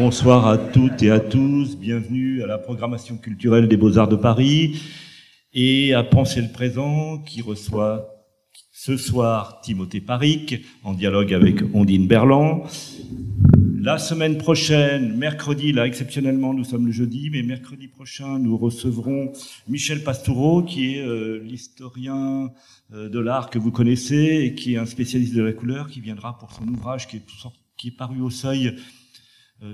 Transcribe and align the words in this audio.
Bonsoir 0.00 0.46
à 0.46 0.56
toutes 0.56 1.02
et 1.02 1.10
à 1.10 1.20
tous. 1.20 1.76
Bienvenue 1.76 2.42
à 2.42 2.46
la 2.46 2.56
programmation 2.56 3.18
culturelle 3.18 3.68
des 3.68 3.76
Beaux-Arts 3.76 4.08
de 4.08 4.16
Paris 4.16 4.80
et 5.52 5.92
à 5.92 6.02
Penser 6.02 6.40
le 6.40 6.50
présent 6.50 7.18
qui 7.18 7.42
reçoit 7.42 8.08
ce 8.72 8.96
soir 8.96 9.60
Timothée 9.60 10.00
Paric 10.00 10.64
en 10.84 10.94
dialogue 10.94 11.34
avec 11.34 11.58
Ondine 11.74 12.06
Berland. 12.06 12.62
La 13.78 13.98
semaine 13.98 14.38
prochaine, 14.38 15.18
mercredi, 15.18 15.70
là 15.70 15.86
exceptionnellement 15.86 16.54
nous 16.54 16.64
sommes 16.64 16.86
le 16.86 16.92
jeudi, 16.92 17.28
mais 17.30 17.42
mercredi 17.42 17.86
prochain 17.86 18.38
nous 18.38 18.56
recevrons 18.56 19.32
Michel 19.68 20.02
Pastoureau 20.02 20.62
qui 20.62 20.94
est 20.94 21.02
euh, 21.02 21.42
l'historien 21.44 22.48
euh, 22.94 23.10
de 23.10 23.18
l'art 23.18 23.50
que 23.50 23.58
vous 23.58 23.70
connaissez 23.70 24.44
et 24.46 24.54
qui 24.54 24.76
est 24.76 24.78
un 24.78 24.86
spécialiste 24.86 25.34
de 25.34 25.42
la 25.42 25.52
couleur 25.52 25.88
qui 25.88 26.00
viendra 26.00 26.38
pour 26.38 26.52
son 26.52 26.66
ouvrage 26.68 27.06
qui 27.06 27.16
est, 27.16 27.22
qui 27.76 27.88
est 27.88 27.96
paru 27.98 28.22
au 28.22 28.30
seuil 28.30 28.76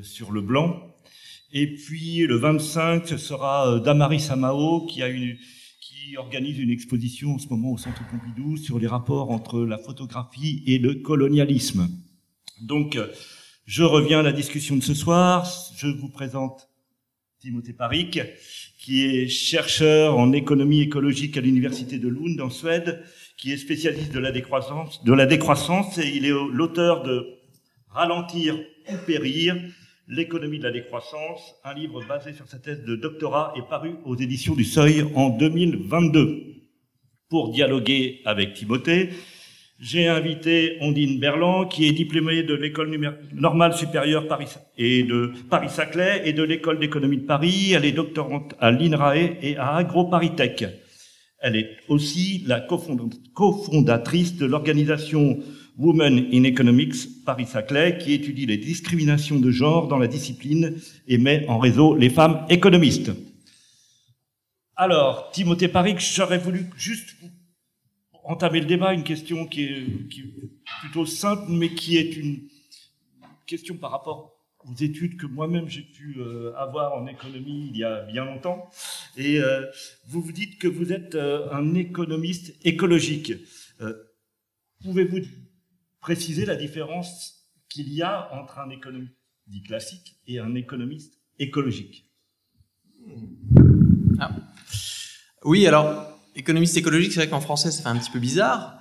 sur 0.02 0.32
le 0.32 0.40
blanc. 0.40 0.96
Et 1.52 1.74
puis 1.74 2.26
le 2.26 2.36
25, 2.36 3.06
ce 3.06 3.16
sera 3.16 3.68
euh, 3.68 3.80
Damari 3.80 4.20
Samao 4.20 4.86
qui 4.86 5.02
a 5.02 5.08
une, 5.08 5.36
organise 6.18 6.58
une 6.58 6.70
exposition 6.70 7.34
en 7.34 7.38
ce 7.38 7.48
moment 7.48 7.72
au 7.72 7.78
Centre 7.78 8.02
Pompidou 8.08 8.56
sur 8.56 8.78
les 8.78 8.86
rapports 8.86 9.30
entre 9.30 9.64
la 9.64 9.78
photographie 9.78 10.62
et 10.66 10.78
le 10.78 10.94
colonialisme. 10.94 11.88
Donc, 12.62 12.96
euh, 12.96 13.08
je 13.64 13.82
reviens 13.82 14.20
à 14.20 14.22
la 14.22 14.32
discussion 14.32 14.76
de 14.76 14.82
ce 14.82 14.94
soir. 14.94 15.46
Je 15.76 15.88
vous 15.88 16.08
présente 16.08 16.68
Timothée 17.40 17.72
Paric, 17.72 18.20
qui 18.78 19.04
est 19.04 19.28
chercheur 19.28 20.16
en 20.16 20.32
économie 20.32 20.80
écologique 20.80 21.36
à 21.36 21.40
l'université 21.40 21.98
de 21.98 22.08
Lund 22.08 22.40
en 22.40 22.50
Suède, 22.50 23.02
qui 23.36 23.52
est 23.52 23.56
spécialiste 23.56 24.12
de 24.12 24.20
la 24.20 24.30
décroissance, 24.30 25.02
de 25.04 25.12
la 25.12 25.26
décroissance 25.26 25.98
et 25.98 26.08
il 26.16 26.24
est 26.24 26.34
l'auteur 26.52 27.02
de 27.02 27.26
Ralentir 27.88 28.56
ou 28.88 28.96
périr, 29.06 29.56
l'économie 30.08 30.58
de 30.58 30.64
la 30.64 30.70
décroissance, 30.70 31.54
un 31.64 31.74
livre 31.74 32.02
basé 32.06 32.32
sur 32.32 32.46
sa 32.46 32.58
thèse 32.58 32.84
de 32.84 32.96
doctorat 32.96 33.54
est 33.56 33.68
paru 33.68 33.94
aux 34.04 34.16
éditions 34.16 34.54
du 34.54 34.64
Seuil 34.64 35.04
en 35.14 35.30
2022. 35.30 36.42
Pour 37.28 37.50
dialoguer 37.50 38.20
avec 38.24 38.54
Timothée, 38.54 39.10
j'ai 39.78 40.08
invité 40.08 40.78
Ondine 40.80 41.20
Berland, 41.20 41.68
qui 41.68 41.86
est 41.86 41.92
diplômée 41.92 42.42
de 42.42 42.54
l'école 42.54 42.98
normale 43.34 43.74
supérieure 43.74 44.26
Paris 44.26 44.48
et 44.78 45.02
de 45.02 45.32
Paris-Saclay 45.50 46.22
et 46.24 46.32
de 46.32 46.42
l'école 46.42 46.78
d'économie 46.78 47.18
de 47.18 47.26
Paris. 47.26 47.72
Elle 47.72 47.84
est 47.84 47.92
doctorante 47.92 48.54
à 48.58 48.70
l'INRAE 48.70 49.16
et 49.42 49.56
à 49.58 49.76
AgroParisTech. 49.76 50.64
Elle 51.40 51.56
est 51.56 51.76
aussi 51.88 52.42
la 52.46 52.60
cofondatrice 52.60 54.36
de 54.36 54.46
l'organisation 54.46 55.38
Women 55.78 56.28
in 56.32 56.44
Economics 56.44 57.24
Paris-Saclay, 57.24 57.98
qui 57.98 58.14
étudie 58.14 58.46
les 58.46 58.56
discriminations 58.56 59.38
de 59.38 59.50
genre 59.50 59.88
dans 59.88 59.98
la 59.98 60.06
discipline 60.06 60.76
et 61.06 61.18
met 61.18 61.46
en 61.48 61.58
réseau 61.58 61.94
les 61.94 62.10
femmes 62.10 62.46
économistes. 62.48 63.12
Alors, 64.74 65.30
Timothée 65.30 65.68
Paris, 65.68 65.96
j'aurais 65.98 66.38
voulu 66.38 66.66
juste 66.76 67.16
entamer 68.24 68.60
le 68.60 68.66
débat, 68.66 68.92
une 68.92 69.04
question 69.04 69.46
qui 69.46 69.64
est, 69.64 69.86
plutôt 70.80 71.06
simple, 71.06 71.44
mais 71.48 71.70
qui 71.70 71.96
est 71.96 72.16
une 72.16 72.48
question 73.46 73.76
par 73.76 73.92
rapport 73.92 74.36
aux 74.64 74.74
études 74.74 75.16
que 75.16 75.26
moi-même 75.26 75.68
j'ai 75.68 75.82
pu 75.82 76.16
euh, 76.18 76.52
avoir 76.56 76.94
en 76.94 77.06
économie 77.06 77.70
il 77.72 77.78
y 77.78 77.84
a 77.84 78.02
bien 78.02 78.24
longtemps. 78.24 78.68
Et 79.16 79.38
euh, 79.38 79.64
vous 80.08 80.20
vous 80.20 80.32
dites 80.32 80.58
que 80.58 80.66
vous 80.66 80.92
êtes 80.92 81.14
euh, 81.14 81.48
un 81.52 81.74
économiste 81.74 82.54
écologique. 82.64 83.32
Pouvez-vous 84.82 85.20
préciser 86.06 86.44
la 86.44 86.54
différence 86.54 87.48
qu'il 87.68 87.92
y 87.92 88.00
a 88.00 88.32
entre 88.32 88.60
un 88.60 88.70
économiste 88.70 89.16
dit 89.48 89.64
classique 89.64 90.14
et 90.28 90.38
un 90.38 90.54
économiste 90.54 91.14
écologique. 91.40 92.08
Ah. 94.20 94.30
Oui, 95.42 95.66
alors, 95.66 96.06
économiste 96.36 96.76
écologique, 96.76 97.10
c'est 97.10 97.18
vrai 97.18 97.28
qu'en 97.28 97.40
français, 97.40 97.72
ça 97.72 97.82
fait 97.82 97.88
un 97.88 97.98
petit 97.98 98.12
peu 98.12 98.20
bizarre. 98.20 98.78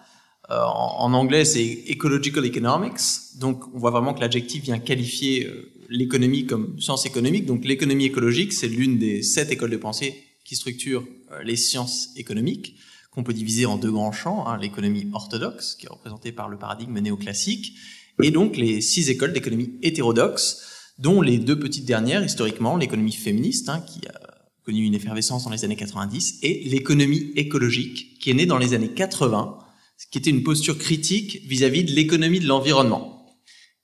Euh, 0.51 0.61
en, 0.61 1.11
anglais, 1.13 1.45
c'est 1.45 1.85
ecological 1.87 2.45
economics. 2.45 3.01
Donc, 3.39 3.73
on 3.73 3.79
voit 3.79 3.89
vraiment 3.89 4.13
que 4.13 4.21
l'adjectif 4.21 4.61
vient 4.63 4.77
qualifier 4.77 5.47
euh, 5.47 5.71
l'économie 5.89 6.45
comme 6.45 6.79
science 6.79 7.07
économique. 7.07 7.47
Donc, 7.47 7.65
l'économie 7.65 8.05
écologique, 8.05 8.53
c'est 8.53 8.67
l'une 8.67 8.99
des 8.99 9.23
sept 9.23 9.51
écoles 9.51 9.71
de 9.71 9.77
pensée 9.77 10.23
qui 10.43 10.55
structurent 10.55 11.07
euh, 11.31 11.41
les 11.41 11.55
sciences 11.55 12.11
économiques 12.17 12.75
qu'on 13.15 13.23
peut 13.23 13.33
diviser 13.33 13.65
en 13.65 13.77
deux 13.77 13.91
grands 13.91 14.11
champs, 14.11 14.45
hein, 14.45 14.57
l'économie 14.57 15.09
orthodoxe, 15.13 15.75
qui 15.75 15.85
est 15.85 15.89
représentée 15.89 16.33
par 16.33 16.49
le 16.49 16.57
paradigme 16.57 16.99
néoclassique, 16.99 17.77
et 18.21 18.29
donc 18.29 18.57
les 18.57 18.81
six 18.81 19.09
écoles 19.09 19.31
d'économie 19.31 19.79
hétérodoxe, 19.81 20.91
dont 20.99 21.21
les 21.21 21.37
deux 21.37 21.57
petites 21.57 21.85
dernières, 21.85 22.23
historiquement, 22.23 22.75
l'économie 22.75 23.13
féministe, 23.13 23.69
hein, 23.69 23.79
qui 23.79 24.05
a 24.07 24.19
connu 24.65 24.83
une 24.83 24.95
effervescence 24.95 25.45
dans 25.45 25.49
les 25.49 25.63
années 25.63 25.77
90, 25.77 26.39
et 26.43 26.63
l'économie 26.65 27.31
écologique, 27.35 28.19
qui 28.19 28.31
est 28.31 28.33
née 28.33 28.45
dans 28.45 28.57
les 28.57 28.73
années 28.73 28.93
80, 28.93 29.59
ce 29.97 30.07
qui 30.07 30.17
était 30.17 30.29
une 30.29 30.43
posture 30.43 30.77
critique 30.77 31.41
vis-à-vis 31.45 31.85
de 31.85 31.91
l'économie 31.91 32.41
de 32.41 32.47
l'environnement, 32.47 33.37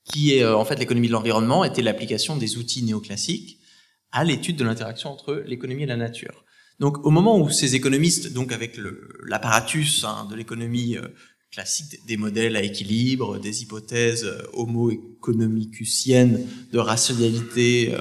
qui 0.04 0.34
est 0.34 0.42
euh, 0.42 0.56
en 0.56 0.64
fait 0.66 0.78
l'économie 0.78 1.06
de 1.06 1.12
l'environnement 1.12 1.64
était 1.64 1.80
l'application 1.80 2.36
des 2.36 2.58
outils 2.58 2.82
néoclassiques 2.82 3.60
à 4.10 4.24
l'étude 4.24 4.56
de 4.56 4.64
l'interaction 4.64 5.10
entre 5.10 5.42
l'économie 5.46 5.84
et 5.84 5.86
la 5.86 5.96
nature. 5.96 6.44
Donc 6.82 7.06
au 7.06 7.10
moment 7.10 7.38
où 7.38 7.48
ces 7.48 7.76
économistes, 7.76 8.32
donc 8.32 8.50
avec 8.50 8.76
l'apparatus 9.24 10.02
hein, 10.02 10.26
de 10.28 10.34
l'économie 10.34 10.96
euh, 10.96 11.06
classique, 11.52 12.04
des 12.08 12.16
modèles 12.16 12.56
à 12.56 12.62
équilibre, 12.62 13.38
des 13.38 13.62
hypothèses 13.62 14.24
euh, 14.24 14.42
homo 14.52 14.90
economicusiennes 14.90 16.44
de 16.72 16.78
rationalité, 16.80 17.94
euh, 17.94 18.00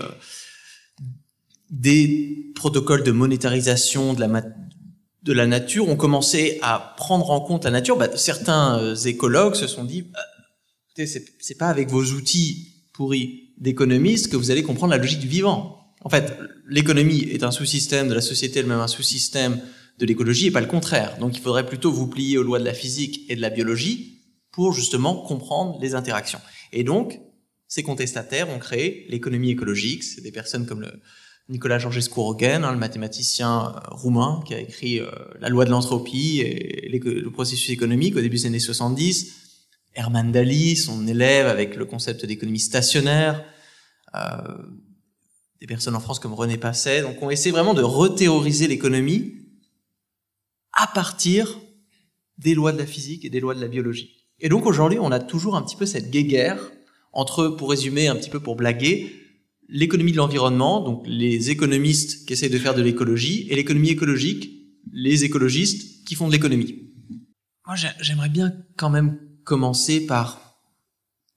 des 1.70 2.52
protocoles 2.56 3.04
de 3.04 3.12
monétarisation 3.12 4.16
de 4.16 5.32
la, 5.32 5.46
nature, 5.46 5.88
ont 5.88 5.96
commencé 5.96 6.58
à 6.64 6.96
prendre 6.98 7.30
en 7.30 7.42
compte 7.42 7.66
la 7.66 7.72
nature. 7.72 7.98
Bah, 7.98 8.10
certains 8.18 8.96
écologues 8.96 9.54
se 9.54 9.68
sont 9.68 9.84
dit, 9.84 10.02
bah, 10.02 11.06
c'est 11.06 11.58
pas 11.60 11.68
avec 11.68 11.88
vos 11.88 12.04
outils 12.04 12.82
pourris 12.94 13.54
d'économistes 13.60 14.32
que 14.32 14.38
vous 14.38 14.50
allez 14.50 14.64
comprendre 14.64 14.90
la 14.90 14.98
logique 14.98 15.20
du 15.20 15.28
vivant. 15.28 15.81
En 16.04 16.10
fait, 16.10 16.38
l'économie 16.68 17.22
est 17.32 17.44
un 17.44 17.52
sous-système 17.52 18.08
de 18.08 18.14
la 18.14 18.22
société 18.22 18.60
elle-même, 18.60 18.80
un 18.80 18.88
sous-système 18.88 19.60
de 20.00 20.06
l'écologie 20.06 20.48
et 20.48 20.52
pas 20.52 20.62
le 20.62 20.68
contraire. 20.68 21.18
Donc 21.20 21.38
il 21.38 21.42
faudrait 21.42 21.66
plutôt 21.66 21.92
vous 21.92 22.08
plier 22.08 22.38
aux 22.38 22.44
lois 22.44 22.60
de 22.60 22.66
la 22.66 22.74
physique 22.74 23.26
et 23.30 23.36
de 23.36 23.42
la 23.42 23.50
biologie 23.50 24.20
pour 24.52 24.74
justement 24.74 25.16
comprendre 25.16 25.80
les 25.82 25.96
interactions. 25.96 26.42
Et 26.74 26.84
donc, 26.84 27.20
ces 27.68 27.84
contestataires 27.84 28.50
ont 28.50 28.60
créé 28.60 29.06
l'économie 29.10 29.52
écologique. 29.52 30.04
C'est 30.04 30.22
des 30.22 30.32
personnes 30.32 30.66
comme 30.66 30.82
le 30.82 30.92
Nicolas 31.50 31.80
Georgescu-Roegen, 31.80 32.64
hein, 32.64 32.72
le 32.72 32.78
mathématicien 32.78 33.74
euh, 33.76 33.80
roumain 33.92 34.42
qui 34.46 34.54
a 34.54 34.60
écrit 34.60 35.00
euh, 35.00 35.10
La 35.40 35.50
loi 35.50 35.66
de 35.66 35.70
l'entropie 35.70 36.40
et 36.42 36.90
le 36.90 37.30
processus 37.30 37.70
économique 37.70 38.16
au 38.16 38.22
début 38.22 38.38
des 38.38 38.46
années 38.46 38.60
70. 38.60 39.34
Herman 39.94 40.32
Daly, 40.32 40.78
son 40.78 41.08
élève 41.08 41.48
avec 41.48 41.76
le 41.76 41.86
concept 41.86 42.26
d'économie 42.26 42.60
stationnaire. 42.60 43.44
Euh, 44.16 44.58
des 45.62 45.68
personnes 45.68 45.96
en 45.96 46.00
France 46.00 46.20
comme 46.20 46.34
René 46.34 46.58
Passet. 46.58 47.04
Donc 47.04 47.22
on 47.22 47.30
essaie 47.30 47.52
vraiment 47.52 47.76
de 47.76 47.84
rethéoriser 47.84 48.68
l'économie 48.68 49.36
à 50.74 50.88
partir 50.88 51.60
des 52.40 52.56
lois 52.56 52.72
de 52.72 52.80
la 52.80 52.88
physique 52.88 53.24
et 53.24 53.30
des 53.30 53.40
lois 53.40 53.54
de 53.54 53.62
la 53.62 53.68
biologie. 53.68 54.26
Et 54.40 54.50
donc 54.50 54.66
aujourd'hui, 54.66 54.98
on 55.00 55.12
a 55.12 55.20
toujours 55.20 55.56
un 55.56 55.62
petit 55.62 55.76
peu 55.76 55.86
cette 55.86 56.10
guéguerre 56.10 56.60
entre, 57.14 57.50
pour 57.50 57.70
résumer 57.70 58.08
un 58.08 58.16
petit 58.16 58.32
peu 58.32 58.40
pour 58.40 58.56
blaguer, 58.56 59.16
l'économie 59.70 60.12
de 60.12 60.18
l'environnement, 60.18 60.82
donc 60.82 61.04
les 61.06 61.52
économistes 61.52 62.26
qui 62.26 62.34
essayent 62.34 62.50
de 62.50 62.58
faire 62.58 62.74
de 62.74 62.82
l'écologie, 62.82 63.48
et 63.50 63.56
l'économie 63.56 63.90
écologique, 63.90 64.50
les 64.92 65.24
écologistes 65.24 66.06
qui 66.06 66.16
font 66.16 66.28
de 66.28 66.32
l'économie. 66.32 66.92
Moi, 67.68 67.76
j'aimerais 68.00 68.30
bien 68.30 68.54
quand 68.78 68.90
même 68.90 69.20
commencer 69.44 70.08
par 70.08 70.41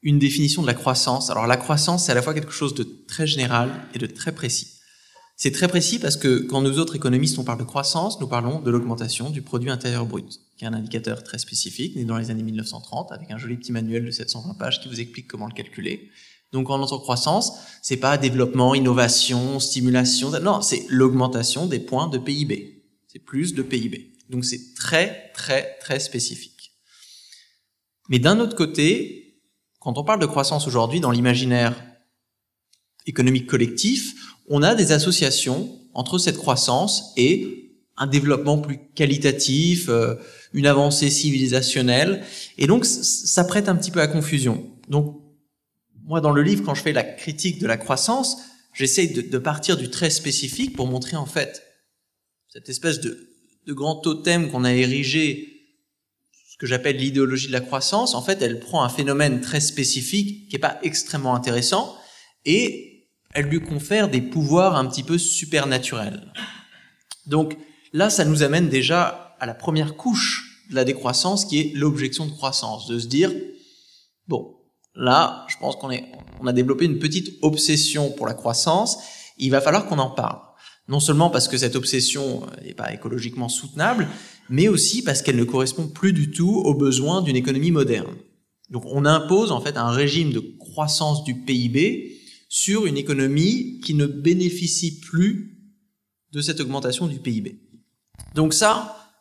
une 0.05 0.19
définition 0.19 0.62
de 0.62 0.67
la 0.67 0.75
croissance. 0.75 1.31
Alors 1.31 1.47
la 1.47 1.56
croissance, 1.56 2.05
c'est 2.05 2.12
à 2.12 2.15
la 2.15 2.23
fois 2.23 2.35
quelque 2.35 2.53
chose 2.53 2.75
de 2.75 2.85
très 2.85 3.27
général 3.27 3.71
et 3.95 3.99
de 3.99 4.06
très 4.06 4.33
précis. 4.33 4.69
C'est 5.37 5.51
très 5.51 5.67
précis 5.67 5.99
parce 5.99 6.17
que 6.17 6.43
quand 6.43 6.61
nous 6.61 6.79
autres 6.79 6.95
économistes, 6.95 7.39
on 7.39 7.45
parle 7.45 7.59
de 7.59 7.65
croissance, 7.65 8.21
nous 8.21 8.29
parlons 8.29 8.61
de 8.61 8.71
l'augmentation 8.71 9.31
du 9.31 9.43
produit 9.43 9.71
intérieur 9.71 10.06
brut, 10.06 10.41
qui 10.56 10.65
est 10.65 10.69
un 10.69 10.75
indicateur 10.75 11.25
très 11.25 11.39
spécifique, 11.39 11.97
né 11.97 12.05
dans 12.05 12.19
les 12.19 12.31
années 12.31 12.45
1930, 12.45 13.11
avec 13.11 13.33
un 13.33 13.39
joli 13.39 13.56
petit 13.56 13.73
manuel 13.73 14.05
de 14.05 14.12
720 14.12 14.55
pages 14.55 14.81
qui 14.81 14.89
vous 14.89 15.01
explique 15.01 15.27
comment 15.27 15.47
le 15.47 15.55
calculer. 15.55 16.11
Donc 16.53 16.71
en 16.71 16.81
entend 16.81 17.01
croissance, 17.01 17.55
c'est 17.83 17.97
pas 17.97 18.17
développement, 18.17 18.77
innovation, 18.77 19.59
stimulation, 19.59 20.31
non, 20.41 20.61
c'est 20.61 20.87
l'augmentation 20.89 21.67
des 21.67 21.81
points 21.81 22.06
de 22.06 22.19
PIB. 22.19 22.85
C'est 23.09 23.19
plus 23.19 23.55
de 23.55 23.62
PIB. 23.62 24.12
Donc 24.31 24.45
c'est 24.45 24.75
très, 24.77 25.33
très, 25.35 25.77
très 25.81 25.99
spécifique. 25.99 26.73
Mais 28.09 28.21
d'un 28.21 28.39
autre 28.39 28.55
côté, 28.55 29.24
quand 29.84 29.98
on 29.98 30.02
parle 30.04 30.20
de 30.20 30.26
croissance 30.26 30.66
aujourd'hui 30.66 30.98
dans 30.98 31.10
l'imaginaire 31.10 31.75
économique 33.06 33.46
collectif, 33.46 34.14
on 34.48 34.62
a 34.62 34.75
des 34.75 34.92
associations 34.92 35.78
entre 35.92 36.16
cette 36.16 36.38
croissance 36.38 37.12
et 37.19 37.70
un 37.98 38.06
développement 38.06 38.56
plus 38.58 38.78
qualitatif, 38.94 39.90
euh, 39.90 40.14
une 40.54 40.66
avancée 40.66 41.10
civilisationnelle, 41.10 42.25
et 42.56 42.66
donc 42.66 42.86
ça 42.86 43.44
prête 43.44 43.69
un 43.69 43.76
petit 43.76 43.90
peu 43.90 44.00
à 44.00 44.06
confusion. 44.06 44.66
Donc 44.88 45.20
moi, 46.02 46.22
dans 46.22 46.32
le 46.32 46.42
livre, 46.42 46.64
quand 46.64 46.75
je 46.75 46.82
fais 46.82 46.94
la 46.94 47.04
critique 47.04 47.60
de 47.60 47.66
la 47.66 47.76
croissance, 47.76 48.38
j'essaye 48.72 49.12
de, 49.12 49.38
partir 49.38 49.76
du 49.76 49.90
très 49.90 50.08
spécifique 50.08 50.75
pour 50.75 50.86
montrer 50.86 51.16
en 51.16 51.26
fait 51.26 51.62
cette 52.48 52.70
espèce 52.70 53.00
de, 53.00 53.28
de 53.66 53.72
grand 53.75 53.96
totem 53.96 54.50
qu'on 54.50 54.64
a 54.64 54.72
érigé, 54.72 55.54
j'appelle 56.66 56.96
l'idéologie 56.96 57.49
de 57.49 57.52
la 57.52 57.61
croissance. 57.61 58.14
En 58.14 58.22
fait, 58.22 58.43
elle 58.43 58.61
prend 58.61 58.84
un 58.84 58.88
phénomène 58.88 59.40
très 59.40 59.61
spécifique 59.61 60.49
qui 60.49 60.55
n'est 60.55 60.61
pas 60.61 60.78
extrêmement 60.82 61.34
intéressant 61.34 61.96
et 62.44 63.08
elle 63.34 63.46
lui 63.46 63.61
confère 63.61 64.08
des 64.08 64.20
pouvoirs 64.20 64.76
un 64.76 64.87
petit 64.87 65.02
peu 65.02 65.19
supernaturels. 65.19 66.32
Donc 67.26 67.56
là, 67.93 68.11
ça 68.11 68.25
nous 68.25 68.43
amène 68.43 68.69
déjà 68.69 69.37
à 69.40 69.46
la 69.46 69.55
première 69.55 69.96
couche 69.96 70.66
de 70.70 70.75
la 70.75 70.84
décroissance 70.84 71.44
qui 71.44 71.61
est 71.61 71.72
l'objection 71.75 72.26
de 72.26 72.32
croissance, 72.32 72.87
de 72.87 72.99
se 72.99 73.06
dire, 73.06 73.32
bon, 74.28 74.56
là, 74.94 75.44
je 75.49 75.56
pense 75.58 75.76
qu'on 75.76 76.46
a 76.46 76.52
développé 76.52 76.84
une 76.84 76.99
petite 76.99 77.38
obsession 77.43 78.10
pour 78.12 78.26
la 78.26 78.34
croissance. 78.34 78.99
Il 79.38 79.50
va 79.50 79.60
falloir 79.60 79.87
qu'on 79.87 79.99
en 79.99 80.10
parle. 80.10 80.40
Non 80.87 81.00
seulement 81.00 81.31
parce 81.31 81.49
que 81.49 81.56
cette 81.56 81.76
obsession 81.76 82.46
n'est 82.62 82.75
pas 82.75 82.93
écologiquement 82.93 83.49
soutenable, 83.49 84.06
mais 84.49 84.69
aussi 84.69 85.02
parce 85.02 85.23
qu'elle 85.23 85.37
ne 85.37 85.44
correspond 85.44 85.88
plus 85.88 86.12
du 86.12 86.31
tout 86.31 86.62
aux 86.64 86.75
besoins 86.75 87.23
d'une 87.23 87.37
économie 87.37 87.70
moderne. 87.70 88.14
Donc 88.70 88.85
on 88.87 89.05
impose 89.05 89.52
en 89.52 89.61
fait 89.61 89.76
un 89.76 89.91
régime 89.91 90.32
de 90.32 90.41
croissance 90.41 91.25
du 91.25 91.35
PIB 91.35 92.19
sur 92.49 92.87
une 92.87 92.96
économie 92.96 93.81
qui 93.81 93.94
ne 93.94 94.06
bénéficie 94.06 95.00
plus 95.00 95.58
de 96.32 96.41
cette 96.41 96.61
augmentation 96.61 97.06
du 97.06 97.19
PIB. 97.19 97.61
Donc 98.35 98.55
ça, 98.55 99.14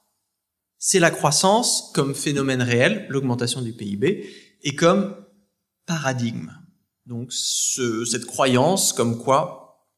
c'est 0.77 0.99
la 0.99 1.11
croissance 1.11 1.91
comme 1.93 2.15
phénomène 2.15 2.61
réel, 2.61 3.05
l'augmentation 3.09 3.61
du 3.61 3.73
PIB, 3.73 4.27
et 4.63 4.75
comme 4.75 5.15
paradigme. 5.85 6.51
Donc 7.05 7.31
ce, 7.31 8.05
cette 8.05 8.25
croyance 8.25 8.93
comme 8.93 9.17
quoi 9.17 9.89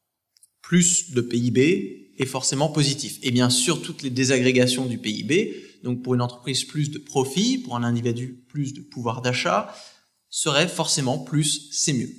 plus 0.62 1.12
de 1.12 1.20
PIB 1.20 2.05
est 2.18 2.26
forcément 2.26 2.68
positif. 2.68 3.18
Et 3.22 3.30
bien 3.30 3.50
sûr, 3.50 3.82
toutes 3.82 4.02
les 4.02 4.10
désagrégations 4.10 4.86
du 4.86 4.98
PIB, 4.98 5.54
donc 5.84 6.02
pour 6.02 6.14
une 6.14 6.22
entreprise 6.22 6.64
plus 6.64 6.90
de 6.90 6.98
profit, 6.98 7.58
pour 7.58 7.76
un 7.76 7.84
individu 7.84 8.44
plus 8.48 8.72
de 8.72 8.80
pouvoir 8.80 9.22
d'achat, 9.22 9.74
serait 10.30 10.68
forcément 10.68 11.18
plus, 11.18 11.68
c'est 11.72 11.92
mieux. 11.92 12.10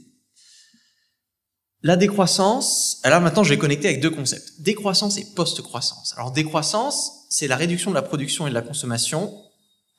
La 1.84 1.96
décroissance, 1.96 3.00
alors 3.04 3.22
maintenant 3.22 3.44
je 3.44 3.50
vais 3.50 3.58
connecter 3.58 3.88
avec 3.88 4.02
deux 4.02 4.10
concepts, 4.10 4.60
décroissance 4.60 5.18
et 5.18 5.26
post-croissance. 5.36 6.14
Alors 6.18 6.32
décroissance, 6.32 7.28
c'est 7.30 7.48
la 7.48 7.56
réduction 7.56 7.92
de 7.92 7.96
la 7.96 8.02
production 8.02 8.48
et 8.48 8.50
de 8.50 8.56
la 8.56 8.62
consommation 8.62 9.32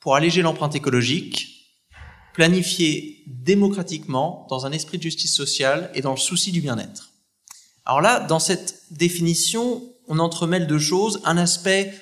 pour 0.01 0.15
alléger 0.15 0.41
l'empreinte 0.41 0.75
écologique 0.75 1.59
planifié 2.33 3.23
démocratiquement 3.27 4.45
dans 4.49 4.65
un 4.65 4.71
esprit 4.71 4.97
de 4.97 5.03
justice 5.03 5.33
sociale 5.33 5.89
et 5.93 6.01
dans 6.01 6.11
le 6.11 6.17
souci 6.17 6.51
du 6.51 6.61
bien-être. 6.61 7.11
Alors 7.85 8.01
là, 8.01 8.19
dans 8.19 8.39
cette 8.39 8.78
définition, 8.91 9.83
on 10.07 10.19
entremêle 10.19 10.67
deux 10.67 10.79
choses. 10.79 11.21
Un 11.25 11.37
aspect, 11.37 11.93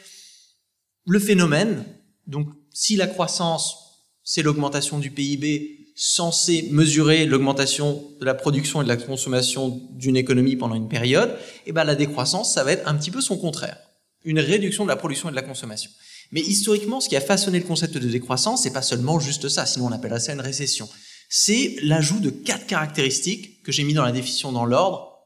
le 1.06 1.20
phénomène. 1.20 1.86
Donc, 2.26 2.50
si 2.74 2.96
la 2.96 3.08
croissance, 3.08 3.78
c'est 4.24 4.44
l'augmentation 4.44 5.00
du 5.00 5.12
PIB 5.12 5.78
censé 6.00 6.68
mesurer 6.70 7.26
l'augmentation 7.26 8.04
de 8.20 8.26
la 8.26 8.36
production 8.36 8.82
et 8.82 8.84
de 8.84 8.90
la 8.90 8.98
consommation 8.98 9.82
d'une 9.94 10.16
économie 10.16 10.56
pendant 10.56 10.76
une 10.76 10.88
période, 10.88 11.32
et 11.66 11.70
eh 11.70 11.72
ben 11.72 11.84
la 11.86 11.96
décroissance, 11.96 12.54
ça 12.54 12.64
va 12.64 12.72
être 12.72 12.88
un 12.88 12.96
petit 12.96 13.10
peu 13.10 13.20
son 13.20 13.36
contraire. 13.36 13.80
Une 14.24 14.40
réduction 14.40 14.84
de 14.84 14.90
la 14.90 14.96
production 14.96 15.30
et 15.30 15.32
de 15.32 15.36
la 15.36 15.42
consommation. 15.42 15.90
Mais 16.32 16.42
historiquement, 16.42 17.00
ce 17.00 17.10
qui 17.10 17.16
a 17.16 17.22
façonné 17.22 17.60
le 17.60 17.66
concept 17.66 17.98
de 17.98 18.08
décroissance, 18.08 18.62
c'est 18.62 18.74
pas 18.74 18.84
seulement 18.84 19.20
juste 19.20 19.50
ça, 19.50 19.66
sinon 19.66 19.88
on 19.88 19.92
appellerait 19.92 20.20
ça 20.20 20.34
une 20.34 20.42
récession. 20.42 20.88
C'est 21.30 21.78
l'ajout 21.82 22.20
de 22.20 22.30
quatre 22.30 22.68
caractéristiques 22.68 23.64
que 23.64 23.72
j'ai 23.72 23.84
mis 23.84 23.94
dans 23.94 24.06
la 24.06 24.12
définition 24.12 24.52
dans 24.52 24.66
l'ordre. 24.66 25.17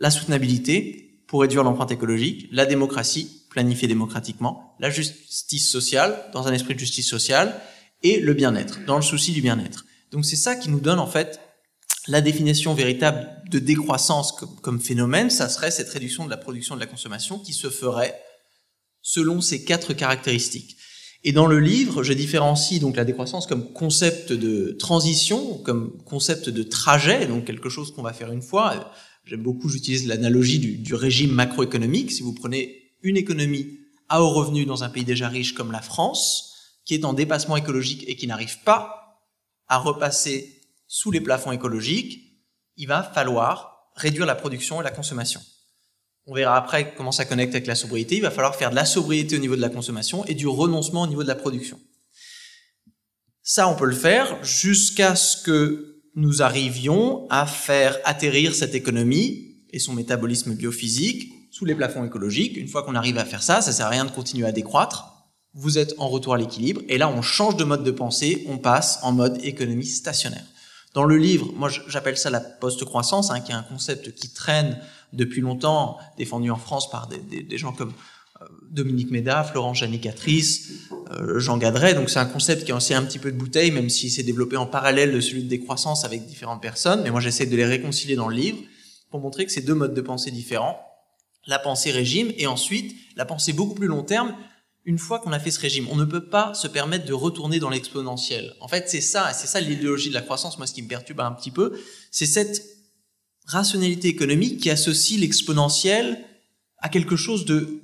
La 0.00 0.10
soutenabilité, 0.10 1.22
pour 1.26 1.42
réduire 1.42 1.62
l'empreinte 1.62 1.92
écologique, 1.92 2.48
la 2.50 2.66
démocratie, 2.66 3.44
planifiée 3.50 3.86
démocratiquement, 3.86 4.74
la 4.80 4.90
justice 4.90 5.70
sociale, 5.70 6.24
dans 6.32 6.48
un 6.48 6.52
esprit 6.52 6.74
de 6.74 6.80
justice 6.80 7.08
sociale, 7.08 7.60
et 8.02 8.18
le 8.18 8.34
bien-être, 8.34 8.84
dans 8.86 8.96
le 8.96 9.02
souci 9.02 9.32
du 9.32 9.42
bien-être. 9.42 9.84
Donc 10.10 10.24
c'est 10.24 10.36
ça 10.36 10.56
qui 10.56 10.70
nous 10.70 10.80
donne 10.80 10.98
en 10.98 11.06
fait 11.06 11.38
la 12.08 12.20
définition 12.20 12.74
véritable 12.74 13.28
de 13.50 13.58
décroissance 13.58 14.32
comme, 14.32 14.80
phénomène, 14.80 15.30
ça 15.30 15.48
serait 15.48 15.70
cette 15.70 15.90
réduction 15.90 16.24
de 16.24 16.30
la 16.30 16.36
production 16.36 16.74
de 16.74 16.80
la 16.80 16.86
consommation 16.86 17.38
qui 17.38 17.52
se 17.52 17.68
ferait 17.68 18.18
selon 19.02 19.40
ces 19.40 19.64
quatre 19.64 19.92
caractéristiques. 19.92 20.76
Et 21.22 21.32
dans 21.32 21.46
le 21.46 21.60
livre, 21.60 22.02
je 22.02 22.14
différencie 22.14 22.80
donc 22.80 22.96
la 22.96 23.04
décroissance 23.04 23.46
comme 23.46 23.72
concept 23.72 24.32
de 24.32 24.72
transition, 24.78 25.58
comme 25.58 26.02
concept 26.04 26.48
de 26.48 26.62
trajet, 26.62 27.26
donc 27.26 27.44
quelque 27.44 27.68
chose 27.68 27.92
qu'on 27.92 28.02
va 28.02 28.14
faire 28.14 28.32
une 28.32 28.40
fois. 28.40 28.90
J'aime 29.24 29.42
beaucoup, 29.42 29.68
j'utilise 29.68 30.06
l'analogie 30.06 30.58
du, 30.58 30.94
régime 30.94 31.32
macroéconomique. 31.32 32.10
Si 32.10 32.22
vous 32.22 32.34
prenez 32.34 32.94
une 33.02 33.16
économie 33.16 33.78
à 34.08 34.22
haut 34.22 34.30
revenu 34.30 34.64
dans 34.64 34.82
un 34.82 34.88
pays 34.88 35.04
déjà 35.04 35.28
riche 35.28 35.54
comme 35.54 35.72
la 35.72 35.82
France, 35.82 36.80
qui 36.84 36.94
est 36.94 37.04
en 37.04 37.12
dépassement 37.12 37.56
écologique 37.56 38.04
et 38.08 38.16
qui 38.16 38.26
n'arrive 38.26 38.58
pas 38.64 39.20
à 39.68 39.78
repasser 39.78 40.62
sous 40.88 41.10
les 41.10 41.20
plafonds 41.20 41.52
écologiques, 41.52 42.40
il 42.76 42.88
va 42.88 43.02
falloir 43.02 43.90
réduire 43.94 44.26
la 44.26 44.34
production 44.34 44.80
et 44.80 44.84
la 44.84 44.90
consommation. 44.90 45.40
On 46.26 46.34
verra 46.34 46.56
après 46.56 46.94
comment 46.94 47.12
ça 47.12 47.24
connecte 47.24 47.54
avec 47.54 47.66
la 47.66 47.74
sobriété. 47.74 48.16
Il 48.16 48.22
va 48.22 48.30
falloir 48.30 48.56
faire 48.56 48.70
de 48.70 48.74
la 48.74 48.84
sobriété 48.84 49.36
au 49.36 49.40
niveau 49.40 49.56
de 49.56 49.60
la 49.60 49.68
consommation 49.68 50.24
et 50.26 50.34
du 50.34 50.46
renoncement 50.46 51.02
au 51.02 51.06
niveau 51.06 51.22
de 51.22 51.28
la 51.28 51.34
production. 51.34 51.80
Ça, 53.42 53.68
on 53.68 53.76
peut 53.76 53.86
le 53.86 53.96
faire 53.96 54.42
jusqu'à 54.44 55.16
ce 55.16 55.42
que 55.42 55.89
nous 56.14 56.42
arrivions 56.42 57.26
à 57.30 57.46
faire 57.46 57.98
atterrir 58.04 58.54
cette 58.54 58.74
économie 58.74 59.56
et 59.70 59.78
son 59.78 59.92
métabolisme 59.92 60.54
biophysique 60.54 61.32
sous 61.50 61.64
les 61.64 61.74
plafonds 61.74 62.04
écologiques. 62.04 62.56
Une 62.56 62.68
fois 62.68 62.82
qu'on 62.82 62.94
arrive 62.94 63.18
à 63.18 63.24
faire 63.24 63.42
ça, 63.42 63.60
ça 63.60 63.72
sert 63.72 63.86
à 63.86 63.90
rien 63.90 64.04
de 64.04 64.10
continuer 64.10 64.46
à 64.46 64.52
décroître. 64.52 65.06
Vous 65.54 65.78
êtes 65.78 65.94
en 65.98 66.08
retour 66.08 66.34
à 66.34 66.38
l'équilibre 66.38 66.80
et 66.88 66.98
là, 66.98 67.08
on 67.08 67.22
change 67.22 67.56
de 67.56 67.64
mode 67.64 67.82
de 67.82 67.90
pensée, 67.90 68.44
on 68.48 68.58
passe 68.58 69.00
en 69.02 69.12
mode 69.12 69.38
économie 69.44 69.86
stationnaire. 69.86 70.44
Dans 70.94 71.04
le 71.04 71.16
livre, 71.16 71.52
moi 71.54 71.68
j'appelle 71.86 72.16
ça 72.16 72.30
la 72.30 72.40
post-croissance, 72.40 73.30
hein, 73.30 73.40
qui 73.40 73.52
est 73.52 73.54
un 73.54 73.62
concept 73.62 74.12
qui 74.14 74.32
traîne 74.32 74.78
depuis 75.12 75.40
longtemps, 75.40 75.98
défendu 76.18 76.50
en 76.50 76.56
France 76.56 76.90
par 76.90 77.08
des, 77.08 77.42
des, 77.42 77.58
gens 77.58 77.72
comme 77.72 77.92
Dominique 78.70 79.10
Méda, 79.10 79.44
Florent 79.44 79.74
Janicatrice, 79.74 80.70
euh, 81.10 81.38
Jean 81.38 81.58
Gadret. 81.58 81.94
Donc 81.94 82.08
c'est 82.08 82.18
un 82.18 82.26
concept 82.26 82.64
qui 82.64 82.70
est 82.70 82.74
aussi 82.74 82.94
un 82.94 83.02
petit 83.02 83.18
peu 83.18 83.30
de 83.30 83.36
bouteille, 83.36 83.70
même 83.70 83.90
s'il 83.90 84.10
s'est 84.10 84.22
développé 84.22 84.56
en 84.56 84.66
parallèle 84.66 85.12
de 85.12 85.20
celui 85.20 85.42
de 85.42 85.48
décroissance 85.48 86.04
avec 86.04 86.26
différentes 86.26 86.62
personnes. 86.62 87.02
Mais 87.02 87.10
moi 87.10 87.20
j'essaie 87.20 87.46
de 87.46 87.56
les 87.56 87.64
réconcilier 87.64 88.16
dans 88.16 88.28
le 88.28 88.36
livre 88.36 88.58
pour 89.10 89.20
montrer 89.20 89.44
que 89.44 89.52
c'est 89.52 89.60
deux 89.60 89.74
modes 89.74 89.94
de 89.94 90.00
pensée 90.00 90.30
différents. 90.30 90.80
La 91.46 91.58
pensée 91.58 91.90
régime 91.90 92.32
et 92.36 92.46
ensuite 92.46 92.94
la 93.16 93.24
pensée 93.24 93.52
beaucoup 93.52 93.74
plus 93.74 93.88
long 93.88 94.02
terme 94.02 94.34
une 94.86 94.98
fois 94.98 95.18
qu'on 95.18 95.32
a 95.32 95.38
fait 95.38 95.50
ce 95.50 95.60
régime. 95.60 95.86
On 95.90 95.96
ne 95.96 96.04
peut 96.04 96.28
pas 96.28 96.54
se 96.54 96.66
permettre 96.66 97.04
de 97.04 97.12
retourner 97.12 97.58
dans 97.58 97.68
l'exponentiel. 97.68 98.54
En 98.60 98.68
fait, 98.68 98.88
c'est 98.88 99.02
ça, 99.02 99.32
c'est 99.34 99.46
ça 99.46 99.60
l'idéologie 99.60 100.08
de 100.08 100.14
la 100.14 100.22
croissance, 100.22 100.56
moi, 100.56 100.66
ce 100.66 100.72
qui 100.72 100.82
me 100.82 100.88
perturbe 100.88 101.20
un 101.20 101.32
petit 101.32 101.50
peu, 101.50 101.78
c'est 102.10 102.26
cette 102.26 102.64
rationalité 103.44 104.08
économique 104.08 104.60
qui 104.60 104.70
associe 104.70 105.20
l'exponentiel 105.20 106.24
à 106.78 106.88
quelque 106.88 107.16
chose 107.16 107.44
de, 107.44 107.82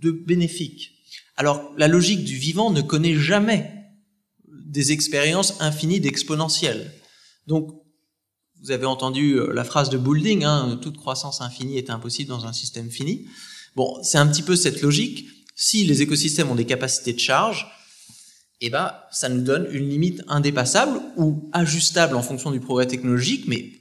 de 0.00 0.10
bénéfique. 0.10 0.90
Alors, 1.36 1.72
la 1.76 1.88
logique 1.88 2.24
du 2.24 2.36
vivant 2.36 2.70
ne 2.70 2.82
connaît 2.82 3.16
jamais 3.16 3.72
des 4.48 4.92
expériences 4.92 5.60
infinies 5.60 6.00
d'exponentiel. 6.00 6.92
Donc, 7.46 7.68
vous 8.62 8.70
avez 8.70 8.86
entendu 8.86 9.34
euh, 9.34 9.52
la 9.52 9.64
phrase 9.64 9.90
de 9.90 9.98
Boulding, 9.98 10.44
hein, 10.44 10.78
toute 10.80 10.96
croissance 10.96 11.40
infinie 11.40 11.78
est 11.78 11.90
impossible 11.90 12.28
dans 12.28 12.46
un 12.46 12.52
système 12.52 12.90
fini. 12.90 13.26
Bon, 13.74 14.02
c'est 14.02 14.18
un 14.18 14.26
petit 14.26 14.42
peu 14.42 14.56
cette 14.56 14.82
logique 14.82 15.26
si 15.54 15.84
les 15.84 16.02
écosystèmes 16.02 16.50
ont 16.50 16.54
des 16.54 16.64
capacités 16.64 17.12
de 17.12 17.18
charge, 17.18 17.68
eh 18.60 18.70
ben, 18.70 18.92
ça 19.10 19.28
nous 19.28 19.42
donne 19.42 19.68
une 19.70 19.88
limite 19.88 20.22
indépassable 20.28 21.00
ou 21.16 21.50
ajustable 21.52 22.16
en 22.16 22.22
fonction 22.22 22.50
du 22.50 22.60
progrès 22.60 22.86
technologique, 22.86 23.44
mais 23.48 23.72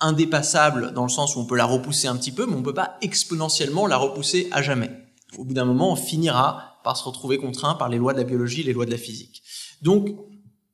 indépassable 0.00 0.92
dans 0.92 1.04
le 1.04 1.08
sens 1.08 1.36
où 1.36 1.40
on 1.40 1.46
peut 1.46 1.56
la 1.56 1.64
repousser 1.64 2.08
un 2.08 2.16
petit 2.16 2.32
peu, 2.32 2.46
mais 2.46 2.54
on 2.54 2.60
ne 2.60 2.64
peut 2.64 2.74
pas 2.74 2.98
exponentiellement 3.00 3.86
la 3.86 3.96
repousser 3.96 4.48
à 4.50 4.60
jamais. 4.60 4.90
Au 5.38 5.44
bout 5.44 5.54
d'un 5.54 5.64
moment, 5.64 5.92
on 5.92 5.96
finira 5.96 6.80
par 6.84 6.96
se 6.96 7.04
retrouver 7.04 7.38
contraint 7.38 7.74
par 7.74 7.88
les 7.88 7.98
lois 7.98 8.12
de 8.12 8.18
la 8.18 8.24
biologie, 8.24 8.62
les 8.62 8.72
lois 8.72 8.86
de 8.86 8.90
la 8.90 8.98
physique. 8.98 9.42
Donc, 9.82 10.08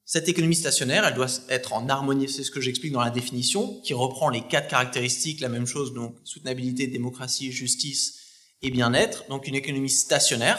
cette 0.05 0.29
économie 0.29 0.57
stationnaire, 0.57 1.05
elle 1.05 1.15
doit 1.15 1.29
être 1.49 1.73
en 1.73 1.89
harmonie, 1.89 2.29
c'est 2.29 2.43
ce 2.43 2.51
que 2.51 2.61
j'explique 2.61 2.93
dans 2.93 3.01
la 3.01 3.11
définition, 3.11 3.81
qui 3.83 3.95
reprend 3.95 4.29
les 4.29 4.43
quatre 4.43 4.69
caractéristiques, 4.69 5.41
la 5.41 5.49
même 5.49 5.67
chose, 5.67 5.95
donc 5.95 6.17
soutenabilité, 6.25 6.89
démocratie, 6.89 7.53
justice 7.53 8.19
et 8.61 8.71
bien-être, 8.71 9.29
donc 9.29 9.47
une 9.47 9.55
économie 9.55 9.89
stationnaire, 9.89 10.59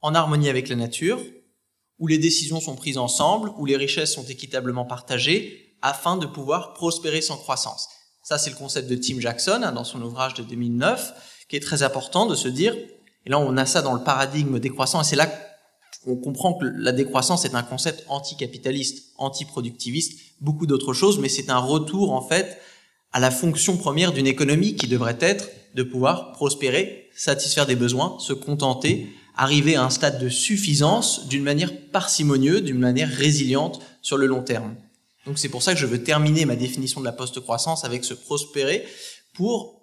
en 0.00 0.14
harmonie 0.14 0.48
avec 0.48 0.70
la 0.70 0.76
nature, 0.76 1.20
où 1.98 2.06
les 2.06 2.18
décisions 2.18 2.60
sont 2.60 2.76
prises 2.76 2.98
ensemble, 2.98 3.52
où 3.58 3.66
les 3.66 3.76
richesses 3.76 4.14
sont 4.14 4.24
équitablement 4.24 4.86
partagées, 4.86 5.76
afin 5.82 6.16
de 6.16 6.26
pouvoir 6.26 6.72
prospérer 6.72 7.20
sans 7.20 7.36
croissance. 7.36 7.88
Ça, 8.22 8.38
c'est 8.38 8.48
le 8.48 8.56
concept 8.56 8.88
de 8.88 8.96
Tim 8.96 9.20
Jackson 9.20 9.60
hein, 9.62 9.72
dans 9.72 9.84
son 9.84 10.00
ouvrage 10.00 10.32
de 10.32 10.42
2009, 10.42 11.12
qui 11.48 11.56
est 11.56 11.60
très 11.60 11.82
important 11.82 12.26
de 12.26 12.34
se 12.34 12.48
dire, 12.48 12.74
et 13.26 13.30
là 13.30 13.38
on 13.38 13.56
a 13.56 13.66
ça 13.66 13.82
dans 13.82 13.94
le 13.94 14.02
paradigme 14.02 14.58
décroissant, 14.58 15.00
et 15.00 15.04
c'est 15.04 15.16
là 15.16 15.30
on 16.06 16.16
comprend 16.16 16.54
que 16.54 16.66
la 16.66 16.92
décroissance 16.92 17.44
est 17.44 17.54
un 17.54 17.62
concept 17.62 18.04
anticapitaliste, 18.08 19.12
antiproductiviste, 19.16 20.20
beaucoup 20.40 20.66
d'autres 20.66 20.92
choses, 20.92 21.18
mais 21.18 21.28
c'est 21.28 21.50
un 21.50 21.58
retour 21.58 22.12
en 22.12 22.20
fait 22.20 22.58
à 23.12 23.20
la 23.20 23.30
fonction 23.30 23.76
première 23.76 24.12
d'une 24.12 24.26
économie 24.26 24.74
qui 24.74 24.86
devrait 24.86 25.16
être 25.20 25.48
de 25.74 25.82
pouvoir 25.82 26.32
prospérer, 26.32 27.10
satisfaire 27.14 27.66
des 27.66 27.76
besoins, 27.76 28.18
se 28.18 28.32
contenter, 28.32 29.08
arriver 29.36 29.76
à 29.76 29.84
un 29.84 29.90
stade 29.90 30.20
de 30.20 30.28
suffisance 30.28 31.26
d'une 31.28 31.42
manière 31.42 31.72
parcimonieuse, 31.90 32.62
d'une 32.62 32.78
manière 32.78 33.08
résiliente 33.08 33.80
sur 34.02 34.16
le 34.16 34.26
long 34.26 34.42
terme. 34.42 34.74
Donc 35.26 35.38
c'est 35.38 35.48
pour 35.48 35.62
ça 35.62 35.74
que 35.74 35.80
je 35.80 35.86
veux 35.86 36.02
terminer 36.02 36.44
ma 36.44 36.56
définition 36.56 37.00
de 37.00 37.06
la 37.06 37.12
post-croissance 37.12 37.84
avec 37.84 38.04
ce 38.04 38.14
prospérer 38.14 38.84
pour 39.32 39.80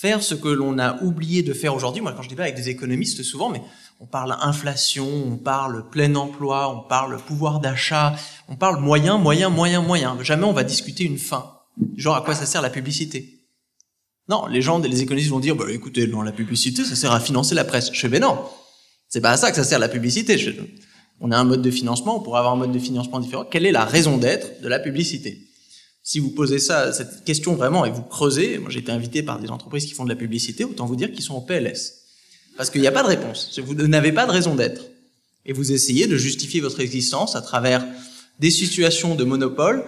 faire 0.00 0.22
ce 0.22 0.36
que 0.36 0.48
l'on 0.48 0.78
a 0.78 1.02
oublié 1.02 1.42
de 1.42 1.52
faire 1.52 1.74
aujourd'hui. 1.74 2.00
Moi, 2.00 2.12
quand 2.12 2.22
je 2.22 2.28
débat 2.28 2.44
avec 2.44 2.54
des 2.54 2.68
économistes, 2.68 3.24
souvent, 3.24 3.50
mais 3.50 3.60
on 3.98 4.06
parle 4.06 4.36
inflation, 4.40 5.08
on 5.08 5.36
parle 5.36 5.90
plein 5.90 6.14
emploi, 6.14 6.72
on 6.72 6.88
parle 6.88 7.18
pouvoir 7.18 7.58
d'achat, 7.58 8.14
on 8.48 8.54
parle 8.54 8.80
moyen, 8.80 9.18
moyen, 9.18 9.48
moyen, 9.50 9.82
moyen. 9.82 10.16
Jamais 10.22 10.44
on 10.44 10.52
va 10.52 10.62
discuter 10.62 11.02
une 11.02 11.18
fin. 11.18 11.52
Genre, 11.96 12.14
à 12.14 12.22
quoi 12.22 12.36
ça 12.36 12.46
sert 12.46 12.62
la 12.62 12.70
publicité? 12.70 13.40
Non, 14.28 14.46
les 14.46 14.62
gens, 14.62 14.78
les 14.78 15.02
économistes 15.02 15.30
vont 15.30 15.40
dire, 15.40 15.56
bah, 15.56 15.64
écoutez, 15.68 16.06
non, 16.06 16.22
la 16.22 16.32
publicité, 16.32 16.84
ça 16.84 16.94
sert 16.94 17.10
à 17.10 17.18
financer 17.18 17.56
la 17.56 17.64
presse. 17.64 17.90
Je 17.92 17.98
fais, 17.98 18.08
ben 18.08 18.22
non, 18.22 18.38
c'est 19.08 19.20
pas 19.20 19.32
à 19.32 19.36
ça 19.36 19.50
que 19.50 19.56
ça 19.56 19.64
sert 19.64 19.80
la 19.80 19.88
publicité. 19.88 20.36
on 21.20 21.32
a 21.32 21.36
un 21.36 21.44
mode 21.44 21.62
de 21.62 21.70
financement, 21.72 22.18
on 22.18 22.20
pourrait 22.20 22.38
avoir 22.38 22.54
un 22.54 22.58
mode 22.58 22.72
de 22.72 22.78
financement 22.78 23.18
différent. 23.18 23.44
Quelle 23.44 23.66
est 23.66 23.72
la 23.72 23.84
raison 23.84 24.16
d'être 24.16 24.60
de 24.62 24.68
la 24.68 24.78
publicité? 24.78 25.47
Si 26.08 26.20
vous 26.20 26.30
posez 26.30 26.58
ça, 26.58 26.90
cette 26.94 27.22
question 27.24 27.54
vraiment 27.54 27.84
et 27.84 27.90
vous 27.90 28.00
creusez, 28.00 28.56
moi 28.56 28.70
j'ai 28.70 28.78
été 28.78 28.90
invité 28.90 29.22
par 29.22 29.38
des 29.38 29.50
entreprises 29.50 29.84
qui 29.84 29.92
font 29.92 30.04
de 30.04 30.08
la 30.08 30.16
publicité, 30.16 30.64
autant 30.64 30.86
vous 30.86 30.96
dire 30.96 31.12
qu'ils 31.12 31.22
sont 31.22 31.34
en 31.34 31.42
PLS. 31.42 31.98
Parce 32.56 32.70
qu'il 32.70 32.80
n'y 32.80 32.86
a 32.86 32.92
pas 32.92 33.02
de 33.02 33.08
réponse. 33.08 33.58
Vous 33.58 33.74
n'avez 33.74 34.10
pas 34.10 34.24
de 34.24 34.30
raison 34.30 34.54
d'être. 34.54 34.86
Et 35.44 35.52
vous 35.52 35.70
essayez 35.70 36.06
de 36.06 36.16
justifier 36.16 36.62
votre 36.62 36.80
existence 36.80 37.36
à 37.36 37.42
travers 37.42 37.84
des 38.38 38.50
situations 38.50 39.16
de 39.16 39.24
monopole 39.24 39.84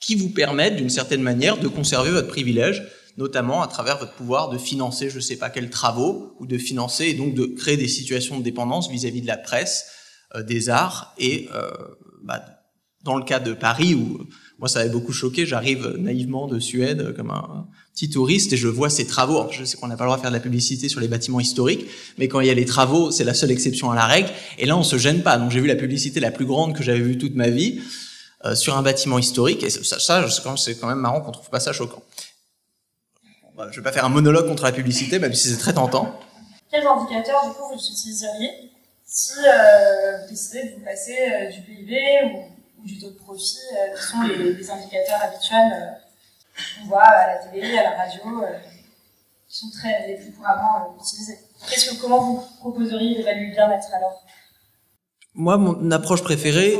qui 0.00 0.16
vous 0.16 0.30
permettent 0.30 0.74
d'une 0.74 0.90
certaine 0.90 1.22
manière 1.22 1.56
de 1.56 1.68
conserver 1.68 2.10
votre 2.10 2.26
privilège, 2.26 2.82
notamment 3.16 3.62
à 3.62 3.68
travers 3.68 3.98
votre 3.98 4.14
pouvoir 4.14 4.48
de 4.48 4.58
financer 4.58 5.08
je 5.08 5.16
ne 5.18 5.20
sais 5.20 5.36
pas 5.36 5.50
quels 5.50 5.70
travaux 5.70 6.34
ou 6.40 6.46
de 6.46 6.58
financer 6.58 7.04
et 7.04 7.14
donc 7.14 7.34
de 7.34 7.46
créer 7.46 7.76
des 7.76 7.86
situations 7.86 8.38
de 8.38 8.42
dépendance 8.42 8.90
vis-à-vis 8.90 9.22
de 9.22 9.28
la 9.28 9.36
presse, 9.36 9.86
euh, 10.34 10.42
des 10.42 10.68
arts 10.68 11.14
et 11.16 11.48
euh, 11.54 11.70
bah, 12.24 12.42
dans 13.04 13.14
le 13.14 13.24
cas 13.24 13.38
de 13.38 13.52
Paris 13.52 13.94
où 13.94 14.26
moi, 14.58 14.68
ça 14.68 14.80
avait 14.80 14.88
beaucoup 14.88 15.12
choqué. 15.12 15.46
J'arrive 15.46 15.94
naïvement 15.98 16.48
de 16.48 16.58
Suède 16.58 17.14
comme 17.16 17.30
un 17.30 17.66
petit 17.94 18.10
touriste 18.10 18.52
et 18.52 18.56
je 18.56 18.66
vois 18.66 18.90
ces 18.90 19.06
travaux. 19.06 19.46
je 19.50 19.64
sais 19.64 19.76
qu'on 19.76 19.86
n'a 19.86 19.96
pas 19.96 20.04
le 20.04 20.08
droit 20.08 20.16
de 20.16 20.22
faire 20.22 20.30
de 20.30 20.36
la 20.36 20.42
publicité 20.42 20.88
sur 20.88 21.00
les 21.00 21.06
bâtiments 21.06 21.38
historiques, 21.38 21.86
mais 22.18 22.26
quand 22.26 22.40
il 22.40 22.48
y 22.48 22.50
a 22.50 22.54
les 22.54 22.64
travaux, 22.64 23.12
c'est 23.12 23.24
la 23.24 23.34
seule 23.34 23.52
exception 23.52 23.90
à 23.92 23.94
la 23.94 24.06
règle. 24.06 24.30
Et 24.58 24.66
là, 24.66 24.76
on 24.76 24.82
se 24.82 24.98
gêne 24.98 25.22
pas. 25.22 25.38
Donc, 25.38 25.52
j'ai 25.52 25.60
vu 25.60 25.68
la 25.68 25.76
publicité 25.76 26.18
la 26.18 26.32
plus 26.32 26.44
grande 26.44 26.76
que 26.76 26.82
j'avais 26.82 27.00
vue 27.00 27.18
toute 27.18 27.36
ma 27.36 27.48
vie 27.48 27.80
euh, 28.44 28.56
sur 28.56 28.76
un 28.76 28.82
bâtiment 28.82 29.18
historique. 29.18 29.62
Et 29.62 29.70
ça, 29.70 30.26
c'est 30.56 30.80
quand 30.80 30.88
même 30.88 30.98
marrant 30.98 31.20
qu'on 31.20 31.32
trouve 31.32 31.50
pas 31.50 31.60
ça 31.60 31.72
choquant. 31.72 32.02
Bah, 33.56 33.68
je 33.70 33.76
vais 33.76 33.84
pas 33.84 33.92
faire 33.92 34.04
un 34.04 34.10
monologue 34.10 34.48
contre 34.48 34.64
la 34.64 34.72
publicité, 34.72 35.20
même 35.20 35.34
si 35.34 35.48
c'est 35.48 35.56
très 35.56 35.72
tentant. 35.72 36.18
Quels 36.70 36.86
indicateurs, 36.86 37.44
du 37.46 37.54
coup, 37.54 37.74
vous 37.74 37.80
utiliseriez 37.80 38.50
si 39.04 39.32
euh, 39.38 40.18
vous 40.22 40.30
décidez 40.30 40.64
de 40.64 40.74
vous 40.74 40.84
passer 40.84 41.16
euh, 41.18 41.50
du 41.50 41.62
PIB 41.62 41.96
ou 42.24 42.57
du 42.84 42.98
taux 42.98 43.10
de 43.10 43.16
profit, 43.16 43.58
euh, 43.76 43.94
qui 43.94 44.02
sont 44.02 44.22
les, 44.22 44.70
indicateurs 44.70 45.22
habituels 45.22 45.72
euh, 45.72 46.80
qu'on 46.80 46.88
voit 46.88 47.02
à 47.02 47.26
la 47.34 47.38
télé, 47.38 47.78
à 47.78 47.90
la 47.90 47.96
radio, 47.96 48.42
euh, 48.42 48.58
qui 49.48 49.58
sont 49.58 49.70
très, 49.70 50.06
les 50.08 50.16
plus 50.16 50.32
couramment 50.32 50.96
utilisés. 51.00 51.38
Qu'est-ce 51.68 51.90
que, 51.90 52.00
comment 52.00 52.20
vous 52.20 52.44
proposeriez 52.58 53.16
d'évaluer 53.16 53.48
le 53.48 53.52
bien-être 53.52 53.92
alors 53.94 54.24
Moi, 55.34 55.56
mon 55.56 55.90
approche 55.90 56.22
préférée, 56.22 56.76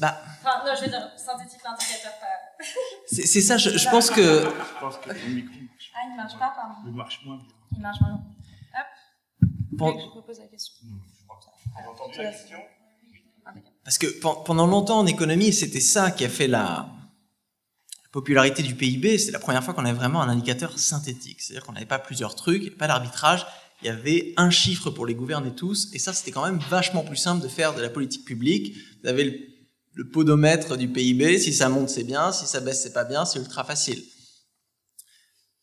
bah, 0.00 0.20
enfin, 0.40 0.64
non, 0.66 0.74
je 0.74 0.84
veux 0.84 0.90
dire 0.90 1.10
synthétique 1.16 1.60
l'indicateur, 1.64 2.12
pas. 2.18 2.64
c'est 3.06 3.40
ça, 3.40 3.56
je, 3.56 3.70
je 3.70 3.88
pense 3.88 4.10
que. 4.10 4.42
Je 4.42 4.80
pense 4.80 4.96
que 4.98 5.10
le 5.10 5.34
micro. 5.34 5.54
Ah, 5.94 6.00
il 6.06 6.12
ne 6.12 6.16
marche 6.16 6.38
pas, 6.38 6.52
pardon. 6.54 6.74
Il 6.86 6.92
marche 6.92 7.20
moins 7.24 7.36
bien. 7.36 7.46
Il 7.72 7.80
marche 7.80 8.00
moins 8.00 8.10
bien. 8.10 8.80
Hop. 8.80 9.48
Bon. 9.72 9.98
Je 9.98 10.08
propose 10.08 10.38
la 10.40 10.46
question. 10.46 10.74
On 11.28 11.88
a 11.88 11.90
entendu 11.90 12.18
la 12.18 12.32
question 12.32 12.58
parce 13.88 13.96
que 13.96 14.06
pendant 14.44 14.66
longtemps 14.66 14.98
en 14.98 15.06
économie, 15.06 15.50
c'était 15.50 15.80
ça 15.80 16.10
qui 16.10 16.22
a 16.22 16.28
fait 16.28 16.46
la 16.46 16.90
popularité 18.12 18.62
du 18.62 18.74
PIB. 18.74 19.16
C'est 19.16 19.30
la 19.30 19.38
première 19.38 19.64
fois 19.64 19.72
qu'on 19.72 19.86
avait 19.86 19.96
vraiment 19.96 20.20
un 20.20 20.28
indicateur 20.28 20.78
synthétique. 20.78 21.40
C'est-à-dire 21.40 21.64
qu'on 21.64 21.72
n'avait 21.72 21.86
pas 21.86 21.98
plusieurs 21.98 22.34
trucs, 22.34 22.76
pas 22.76 22.86
d'arbitrage. 22.86 23.46
Il 23.80 23.86
y 23.86 23.88
avait 23.88 24.34
un 24.36 24.50
chiffre 24.50 24.90
pour 24.90 25.06
les 25.06 25.14
gouverner 25.14 25.54
tous. 25.54 25.88
Et 25.94 25.98
ça, 25.98 26.12
c'était 26.12 26.32
quand 26.32 26.44
même 26.44 26.58
vachement 26.68 27.02
plus 27.02 27.16
simple 27.16 27.42
de 27.42 27.48
faire 27.48 27.74
de 27.74 27.80
la 27.80 27.88
politique 27.88 28.26
publique. 28.26 28.76
Vous 29.02 29.08
avez 29.08 29.24
le, 29.24 29.38
le 29.94 30.10
podomètre 30.10 30.76
du 30.76 30.88
PIB. 30.88 31.38
Si 31.38 31.54
ça 31.54 31.70
monte, 31.70 31.88
c'est 31.88 32.04
bien. 32.04 32.30
Si 32.30 32.46
ça 32.46 32.60
baisse, 32.60 32.82
c'est 32.82 32.92
pas 32.92 33.04
bien. 33.04 33.24
C'est 33.24 33.38
ultra 33.38 33.64
facile. 33.64 34.04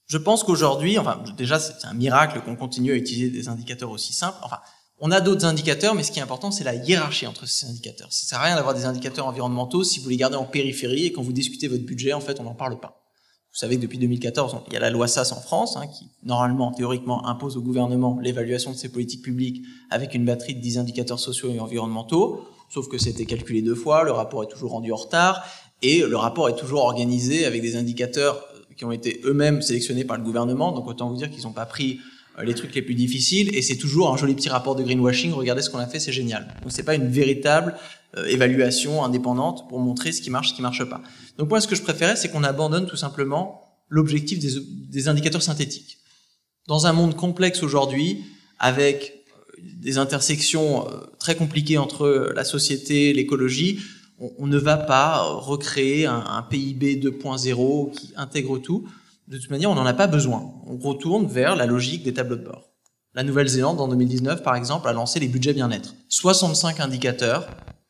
Je 0.07 0.17
pense 0.17 0.43
qu'aujourd'hui, 0.43 0.97
enfin, 0.97 1.23
déjà, 1.37 1.59
c'est 1.59 1.85
un 1.85 1.93
miracle 1.93 2.41
qu'on 2.41 2.55
continue 2.55 2.91
à 2.91 2.95
utiliser 2.95 3.29
des 3.29 3.49
indicateurs 3.49 3.91
aussi 3.91 4.13
simples. 4.13 4.39
Enfin, 4.41 4.61
on 4.99 5.11
a 5.11 5.19
d'autres 5.19 5.45
indicateurs, 5.45 5.93
mais 5.93 6.03
ce 6.03 6.11
qui 6.11 6.19
est 6.19 6.23
important, 6.23 6.51
c'est 6.51 6.63
la 6.63 6.75
hiérarchie 6.75 7.27
entre 7.27 7.47
ces 7.47 7.67
indicateurs. 7.67 8.07
Ça 8.11 8.27
sert 8.27 8.39
à 8.39 8.45
rien 8.45 8.55
d'avoir 8.55 8.73
des 8.73 8.85
indicateurs 8.85 9.27
environnementaux 9.27 9.83
si 9.83 9.99
vous 9.99 10.09
les 10.09 10.17
gardez 10.17 10.37
en 10.37 10.45
périphérie 10.45 11.05
et 11.05 11.11
quand 11.11 11.21
vous 11.21 11.33
discutez 11.33 11.67
votre 11.67 11.83
budget, 11.83 12.13
en 12.13 12.21
fait, 12.21 12.39
on 12.39 12.43
n'en 12.43 12.53
parle 12.53 12.79
pas. 12.79 13.01
Vous 13.51 13.59
savez 13.59 13.77
que 13.77 13.81
depuis 13.81 13.97
2014, 13.97 14.57
il 14.67 14.73
y 14.73 14.75
a 14.75 14.79
la 14.79 14.89
loi 14.89 15.07
SAS 15.07 15.31
en 15.31 15.39
France, 15.39 15.77
hein, 15.77 15.87
qui 15.87 16.09
normalement, 16.23 16.71
théoriquement, 16.71 17.25
impose 17.25 17.55
au 17.55 17.61
gouvernement 17.61 18.19
l'évaluation 18.21 18.71
de 18.71 18.75
ses 18.75 18.89
politiques 18.89 19.21
publiques 19.21 19.63
avec 19.89 20.13
une 20.13 20.25
batterie 20.25 20.55
de 20.55 20.61
10 20.61 20.77
indicateurs 20.77 21.19
sociaux 21.19 21.51
et 21.53 21.59
environnementaux, 21.59 22.45
sauf 22.69 22.89
que 22.89 22.97
c'était 22.97 23.25
calculé 23.25 23.61
deux 23.61 23.75
fois, 23.75 24.03
le 24.03 24.11
rapport 24.11 24.43
est 24.43 24.47
toujours 24.47 24.71
rendu 24.71 24.91
en 24.91 24.97
retard, 24.97 25.45
et 25.81 26.01
le 26.01 26.17
rapport 26.17 26.49
est 26.49 26.55
toujours 26.55 26.81
organisé 26.81 27.45
avec 27.45 27.61
des 27.61 27.77
indicateurs 27.77 28.45
qui 28.75 28.83
ont 28.83 28.91
été 28.91 29.21
eux-mêmes 29.23 29.61
sélectionnés 29.61 30.03
par 30.03 30.17
le 30.17 30.23
gouvernement, 30.23 30.73
donc 30.73 30.87
autant 30.87 31.09
vous 31.09 31.15
dire 31.15 31.29
qu'ils 31.29 31.43
n'ont 31.43 31.53
pas 31.53 31.65
pris 31.65 31.99
euh, 31.99 32.14
les 32.43 32.53
trucs 32.53 32.75
les 32.75 32.81
plus 32.81 32.95
difficiles, 32.95 33.55
et 33.55 33.61
c'est 33.61 33.77
toujours 33.77 34.13
un 34.13 34.17
joli 34.17 34.35
petit 34.35 34.49
rapport 34.49 34.75
de 34.75 34.83
greenwashing. 34.83 35.31
Regardez 35.31 35.61
ce 35.61 35.69
qu'on 35.69 35.79
a 35.79 35.87
fait, 35.87 35.99
c'est 35.99 36.11
génial. 36.11 36.47
Donc 36.61 36.71
c'est 36.71 36.83
pas 36.83 36.95
une 36.95 37.07
véritable 37.07 37.75
euh, 38.17 38.25
évaluation 38.25 39.03
indépendante 39.03 39.69
pour 39.69 39.79
montrer 39.79 40.11
ce 40.11 40.21
qui 40.21 40.29
marche, 40.29 40.49
ce 40.49 40.53
qui 40.53 40.61
marche 40.61 40.83
pas. 40.83 41.01
Donc 41.37 41.49
moi, 41.49 41.61
ce 41.61 41.67
que 41.67 41.75
je 41.75 41.81
préférais, 41.81 42.15
c'est 42.15 42.29
qu'on 42.29 42.43
abandonne 42.43 42.87
tout 42.87 42.97
simplement 42.97 43.61
l'objectif 43.87 44.39
des, 44.39 44.59
des, 44.89 45.07
indicateurs 45.07 45.43
synthétiques. 45.43 45.99
Dans 46.67 46.87
un 46.87 46.93
monde 46.93 47.15
complexe 47.15 47.63
aujourd'hui, 47.63 48.23
avec 48.59 49.25
euh, 49.57 49.61
des 49.61 49.97
intersections 49.97 50.87
très 51.19 51.35
compliquées 51.35 51.77
entre 51.77 52.33
la 52.35 52.43
société, 52.43 53.13
l'écologie, 53.13 53.79
on, 54.37 54.47
ne 54.47 54.57
va 54.57 54.77
pas 54.77 55.21
recréer 55.21 56.05
un, 56.05 56.23
un 56.25 56.41
PIB 56.41 56.95
2.0 56.95 57.91
qui 57.91 58.13
intègre 58.15 58.57
tout 58.59 58.87
de 59.27 59.37
toute 59.37 59.49
manière, 59.49 59.71
on 59.71 59.75
n'en 59.75 59.85
a 59.85 59.93
pas 59.93 60.07
besoin. 60.07 60.53
On 60.67 60.77
retourne 60.77 61.27
vers 61.27 61.55
la 61.55 61.65
logique 61.65 62.03
des 62.03 62.13
tableaux 62.13 62.35
de 62.35 62.43
bord. 62.43 62.69
La 63.13 63.23
Nouvelle-Zélande, 63.23 63.79
en 63.79 63.87
2019, 63.87 64.43
par 64.43 64.55
exemple, 64.55 64.87
a 64.87 64.93
lancé 64.93 65.19
les 65.19 65.27
budgets 65.27 65.53
bien-être. 65.53 65.95
65 66.09 66.79
indicateurs 66.79 67.47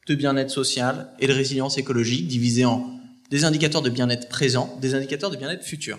de 0.08 0.16
bien-être 0.16 0.52
social 0.52 1.10
et 1.20 1.28
de 1.28 1.34
résilience 1.34 1.78
écologique 1.78 2.28
divisés 2.28 2.66
en 2.66 2.92
des 3.32 3.44
indicateurs 3.44 3.82
de 3.82 3.90
bien-être 3.90 4.30
présent, 4.30 4.78
des 4.82 4.94
indicateurs 4.94 5.32
de 5.32 5.36
bien-être 5.36 5.64
futur 5.64 5.98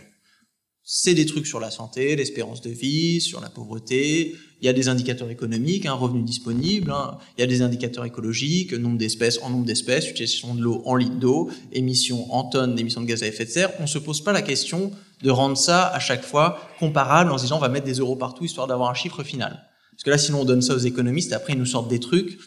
c'est 0.89 1.15
des 1.15 1.27
trucs 1.27 1.49
sur 1.49 1.59
la 1.59 1.73
santé, 1.73 2.15
l'espérance 2.15 2.63
de 2.63 2.71
vie, 2.71 3.21
sur 3.21 3.41
la 3.41 3.51
pauvreté. 3.51 4.37
Il 4.61 4.67
y 4.67 4.69
a 4.69 4.73
des 4.73 4.89
indicateurs 4.89 5.31
économiques, 5.31 5.85
un 5.85 5.95
revenu 5.95 6.23
disponible. 6.23 6.93
Hein. 6.93 7.19
Il 7.37 7.41
y 7.41 7.45
a 7.45 7.49
des 7.49 7.61
indicateurs 7.61 8.05
écologiques, 8.05 8.73
nombre 8.73 8.97
d'espèces 8.97 9.41
en 9.43 9.51
nombre 9.51 9.65
d'espèces, 9.65 10.09
utilisation 10.09 10.55
de 10.55 10.63
l'eau 10.63 10.83
en 10.85 10.95
litres 10.95 11.19
d'eau, 11.19 11.51
émissions 11.73 12.33
en 12.33 12.45
tonnes 12.45 12.77
d'émissions 12.77 13.01
de 13.01 13.07
gaz 13.07 13.25
à 13.25 13.27
effet 13.27 13.45
de 13.45 13.51
serre. 13.51 13.73
On 13.81 13.89
se 13.89 13.99
pose 13.99 14.21
pas 14.21 14.33
la 14.33 14.43
question 14.43 14.93
de 15.23 15.31
rendre 15.31 15.57
ça 15.57 15.87
à 15.89 15.99
chaque 15.99 16.25
fois 16.25 16.61
comparable 16.79 17.31
en 17.31 17.39
se 17.39 17.45
disant 17.45 17.57
on 17.57 17.61
va 17.61 17.69
mettre 17.69 17.87
des 17.87 17.95
euros 17.95 18.17
partout 18.17 18.45
histoire 18.45 18.67
d'avoir 18.67 18.91
un 18.91 18.95
chiffre 18.95 19.23
final. 19.23 19.67
Parce 19.93 20.03
que 20.03 20.11
là, 20.11 20.19
sinon 20.19 20.43
on 20.43 20.45
donne 20.45 20.63
ça 20.63 20.75
aux 20.75 20.79
économistes, 20.79 21.33
après 21.33 21.55
ils 21.55 21.59
nous 21.59 21.67
sortent 21.67 21.89
des 21.89 22.01
trucs, 22.01 22.39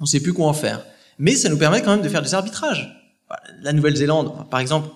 on 0.00 0.06
sait 0.06 0.20
plus 0.20 0.32
quoi 0.32 0.46
en 0.46 0.52
faire. 0.52 0.84
Mais 1.18 1.36
ça 1.36 1.48
nous 1.48 1.58
permet 1.58 1.82
quand 1.82 1.90
même 1.90 2.02
de 2.02 2.08
faire 2.08 2.22
des 2.22 2.34
arbitrages. 2.34 2.96
La 3.62 3.72
Nouvelle-Zélande, 3.72 4.48
par 4.50 4.58
exemple, 4.58 4.88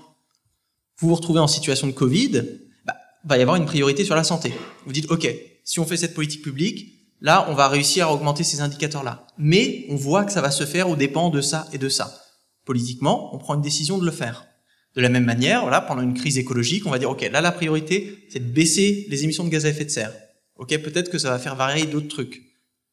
vous 0.99 1.09
vous 1.09 1.15
retrouvez 1.15 1.41
en 1.41 1.47
situation 1.47 1.87
de 1.87 1.93
Covid, 1.93 2.43
bah, 2.85 2.97
va 3.25 3.39
y 3.39 3.43
avoir 3.43 3.57
une 3.57 3.67
priorité 3.67 4.05
sur 4.05 4.15
la 4.15 4.25
santé. 4.25 4.55
Vous 4.87 4.93
dites, 4.93 5.11
OK, 5.11 5.29
si 5.65 5.81
on 5.81 5.85
fait 5.85 5.97
cette 5.97 6.15
politique 6.15 6.43
publique, 6.43 6.95
là, 7.21 7.47
on 7.49 7.55
va 7.55 7.69
réussir 7.69 8.09
à 8.09 8.13
augmenter 8.13 8.43
ces 8.43 8.61
indicateurs-là. 8.61 9.27
Mais 9.39 9.87
on 9.91 9.97
voit 9.97 10.25
que 10.25 10.33
ça 10.33 10.41
va 10.41 10.51
se 10.51 10.65
faire 10.65 10.89
au 10.89 10.97
dépens 10.97 11.31
de 11.31 11.41
ça 11.41 11.67
et 11.73 11.79
de 11.79 11.89
ça. 11.89 12.21
Politiquement, 12.65 13.35
on 13.35 13.39
prend 13.39 13.55
une 13.55 13.63
décision 13.63 13.99
de 13.99 14.05
le 14.05 14.11
faire. 14.11 14.47
De 14.97 15.01
la 15.01 15.09
même 15.09 15.25
manière, 15.25 15.63
voilà, 15.63 15.81
pendant 15.81 16.03
une 16.03 16.15
crise 16.15 16.39
écologique, 16.39 16.87
on 16.87 16.91
va 16.91 16.99
dire, 16.99 17.11
OK, 17.11 17.29
là, 17.31 17.41
la 17.41 17.53
priorité, 17.53 18.27
c'est 18.29 18.39
de 18.39 18.53
baisser 18.53 19.07
les 19.09 19.25
émissions 19.25 19.45
de 19.45 19.49
gaz 19.49 19.67
à 19.67 19.71
effet 19.71 19.85
de 19.85 19.91
serre. 19.91 20.13
OK, 20.57 20.69
peut-être 20.79 21.11
que 21.11 21.19
ça 21.19 21.31
va 21.31 21.39
faire 21.39 21.57
varier 21.57 21.87
d'autres 21.87 22.09
trucs. 22.09 22.43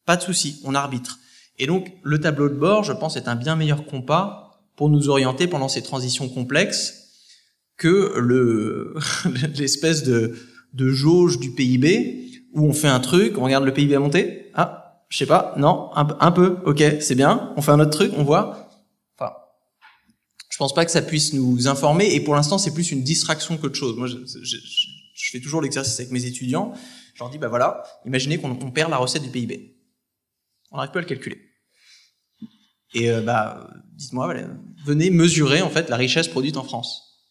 Pas 0.06 0.18
de 0.18 0.22
souci, 0.22 0.60
on 0.64 0.74
arbitre. 0.74 1.20
Et 1.60 1.68
donc, 1.68 1.92
le 2.02 2.20
tableau 2.20 2.50
de 2.50 2.56
bord, 2.56 2.84
je 2.84 2.94
pense, 2.94 3.18
est 3.18 3.28
un 3.28 3.36
bien 3.36 3.56
meilleur 3.56 3.86
compas 3.86 4.64
pour 4.76 4.90
nous 4.90 5.10
orienter 5.10 5.48
pendant 5.48 5.68
ces 5.68 5.84
transitions 5.84 6.28
complexes 6.28 7.02
que 7.78 8.18
le 8.18 8.96
l'espèce 9.58 10.04
de, 10.04 10.36
de 10.74 10.90
jauge 10.90 11.40
du 11.40 11.52
PIB 11.52 12.30
où 12.54 12.66
on 12.66 12.74
fait 12.74 12.88
un 12.88 13.00
truc, 13.00 13.38
on 13.38 13.44
regarde 13.44 13.64
le 13.64 13.74
PIB 13.74 13.96
à 13.96 14.00
monter, 14.00 14.52
ah, 14.56 15.04
je 15.10 15.18
sais 15.18 15.26
pas, 15.26 15.54
non, 15.58 15.90
un, 15.96 16.08
un 16.20 16.32
peu, 16.32 16.58
ok, 16.66 16.84
c'est 17.00 17.16
bien. 17.16 17.54
On 17.58 17.62
fait 17.62 17.72
un 17.72 17.80
autre 17.80 17.92
truc, 17.92 18.12
on 18.18 18.24
voit. 18.24 18.61
Pense 20.62 20.76
pas 20.76 20.86
que 20.86 20.92
ça 20.92 21.02
puisse 21.02 21.34
nous 21.34 21.68
informer. 21.68 22.14
Et 22.14 22.20
pour 22.20 22.36
l'instant, 22.36 22.60
c'est 22.60 22.72
plus 22.72 22.92
une 22.92 23.02
distraction 23.02 23.58
qu'autre 23.58 23.74
chose. 23.74 23.98
Moi, 23.98 24.06
je, 24.06 24.58
fais 25.32 25.40
toujours 25.40 25.60
l'exercice 25.60 26.00
avec 26.00 26.12
mes 26.12 26.26
étudiants. 26.26 26.74
Je 27.16 27.24
leur 27.24 27.32
dis, 27.32 27.40
bah 27.40 27.48
voilà, 27.48 27.82
imaginez 28.06 28.38
qu'on 28.38 28.70
perd 28.70 28.92
la 28.92 28.98
recette 28.98 29.24
du 29.24 29.30
PIB. 29.30 29.76
On 30.70 30.76
n'arrive 30.76 30.92
plus 30.92 31.00
à 31.00 31.02
le 31.02 31.08
calculer. 31.08 31.42
Et 32.94 33.10
euh, 33.10 33.22
bah, 33.22 33.72
dites-moi, 33.94 34.32
venez 34.86 35.10
mesurer 35.10 35.64
en 35.64 35.72
fait 35.72 35.90
la 35.90 35.96
richesse 35.96 36.28
produite 36.28 36.58
en 36.58 36.64
France. 36.64 37.24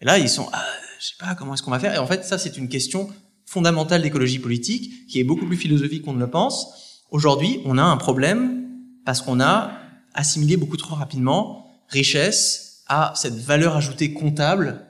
Et 0.00 0.04
là, 0.04 0.18
ils 0.18 0.28
sont, 0.28 0.48
ah, 0.52 0.66
je 0.98 1.06
sais 1.06 1.16
pas 1.20 1.36
comment 1.36 1.54
est-ce 1.54 1.62
qu'on 1.62 1.70
va 1.70 1.78
faire? 1.78 1.94
Et 1.94 1.98
en 1.98 2.06
fait, 2.08 2.24
ça, 2.24 2.36
c'est 2.36 2.56
une 2.56 2.68
question 2.68 3.10
fondamentale 3.46 4.02
d'écologie 4.02 4.40
politique 4.40 5.06
qui 5.06 5.20
est 5.20 5.24
beaucoup 5.24 5.46
plus 5.46 5.56
philosophique 5.56 6.02
qu'on 6.02 6.14
ne 6.14 6.18
le 6.18 6.30
pense. 6.30 7.04
Aujourd'hui, 7.12 7.60
on 7.64 7.78
a 7.78 7.84
un 7.84 7.96
problème 7.96 8.72
parce 9.04 9.22
qu'on 9.22 9.38
a 9.38 9.70
assimilé 10.14 10.56
beaucoup 10.56 10.76
trop 10.76 10.96
rapidement 10.96 11.63
richesse 11.88 12.82
à 12.86 13.12
cette 13.16 13.34
valeur 13.34 13.76
ajoutée 13.76 14.12
comptable 14.12 14.86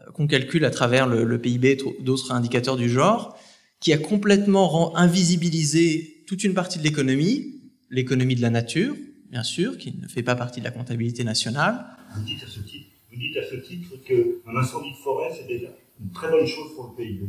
euh, 0.00 0.10
qu'on 0.12 0.26
calcule 0.26 0.64
à 0.64 0.70
travers 0.70 1.06
le, 1.06 1.24
le 1.24 1.40
PIB, 1.40 1.78
d'autres 2.00 2.32
indicateurs 2.32 2.76
du 2.76 2.88
genre, 2.88 3.38
qui 3.80 3.92
a 3.92 3.98
complètement 3.98 4.96
invisibilisé 4.96 6.24
toute 6.26 6.44
une 6.44 6.54
partie 6.54 6.78
de 6.78 6.84
l'économie 6.84 7.58
l'économie 7.90 8.34
de 8.34 8.42
la 8.42 8.50
nature, 8.50 8.94
bien 9.30 9.42
sûr, 9.42 9.78
qui 9.78 9.96
ne 9.96 10.08
fait 10.08 10.22
pas 10.22 10.36
partie 10.36 10.60
de 10.60 10.64
la 10.64 10.70
comptabilité 10.70 11.24
nationale. 11.24 11.84
Vous 12.14 12.22
dites 12.22 12.42
à 12.42 12.46
ce 12.46 12.60
titre, 12.60 12.86
vous 13.10 13.18
dites 13.18 13.36
à 13.36 13.42
ce 13.48 13.56
titre 13.56 13.90
qu'un 14.04 14.56
incendie 14.56 14.92
de 14.92 14.96
forêt, 14.96 15.30
c'est 15.36 15.46
déjà 15.46 15.68
une 16.00 16.10
très 16.10 16.30
bonne 16.30 16.46
chose 16.46 16.74
pour 16.74 16.88
le 16.88 17.02
PIB. 17.02 17.26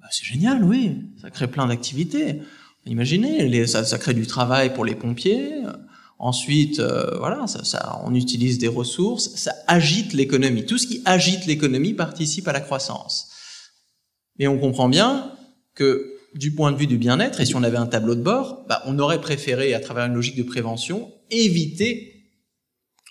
Bah, 0.00 0.08
c'est 0.10 0.24
génial, 0.24 0.64
oui. 0.64 0.96
Ça 1.20 1.30
crée 1.30 1.48
plein 1.48 1.66
d'activités. 1.66 2.36
Imaginez, 2.86 3.46
les, 3.48 3.66
ça, 3.66 3.84
ça, 3.84 3.98
crée 3.98 4.14
du 4.14 4.26
travail 4.26 4.72
pour 4.72 4.84
les 4.84 4.94
pompiers. 4.94 5.52
Ensuite, 6.22 6.80
euh, 6.80 7.16
voilà, 7.18 7.46
ça, 7.46 7.64
ça, 7.64 7.98
on 8.04 8.14
utilise 8.14 8.58
des 8.58 8.68
ressources. 8.68 9.30
Ça 9.36 9.54
agite 9.66 10.12
l'économie. 10.12 10.66
Tout 10.66 10.76
ce 10.76 10.86
qui 10.86 11.00
agite 11.06 11.46
l'économie 11.46 11.94
participe 11.94 12.46
à 12.46 12.52
la 12.52 12.60
croissance. 12.60 13.30
Mais 14.38 14.46
on 14.46 14.58
comprend 14.58 14.90
bien 14.90 15.32
que 15.74 16.12
du 16.34 16.52
point 16.52 16.72
de 16.72 16.76
vue 16.76 16.86
du 16.86 16.98
bien-être, 16.98 17.40
et 17.40 17.46
si 17.46 17.56
on 17.56 17.62
avait 17.62 17.78
un 17.78 17.86
tableau 17.86 18.14
de 18.14 18.20
bord, 18.20 18.66
bah, 18.68 18.82
on 18.84 18.98
aurait 18.98 19.22
préféré, 19.22 19.72
à 19.72 19.80
travers 19.80 20.04
une 20.04 20.12
logique 20.12 20.36
de 20.36 20.42
prévention, 20.42 21.10
éviter 21.30 22.28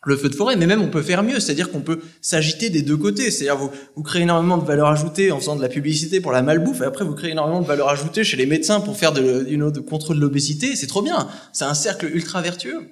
le 0.06 0.16
feu 0.16 0.30
de 0.30 0.36
forêt. 0.36 0.56
Mais 0.56 0.68
même, 0.68 0.84
on 0.84 0.92
peut 0.92 1.01
faire 1.01 1.24
mieux, 1.24 1.39
c'est-à-dire 1.39 1.72
qu'on 1.72 1.82
peut 1.82 2.01
s'agiter 2.22 2.70
des 2.70 2.84
deux 2.84 2.96
côtés. 2.96 3.32
C'est-à-dire, 3.32 3.58
vous, 3.58 3.72
vous 3.96 4.04
créez 4.04 4.22
énormément 4.22 4.60
de 4.60 4.66
valeur 4.66 4.88
ajoutée 4.88 5.32
en 5.32 5.39
faisant 5.39 5.56
de 5.56 5.63
la 5.63 5.70
publicité 5.70 6.22
pour 6.22 6.32
la 6.32 6.44
malbouffe, 6.44 6.82
et 6.82 6.86
après, 6.86 7.06
vous 7.06 7.16
créez 7.16 7.32
énormément 7.32 7.62
de 7.62 7.68
valeur 7.68 7.89
ajoutée 7.89 8.24
chez 8.24 8.38
les 8.38 8.46
médecins 8.46 8.82
pour 8.82 8.96
faire 8.96 9.13
de, 9.13 9.48
you 9.50 9.72
de 9.72 9.80
contrôle 9.80 10.18
de 10.18 10.22
l'obésité. 10.22 10.75
C'est 10.75 10.86
trop 10.86 11.01
bien. 11.01 11.28
C'est 11.54 11.66
un 11.66 11.74
cercle 11.74 12.06
ultra 12.06 12.44
vertueux. 12.44 12.88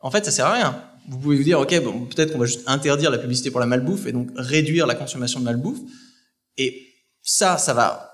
En 0.00 0.10
fait, 0.10 0.24
ça 0.24 0.30
sert 0.30 0.46
à 0.46 0.54
rien. 0.54 0.82
Vous 1.08 1.18
pouvez 1.18 1.36
vous 1.36 1.44
dire, 1.44 1.60
OK, 1.60 1.78
bon, 1.82 2.06
peut-être 2.06 2.32
qu'on 2.32 2.38
va 2.38 2.46
juste 2.46 2.62
interdire 2.66 3.10
la 3.10 3.18
publicité 3.18 3.50
pour 3.50 3.60
la 3.60 3.66
malbouffe 3.66 4.06
et 4.06 4.12
donc 4.12 4.30
réduire 4.36 4.86
la 4.86 4.94
consommation 4.94 5.40
de 5.40 5.44
malbouffe. 5.44 5.80
Et 6.56 6.86
ça, 7.22 7.58
ça 7.58 7.74
va 7.74 8.10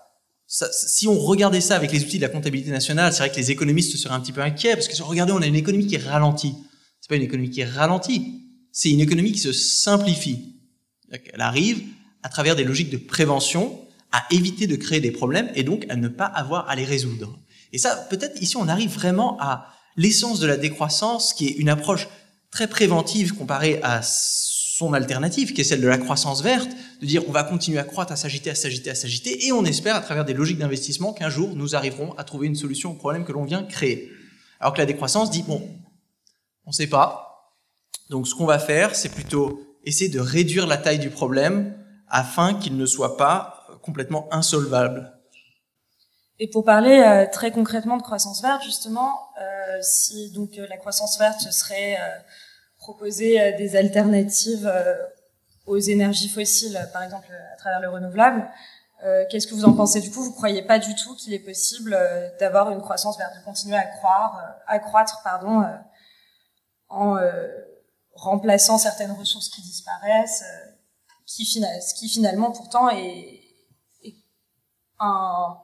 si 0.47 1.09
on 1.09 1.19
regardait 1.19 1.61
ça 1.61 1.77
avec 1.77 1.93
les 1.93 2.03
outils 2.03 2.19
de 2.19 2.23
la 2.23 2.29
comptabilité 2.29 2.71
nationale, 2.71 3.13
c'est 3.13 3.19
vrai 3.19 3.31
que 3.31 3.37
les 3.37 3.51
économistes 3.51 3.97
seraient 3.97 4.15
un 4.15 4.21
petit 4.21 4.33
peu 4.33 4.43
inquiets, 4.43 4.75
parce 4.75 4.89
que 4.89 5.03
regardez, 5.03 5.33
on 5.33 5.43
a 5.43 5.47
une 5.47 5.57
économie 5.57 5.87
qui 5.87 5.97
est 5.97 6.09
ralentie. 6.09 6.55
C'est 7.01 7.09
pas 7.09 7.17
une 7.17 7.23
économie 7.23 7.51
qui 7.51 7.61
est 7.61 7.69
ralentie, 7.69 8.43
c'est 8.73 8.91
une 8.91 9.01
économie 9.01 9.33
qui 9.33 9.41
se 9.41 9.53
simplifie. 9.53 10.61
Elle 11.11 11.41
arrive 11.41 11.83
à 12.23 12.29
travers 12.29 12.57
des 12.57 12.65
logiques 12.65 12.91
de 12.91 12.97
prévention 12.97 13.81
à 14.13 14.25
éviter 14.31 14.67
de 14.67 14.77
créer 14.77 15.01
des 15.01 15.11
problèmes 15.11 15.51
et 15.55 15.63
donc 15.63 15.85
à 15.89 15.97
ne 15.97 16.09
pas 16.09 16.25
avoir 16.25 16.69
à 16.69 16.77
les 16.77 16.85
résoudre. 16.85 17.39
Et 17.73 17.79
ça, 17.79 17.97
peut-être 18.09 18.41
ici, 18.41 18.57
on 18.57 18.69
arrive 18.69 18.91
vraiment 18.91 19.37
à 19.41 19.69
l'essence 19.97 20.41
de 20.41 20.47
la 20.47 20.57
décroissance, 20.57 21.33
qui 21.33 21.47
est 21.47 21.53
une 21.53 21.69
approche 21.69 22.09
très 22.51 22.69
préventive 22.69 23.35
comparée 23.35 23.81
à 23.83 24.01
son 24.03 24.93
alternative, 24.93 25.53
qui 25.53 25.63
est 25.63 25.65
celle 25.65 25.81
de 25.81 25.89
la 25.89 25.99
croissance 25.99 26.43
verte, 26.43 26.69
de 27.01 27.07
dire 27.07 27.23
on 27.29 27.33
va 27.33 27.45
continuer 27.45 27.79
à 27.79 27.85
croître, 27.85 28.13
à 28.13 28.17
s'agiter, 28.17 28.51
à 28.51 28.55
s'agiter, 28.55 28.91
à 28.91 28.95
s'agiter, 28.95 29.47
et 29.47 29.53
on 29.53 29.65
espère 29.65 29.97
à 29.97 30.01
travers 30.01 30.25
des 30.25 30.35
logiques 30.35 30.59
d'investissement 30.59 31.13
qu'un 31.13 31.31
jour 31.31 31.55
nous 31.55 31.75
arriverons 31.75 32.13
à 32.19 32.25
trouver 32.25 32.47
une 32.47 32.55
solution 32.55 32.91
au 32.93 32.95
problème 32.95 33.25
que 33.25 33.33
l'on 33.33 33.45
vient 33.45 33.63
créer. 33.63 34.11
Alors 34.61 34.75
que 34.75 34.79
la 34.79 34.87
décroissance 34.87 35.31
dit 35.31 35.43
bon, 35.43 35.67
on 36.67 36.71
ne 36.71 36.75
sait 36.75 36.89
pas, 36.89 37.55
donc 38.11 38.29
ce 38.29 38.35
qu'on 38.35 38.47
va 38.47 38.59
faire, 38.59 38.95
c'est 38.95 39.09
plutôt 39.09 39.61
essayer 39.85 40.11
de 40.11 40.21
réduire 40.21 40.67
la 40.67 40.77
taille 40.77 40.99
du 40.99 41.11
problème 41.11 41.75
afin 42.09 42.55
qu'il 42.55 42.77
ne 42.77 42.87
soit 42.87 43.17
pas 43.17 43.67
complètement 43.83 44.29
insolvable. 44.33 45.16
Et 46.39 46.49
pour 46.49 46.65
parler 46.65 46.99
euh, 47.01 47.27
très 47.31 47.51
concrètement 47.51 47.97
de 47.97 48.03
croissance 48.03 48.43
verte, 48.43 48.63
justement, 48.63 49.11
euh, 49.41 49.79
si 49.81 50.31
donc 50.33 50.59
euh, 50.59 50.67
la 50.69 50.77
croissance 50.77 51.19
verte 51.19 51.41
ce 51.41 51.51
serait 51.51 51.97
proposer 52.87 53.41
euh, 53.41 53.57
des 53.57 53.75
alternatives 53.75 54.67
euh, 54.67 54.95
aux 55.67 55.79
énergies 55.79 56.29
fossiles, 56.29 56.79
par 56.93 57.03
exemple 57.03 57.27
à 57.53 57.57
travers 57.57 57.81
le 57.81 57.89
renouvelable. 57.89 58.49
Euh, 59.05 59.25
qu'est-ce 59.29 59.49
que 59.49 59.55
vous 59.55 59.65
en 59.65 59.73
pensez? 59.73 60.01
Du 60.01 60.11
coup 60.11 60.23
Vous 60.23 60.33
croyez 60.33 60.63
pas 60.63 60.79
du 60.79 60.95
tout 60.95 61.17
qu'il 61.17 61.35
est 61.35 61.41
possible 61.41 61.99
d'avoir 62.39 62.71
une 62.71 62.81
croissance 62.81 63.19
verte, 63.19 63.35
de 63.37 63.45
continuer 63.45 63.77
à 63.77 63.85
croire, 63.85 64.41
à 64.67 64.79
croître, 64.79 65.21
pardon, 65.25 65.65
en 66.89 67.19
remplaçant 68.15 68.79
certaines 68.79 69.13
ressources 69.13 69.51
qui 69.51 69.61
disparaissent, 69.61 70.45
qui, 71.27 71.45
qui 71.99 72.09
finalement 72.09 72.53
pourtant 72.53 72.89
est, 72.89 73.41
est 74.05 74.15
un, 75.01 75.59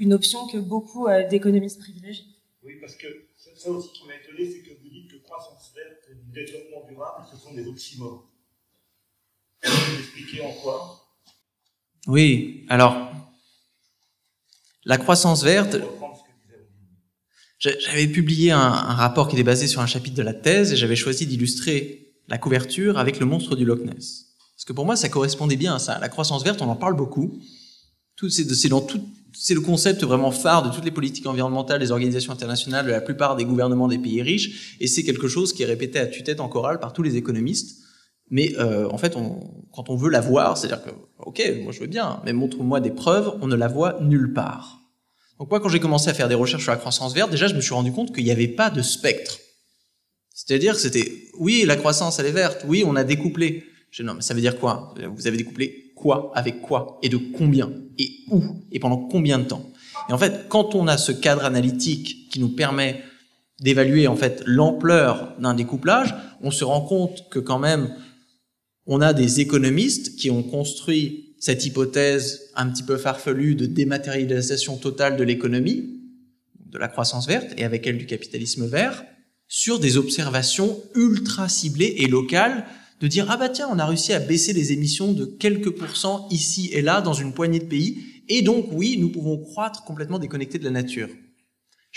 une 0.00 0.14
option 0.14 0.48
que 0.48 0.58
beaucoup 0.58 1.06
d'économistes 1.30 1.78
privilégient. 1.78 2.26
Oui, 2.64 2.74
parce 2.80 2.96
que 2.96 3.06
ça 3.36 3.70
aussi 3.70 3.92
qui 3.92 4.06
m'a 4.06 4.14
étonné, 4.16 4.50
c'est 4.50 4.60
que 4.60 4.74
vous 4.82 4.88
dites 4.88 5.10
que 5.10 5.16
croissance 5.18 5.72
verte 5.74 6.04
et 6.10 6.14
développement 6.32 6.86
durable, 6.88 7.26
ce 7.30 7.36
sont 7.38 7.54
des 7.54 7.66
oxymores. 7.66 8.28
Vous 9.62 9.70
pouvez 9.70 9.98
expliquer 9.98 10.42
en 10.42 10.52
quoi? 10.62 11.06
Oui, 12.06 12.64
alors, 12.68 13.12
la 14.84 14.96
croissance 14.98 15.44
verte. 15.44 15.76
J'avais 17.58 18.08
publié 18.08 18.52
un, 18.52 18.58
un, 18.58 18.94
rapport 18.94 19.28
qui 19.28 19.36
était 19.36 19.42
basé 19.42 19.66
sur 19.66 19.82
un 19.82 19.86
chapitre 19.86 20.16
de 20.16 20.22
la 20.22 20.32
thèse 20.32 20.72
et 20.72 20.76
j'avais 20.76 20.96
choisi 20.96 21.26
d'illustrer 21.26 22.14
la 22.26 22.38
couverture 22.38 22.96
avec 22.96 23.20
le 23.20 23.26
monstre 23.26 23.54
du 23.54 23.66
Loch 23.66 23.80
Ness. 23.80 24.34
Parce 24.54 24.64
que 24.64 24.72
pour 24.72 24.86
moi, 24.86 24.96
ça 24.96 25.10
correspondait 25.10 25.56
bien 25.56 25.74
à 25.74 25.78
ça. 25.78 25.98
La 25.98 26.08
croissance 26.08 26.42
verte, 26.42 26.62
on 26.62 26.70
en 26.70 26.76
parle 26.76 26.96
beaucoup. 26.96 27.38
C'est 28.28 28.68
dans 28.68 28.80
tout, 28.80 29.02
c'est 29.32 29.54
le 29.54 29.60
concept 29.60 30.02
vraiment 30.02 30.30
phare 30.30 30.62
de 30.62 30.74
toutes 30.74 30.84
les 30.84 30.90
politiques 30.90 31.26
environnementales 31.26 31.80
des 31.80 31.90
organisations 31.90 32.32
internationales, 32.32 32.86
de 32.86 32.90
la 32.90 33.00
plupart 33.00 33.36
des 33.36 33.44
gouvernements 33.44 33.88
des 33.88 33.98
pays 33.98 34.22
riches, 34.22 34.76
et 34.80 34.86
c'est 34.86 35.02
quelque 35.02 35.28
chose 35.28 35.52
qui 35.52 35.62
est 35.62 35.66
répété 35.66 35.98
à 35.98 36.06
tue-tête 36.06 36.40
en 36.40 36.48
chorale 36.48 36.80
par 36.80 36.92
tous 36.92 37.02
les 37.02 37.16
économistes. 37.16 37.78
Mais 38.30 38.54
euh, 38.58 38.88
en 38.90 38.98
fait, 38.98 39.16
on, 39.16 39.40
quand 39.72 39.90
on 39.90 39.96
veut 39.96 40.10
la 40.10 40.20
voir, 40.20 40.56
c'est-à-dire 40.56 40.84
que, 40.84 40.90
ok, 41.18 41.42
moi 41.62 41.72
je 41.72 41.80
veux 41.80 41.86
bien, 41.86 42.20
mais 42.24 42.32
montre-moi 42.32 42.80
des 42.80 42.90
preuves, 42.90 43.32
on 43.40 43.46
ne 43.46 43.56
la 43.56 43.68
voit 43.68 43.98
nulle 44.00 44.32
part. 44.32 44.80
Donc 45.38 45.50
moi, 45.50 45.58
quand 45.58 45.68
j'ai 45.68 45.80
commencé 45.80 46.10
à 46.10 46.14
faire 46.14 46.28
des 46.28 46.34
recherches 46.34 46.62
sur 46.62 46.72
la 46.72 46.78
croissance 46.78 47.14
verte, 47.14 47.30
déjà, 47.30 47.48
je 47.48 47.54
me 47.54 47.60
suis 47.60 47.74
rendu 47.74 47.92
compte 47.92 48.14
qu'il 48.14 48.24
n'y 48.24 48.30
avait 48.30 48.46
pas 48.46 48.70
de 48.70 48.82
spectre. 48.82 49.38
C'est-à-dire 50.34 50.74
que 50.74 50.80
c'était, 50.80 51.28
oui, 51.38 51.64
la 51.66 51.76
croissance, 51.76 52.18
elle 52.18 52.26
est 52.26 52.32
verte, 52.32 52.64
oui, 52.68 52.84
on 52.86 52.94
a 52.94 53.04
découplé. 53.04 53.64
Je, 53.90 54.02
non, 54.02 54.14
mais 54.14 54.22
ça 54.22 54.34
veut 54.34 54.40
dire 54.40 54.58
quoi? 54.58 54.94
Vous 55.16 55.26
avez 55.26 55.36
découplé 55.36 55.89
quoi, 56.00 56.32
avec 56.34 56.62
quoi, 56.62 56.98
et 57.02 57.08
de 57.08 57.18
combien, 57.18 57.70
et 57.98 58.10
où, 58.30 58.42
et 58.72 58.78
pendant 58.78 58.96
combien 58.96 59.38
de 59.38 59.44
temps. 59.44 59.70
Et 60.08 60.12
en 60.12 60.18
fait, 60.18 60.48
quand 60.48 60.74
on 60.74 60.88
a 60.88 60.98
ce 60.98 61.12
cadre 61.12 61.44
analytique 61.44 62.30
qui 62.30 62.40
nous 62.40 62.48
permet 62.48 63.02
d'évaluer 63.60 64.08
en 64.08 64.16
fait 64.16 64.42
l'ampleur 64.46 65.34
d'un 65.38 65.54
découplage, 65.54 66.14
on 66.40 66.50
se 66.50 66.64
rend 66.64 66.80
compte 66.80 67.28
que 67.30 67.38
quand 67.38 67.58
même 67.58 67.94
on 68.86 69.00
a 69.00 69.12
des 69.12 69.40
économistes 69.40 70.16
qui 70.16 70.30
ont 70.30 70.42
construit 70.42 71.34
cette 71.38 71.64
hypothèse 71.64 72.50
un 72.56 72.68
petit 72.68 72.82
peu 72.82 72.96
farfelue 72.96 73.54
de 73.54 73.66
dématérialisation 73.66 74.76
totale 74.76 75.16
de 75.16 75.22
l'économie, 75.22 76.00
de 76.66 76.78
la 76.78 76.88
croissance 76.88 77.26
verte 77.26 77.52
et 77.56 77.64
avec 77.64 77.86
elle 77.86 77.98
du 77.98 78.06
capitalisme 78.06 78.66
vert, 78.66 79.04
sur 79.46 79.78
des 79.78 79.96
observations 79.96 80.80
ultra 80.94 81.48
ciblées 81.48 81.94
et 81.98 82.08
locales 82.08 82.64
de 83.00 83.06
dire 83.06 83.26
ah 83.28 83.36
bah 83.36 83.48
tiens 83.48 83.68
on 83.72 83.78
a 83.78 83.86
réussi 83.86 84.12
à 84.12 84.20
baisser 84.20 84.52
les 84.52 84.72
émissions 84.72 85.12
de 85.12 85.24
quelques 85.24 85.70
pourcents 85.70 86.28
ici 86.30 86.70
et 86.72 86.82
là 86.82 87.00
dans 87.00 87.14
une 87.14 87.32
poignée 87.32 87.58
de 87.58 87.64
pays 87.64 88.04
et 88.28 88.42
donc 88.42 88.66
oui 88.72 88.96
nous 88.98 89.10
pouvons 89.10 89.38
croître 89.38 89.84
complètement 89.84 90.18
déconnectés 90.18 90.58
de 90.58 90.64
la 90.64 90.70
nature. 90.70 91.08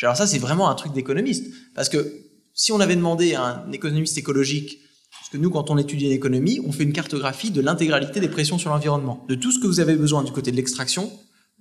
Alors 0.02 0.18
ça 0.18 0.26
c'est 0.26 0.40
vraiment 0.40 0.70
un 0.70 0.76
truc 0.76 0.94
d'économiste 0.94 1.54
parce 1.76 1.90
que 1.90 2.14
si 2.54 2.72
on 2.72 2.80
avait 2.80 2.96
demandé 2.96 3.36
à 3.36 3.66
un 3.66 3.72
économiste 3.72 4.18
écologique 4.18 4.80
parce 5.20 5.30
que 5.30 5.38
nous 5.38 5.50
quand 5.50 5.70
on 5.70 5.78
étudie 5.78 6.10
l'économie 6.10 6.62
on 6.66 6.72
fait 6.72 6.84
une 6.84 6.94
cartographie 6.94 7.52
de 7.52 7.62
l'intégralité 7.62 8.20
des 8.20 8.30
pressions 8.30 8.58
sur 8.58 8.70
l'environnement 8.70 9.26
de 9.28 9.36
tout 9.36 9.52
ce 9.52 9.60
que 9.60 9.68
vous 9.68 9.80
avez 9.80 9.96
besoin 9.96 10.24
du 10.24 10.32
côté 10.32 10.52
de 10.52 10.56
l'extraction 10.56 11.12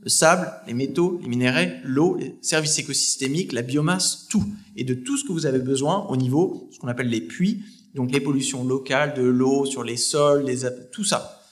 le 0.02 0.10
sable, 0.10 0.50
les 0.66 0.74
métaux, 0.74 1.20
les 1.22 1.28
minéraux, 1.28 1.70
l'eau, 1.84 2.16
les 2.16 2.36
services 2.42 2.76
écosystémiques, 2.78 3.52
la 3.52 3.62
biomasse, 3.62 4.26
tout. 4.28 4.44
Et 4.74 4.82
de 4.82 4.94
tout 4.94 5.16
ce 5.16 5.24
que 5.24 5.30
vous 5.30 5.46
avez 5.46 5.60
besoin 5.60 6.06
au 6.08 6.16
niveau, 6.16 6.68
ce 6.72 6.78
qu'on 6.80 6.88
appelle 6.88 7.08
les 7.08 7.20
puits, 7.20 7.62
donc 7.94 8.12
les 8.12 8.20
pollutions 8.20 8.64
locales 8.64 9.14
de 9.14 9.22
l'eau 9.22 9.66
sur 9.66 9.84
les 9.84 9.96
sols, 9.96 10.44
les, 10.44 10.60
tout 10.92 11.04
ça. 11.04 11.42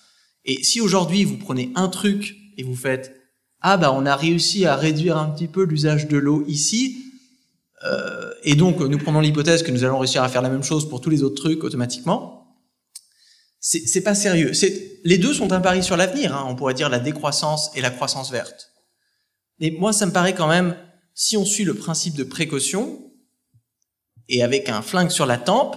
Et 0.44 0.62
si 0.62 0.80
aujourd'hui 0.80 1.24
vous 1.24 1.36
prenez 1.36 1.70
un 1.74 1.88
truc 1.88 2.36
et 2.56 2.62
vous 2.62 2.76
faites 2.76 3.16
ah 3.60 3.76
bah 3.76 3.92
on 3.92 4.06
a 4.06 4.16
réussi 4.16 4.64
à 4.64 4.74
réduire 4.74 5.18
un 5.18 5.28
petit 5.28 5.48
peu 5.48 5.64
l'usage 5.64 6.08
de 6.08 6.16
l'eau 6.16 6.44
ici, 6.46 7.04
euh, 7.84 8.32
et 8.42 8.54
donc 8.54 8.80
nous 8.80 8.98
prenons 8.98 9.20
l'hypothèse 9.20 9.62
que 9.62 9.70
nous 9.70 9.84
allons 9.84 9.98
réussir 9.98 10.22
à 10.22 10.28
faire 10.28 10.42
la 10.42 10.48
même 10.48 10.62
chose 10.62 10.88
pour 10.88 11.00
tous 11.00 11.10
les 11.10 11.22
autres 11.22 11.42
trucs 11.42 11.62
automatiquement. 11.64 12.40
C'est 13.62 14.00
pas 14.00 14.14
sérieux. 14.14 14.52
Les 15.04 15.18
deux 15.18 15.34
sont 15.34 15.52
un 15.52 15.60
pari 15.60 15.82
sur 15.82 15.98
l'avenir. 15.98 16.34
Hein. 16.34 16.46
On 16.48 16.56
pourrait 16.56 16.72
dire 16.72 16.88
la 16.88 16.98
décroissance 16.98 17.70
et 17.74 17.82
la 17.82 17.90
croissance 17.90 18.30
verte. 18.30 18.72
Mais 19.58 19.70
moi, 19.70 19.92
ça 19.92 20.06
me 20.06 20.12
paraît 20.12 20.34
quand 20.34 20.48
même, 20.48 20.76
si 21.14 21.36
on 21.36 21.44
suit 21.44 21.64
le 21.64 21.74
principe 21.74 22.14
de 22.14 22.24
précaution 22.24 23.12
et 24.30 24.42
avec 24.42 24.70
un 24.70 24.80
flingue 24.80 25.10
sur 25.10 25.26
la 25.26 25.36
tempe, 25.36 25.76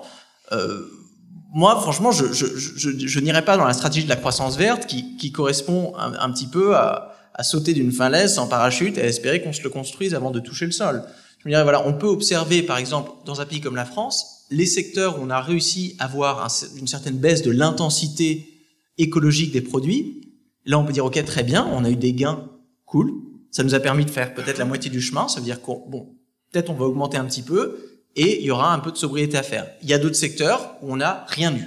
moi, 1.53 1.79
franchement, 1.79 2.11
je, 2.11 2.33
je, 2.33 2.45
je, 2.57 3.07
je 3.07 3.19
n'irai 3.19 3.45
pas 3.45 3.57
dans 3.57 3.65
la 3.65 3.73
stratégie 3.73 4.05
de 4.05 4.09
la 4.09 4.15
croissance 4.15 4.57
verte 4.57 4.87
qui, 4.87 5.17
qui 5.17 5.31
correspond 5.31 5.95
un, 5.97 6.13
un, 6.13 6.31
petit 6.31 6.47
peu 6.47 6.75
à, 6.75 7.13
à 7.35 7.43
sauter 7.43 7.73
d'une 7.73 7.91
falaise 7.91 8.33
sans 8.33 8.47
parachute 8.47 8.97
et 8.97 9.01
à 9.01 9.05
espérer 9.05 9.41
qu'on 9.41 9.53
se 9.53 9.61
le 9.61 9.69
construise 9.69 10.15
avant 10.15 10.31
de 10.31 10.39
toucher 10.39 10.65
le 10.65 10.71
sol. 10.71 11.03
Je 11.39 11.47
me 11.47 11.51
dirais, 11.51 11.63
voilà, 11.63 11.85
on 11.85 11.93
peut 11.93 12.07
observer, 12.07 12.63
par 12.63 12.77
exemple, 12.77 13.11
dans 13.25 13.41
un 13.41 13.45
pays 13.45 13.61
comme 13.61 13.75
la 13.75 13.85
France, 13.85 14.45
les 14.49 14.65
secteurs 14.65 15.19
où 15.19 15.23
on 15.23 15.29
a 15.29 15.41
réussi 15.41 15.95
à 15.99 16.05
avoir 16.05 16.47
une 16.77 16.87
certaine 16.87 17.17
baisse 17.17 17.41
de 17.41 17.51
l'intensité 17.51 18.49
écologique 18.97 19.51
des 19.51 19.61
produits. 19.61 20.21
Là, 20.65 20.79
on 20.79 20.85
peut 20.85 20.93
dire, 20.93 21.05
OK, 21.05 21.23
très 21.25 21.43
bien, 21.43 21.67
on 21.71 21.83
a 21.83 21.89
eu 21.89 21.95
des 21.95 22.13
gains, 22.13 22.49
cool. 22.85 23.11
Ça 23.51 23.63
nous 23.63 23.75
a 23.75 23.79
permis 23.79 24.05
de 24.05 24.09
faire 24.09 24.33
peut-être 24.33 24.57
la 24.57 24.65
moitié 24.65 24.89
du 24.89 25.01
chemin. 25.01 25.27
Ça 25.27 25.39
veut 25.39 25.45
dire 25.45 25.61
qu'on, 25.61 25.83
bon, 25.87 26.15
peut-être 26.51 26.69
on 26.69 26.75
va 26.75 26.85
augmenter 26.85 27.17
un 27.17 27.25
petit 27.25 27.43
peu 27.43 27.77
et 28.15 28.39
il 28.41 28.45
y 28.45 28.51
aura 28.51 28.73
un 28.73 28.79
peu 28.79 28.91
de 28.91 28.97
sobriété 28.97 29.37
à 29.37 29.43
faire. 29.43 29.67
Il 29.81 29.89
y 29.89 29.93
a 29.93 29.97
d'autres 29.97 30.15
secteurs 30.15 30.75
où 30.81 30.93
on 30.93 30.97
n'a 30.97 31.25
rien 31.29 31.55
eu. 31.55 31.65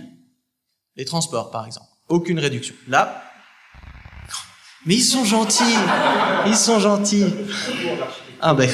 Les 0.97 1.05
transports, 1.05 1.51
par 1.51 1.67
exemple. 1.67 1.89
Aucune 2.09 2.39
réduction. 2.39 2.75
Là, 2.89 3.23
mais 4.87 4.95
ils 4.95 5.05
sont 5.05 5.25
gentils. 5.25 5.65
Ils 6.47 6.57
sont 6.57 6.79
gentils. 6.79 7.27
Ah 8.41 8.55
ben, 8.55 8.71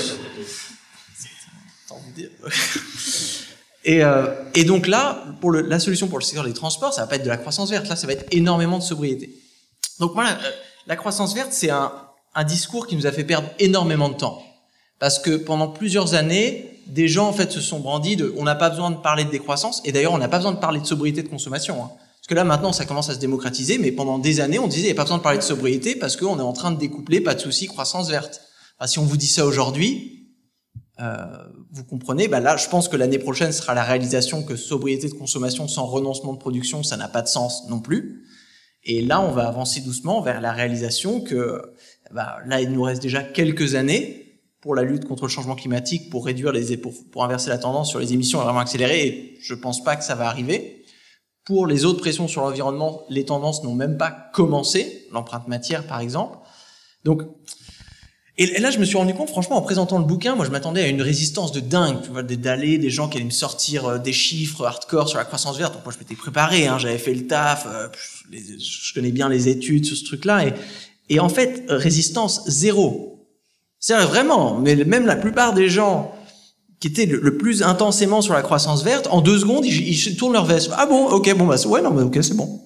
et, 3.84 4.04
euh, 4.04 4.26
et 4.54 4.64
donc 4.64 4.86
là, 4.86 5.24
pour 5.40 5.50
le, 5.50 5.62
la 5.62 5.80
solution 5.80 6.08
pour 6.08 6.18
le 6.18 6.24
secteur 6.24 6.44
des 6.44 6.52
transports, 6.52 6.92
ça 6.92 7.00
va 7.00 7.06
pas 7.06 7.16
être 7.16 7.24
de 7.24 7.28
la 7.28 7.38
croissance 7.38 7.70
verte. 7.70 7.88
Là, 7.88 7.96
ça 7.96 8.06
va 8.06 8.12
être 8.12 8.26
énormément 8.30 8.78
de 8.78 8.82
sobriété. 8.82 9.34
Donc 9.98 10.12
voilà, 10.12 10.32
euh, 10.32 10.50
la 10.86 10.96
croissance 10.96 11.34
verte, 11.34 11.52
c'est 11.52 11.70
un, 11.70 11.92
un 12.34 12.44
discours 12.44 12.86
qui 12.86 12.94
nous 12.94 13.06
a 13.06 13.12
fait 13.12 13.24
perdre 13.24 13.48
énormément 13.58 14.10
de 14.10 14.14
temps. 14.14 14.42
Parce 14.98 15.18
que 15.18 15.36
pendant 15.36 15.68
plusieurs 15.68 16.14
années, 16.14 16.71
des 16.86 17.08
gens 17.08 17.28
en 17.28 17.32
fait 17.32 17.50
se 17.50 17.60
sont 17.60 17.80
brandis 17.80 18.16
de 18.16 18.34
on 18.36 18.44
n'a 18.44 18.54
pas 18.54 18.70
besoin 18.70 18.90
de 18.90 18.96
parler 18.96 19.24
de 19.24 19.30
décroissance 19.30 19.80
et 19.84 19.92
d'ailleurs 19.92 20.12
on 20.12 20.18
n'a 20.18 20.28
pas 20.28 20.38
besoin 20.38 20.52
de 20.52 20.58
parler 20.58 20.80
de 20.80 20.86
sobriété 20.86 21.22
de 21.22 21.28
consommation. 21.28 21.82
Hein. 21.82 21.90
Parce 21.90 22.28
que 22.28 22.34
là 22.34 22.44
maintenant 22.44 22.72
ça 22.72 22.84
commence 22.84 23.08
à 23.10 23.14
se 23.14 23.18
démocratiser, 23.18 23.78
mais 23.78 23.92
pendant 23.92 24.18
des 24.18 24.40
années 24.40 24.58
on 24.58 24.68
disait 24.68 24.82
il 24.82 24.86
n'y 24.86 24.92
a 24.92 24.94
pas 24.94 25.04
besoin 25.04 25.18
de 25.18 25.22
parler 25.22 25.38
de 25.38 25.44
sobriété 25.44 25.96
parce 25.96 26.16
qu'on 26.16 26.38
est 26.38 26.42
en 26.42 26.52
train 26.52 26.70
de 26.70 26.78
découpler, 26.78 27.20
pas 27.20 27.34
de 27.34 27.40
souci, 27.40 27.66
croissance 27.66 28.10
verte. 28.10 28.40
Enfin, 28.78 28.86
si 28.86 28.98
on 28.98 29.04
vous 29.04 29.16
dit 29.16 29.28
ça 29.28 29.46
aujourd'hui, 29.46 30.22
euh, 31.00 31.16
vous 31.72 31.84
comprenez, 31.84 32.28
bah 32.28 32.40
là, 32.40 32.56
je 32.56 32.68
pense 32.68 32.88
que 32.88 32.96
l'année 32.96 33.18
prochaine 33.18 33.52
sera 33.52 33.74
la 33.74 33.82
réalisation 33.82 34.42
que 34.42 34.56
sobriété 34.56 35.08
de 35.08 35.14
consommation 35.14 35.66
sans 35.66 35.86
renoncement 35.86 36.32
de 36.32 36.38
production, 36.38 36.82
ça 36.82 36.96
n'a 36.96 37.08
pas 37.08 37.22
de 37.22 37.28
sens 37.28 37.68
non 37.68 37.80
plus. 37.80 38.24
Et 38.84 39.00
là, 39.00 39.20
on 39.20 39.30
va 39.30 39.48
avancer 39.48 39.80
doucement 39.80 40.20
vers 40.20 40.40
la 40.40 40.52
réalisation 40.52 41.20
que 41.20 41.62
bah, 42.12 42.38
là, 42.46 42.60
il 42.60 42.70
nous 42.70 42.82
reste 42.82 43.02
déjà 43.02 43.22
quelques 43.22 43.74
années 43.74 44.21
pour 44.62 44.76
la 44.76 44.84
lutte 44.84 45.04
contre 45.04 45.24
le 45.24 45.28
changement 45.28 45.56
climatique, 45.56 46.08
pour 46.08 46.24
réduire 46.24 46.52
les 46.52 46.78
pour, 46.78 46.94
pour 47.10 47.24
inverser 47.24 47.50
la 47.50 47.58
tendance 47.58 47.90
sur 47.90 47.98
les 47.98 48.14
émissions 48.14 48.40
et 48.40 48.44
vraiment 48.44 48.60
accélérer. 48.60 49.06
Et 49.06 49.38
je 49.42 49.54
pense 49.54 49.84
pas 49.84 49.96
que 49.96 50.04
ça 50.04 50.14
va 50.14 50.28
arriver. 50.28 50.84
Pour 51.44 51.66
les 51.66 51.84
autres 51.84 51.98
pressions 51.98 52.28
sur 52.28 52.40
l'environnement, 52.42 53.02
les 53.10 53.24
tendances 53.24 53.64
n'ont 53.64 53.74
même 53.74 53.98
pas 53.98 54.12
commencé, 54.32 55.08
l'empreinte 55.12 55.48
matière 55.48 55.86
par 55.86 56.00
exemple. 56.00 56.38
Donc 57.04 57.22
et 58.38 58.58
là, 58.60 58.70
je 58.70 58.78
me 58.78 58.86
suis 58.86 58.96
rendu 58.96 59.12
compte, 59.12 59.28
franchement, 59.28 59.56
en 59.56 59.62
présentant 59.62 59.98
le 59.98 60.06
bouquin, 60.06 60.34
moi, 60.34 60.46
je 60.46 60.50
m'attendais 60.50 60.80
à 60.80 60.88
une 60.88 61.02
résistance 61.02 61.52
de 61.52 61.60
dingue, 61.60 62.00
tu 62.02 62.08
vois, 62.08 62.22
des 62.22 62.38
dallés, 62.38 62.78
des 62.78 62.88
gens 62.88 63.06
qui 63.06 63.18
allaient 63.18 63.26
me 63.26 63.30
sortir 63.30 63.84
euh, 63.84 63.98
des 63.98 64.14
chiffres 64.14 64.64
hardcore 64.64 65.06
sur 65.06 65.18
la 65.18 65.26
croissance 65.26 65.58
verte. 65.58 65.74
Donc 65.74 65.84
moi, 65.84 65.92
je 65.92 65.98
m'étais 65.98 66.14
préparé, 66.14 66.66
hein, 66.66 66.78
j'avais 66.78 66.96
fait 66.96 67.12
le 67.12 67.26
taf, 67.26 67.66
euh, 67.66 67.88
je 68.32 68.94
connais 68.94 69.12
bien 69.12 69.28
les 69.28 69.48
études 69.48 69.84
sur 69.84 69.98
ce 69.98 70.04
truc-là. 70.04 70.46
Et, 70.46 70.54
et 71.10 71.20
en 71.20 71.28
fait, 71.28 71.66
résistance 71.68 72.48
zéro. 72.48 73.11
C'est 73.82 73.96
vraiment, 73.96 74.60
mais 74.60 74.76
même 74.76 75.06
la 75.06 75.16
plupart 75.16 75.54
des 75.54 75.68
gens 75.68 76.12
qui 76.78 76.86
étaient 76.86 77.04
le, 77.04 77.36
plus 77.36 77.64
intensément 77.64 78.22
sur 78.22 78.32
la 78.32 78.40
croissance 78.40 78.84
verte, 78.84 79.08
en 79.10 79.20
deux 79.20 79.40
secondes, 79.40 79.66
ils, 79.66 80.16
tournent 80.16 80.34
leur 80.34 80.44
veste. 80.44 80.70
Ah 80.76 80.86
bon, 80.86 81.08
ok, 81.08 81.36
bon, 81.36 81.46
bah, 81.46 81.56
ouais, 81.66 81.82
non, 81.82 81.90
mais 81.90 82.02
ok, 82.02 82.16
c'est 82.22 82.36
bon. 82.36 82.60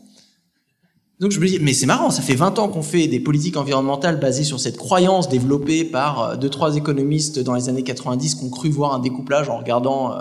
Donc 1.19 1.31
je 1.33 1.41
me 1.41 1.47
dis, 1.47 1.59
mais 1.59 1.73
c'est 1.73 1.87
marrant, 1.87 2.11
ça 2.11 2.21
fait 2.21 2.35
20 2.35 2.59
ans 2.59 2.69
qu'on 2.69 2.83
fait 2.83 3.07
des 3.09 3.19
politiques 3.19 3.57
environnementales 3.57 4.21
basées 4.21 4.45
sur 4.45 4.61
cette 4.61 4.77
croyance 4.77 5.31
développée 5.31 5.85
par 5.85 6.21
euh, 6.21 6.37
deux, 6.37 6.51
trois 6.51 6.77
économistes 6.77 7.39
dans 7.39 7.55
les 7.55 7.71
années 7.71 7.83
90 7.83 8.35
qui 8.35 8.45
ont 8.45 8.51
cru 8.51 8.69
voir 8.69 8.93
un 8.93 8.99
découplage 8.99 9.49
en 9.49 9.57
regardant 9.57 10.13
euh, 10.13 10.21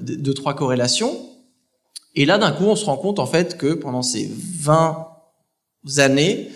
deux, 0.00 0.34
trois 0.34 0.54
corrélations. 0.54 1.14
Et 2.16 2.24
là, 2.24 2.38
d'un 2.38 2.50
coup, 2.50 2.64
on 2.64 2.74
se 2.74 2.86
rend 2.86 2.96
compte 2.96 3.20
en 3.20 3.26
fait 3.26 3.56
que 3.56 3.74
pendant 3.74 4.02
ces 4.02 4.28
20 4.58 5.06
années, 5.98 6.50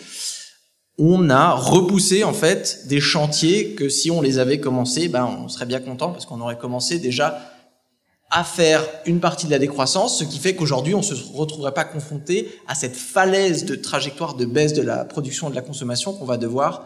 on 0.98 1.30
a 1.30 1.52
repoussé 1.52 2.24
en 2.24 2.32
fait 2.32 2.86
des 2.86 3.00
chantiers 3.00 3.74
que 3.74 3.88
si 3.88 4.10
on 4.10 4.20
les 4.20 4.38
avait 4.38 4.58
commencés, 4.58 5.08
ben 5.08 5.24
on 5.24 5.48
serait 5.48 5.66
bien 5.66 5.80
content 5.80 6.10
parce 6.10 6.26
qu'on 6.26 6.40
aurait 6.40 6.58
commencé 6.58 6.98
déjà 6.98 7.40
à 8.30 8.44
faire 8.44 8.84
une 9.06 9.20
partie 9.20 9.46
de 9.46 9.50
la 9.50 9.58
décroissance, 9.58 10.18
ce 10.18 10.24
qui 10.24 10.38
fait 10.38 10.54
qu'aujourd'hui, 10.54 10.94
on 10.94 11.00
se 11.00 11.14
retrouverait 11.32 11.72
pas 11.72 11.84
confronté 11.84 12.50
à 12.66 12.74
cette 12.74 12.96
falaise 12.96 13.64
de 13.64 13.74
trajectoire 13.74 14.34
de 14.34 14.44
baisse 14.44 14.74
de 14.74 14.82
la 14.82 15.04
production 15.04 15.46
et 15.46 15.50
de 15.50 15.56
la 15.56 15.62
consommation 15.62 16.12
qu'on 16.12 16.26
va 16.26 16.36
devoir 16.36 16.84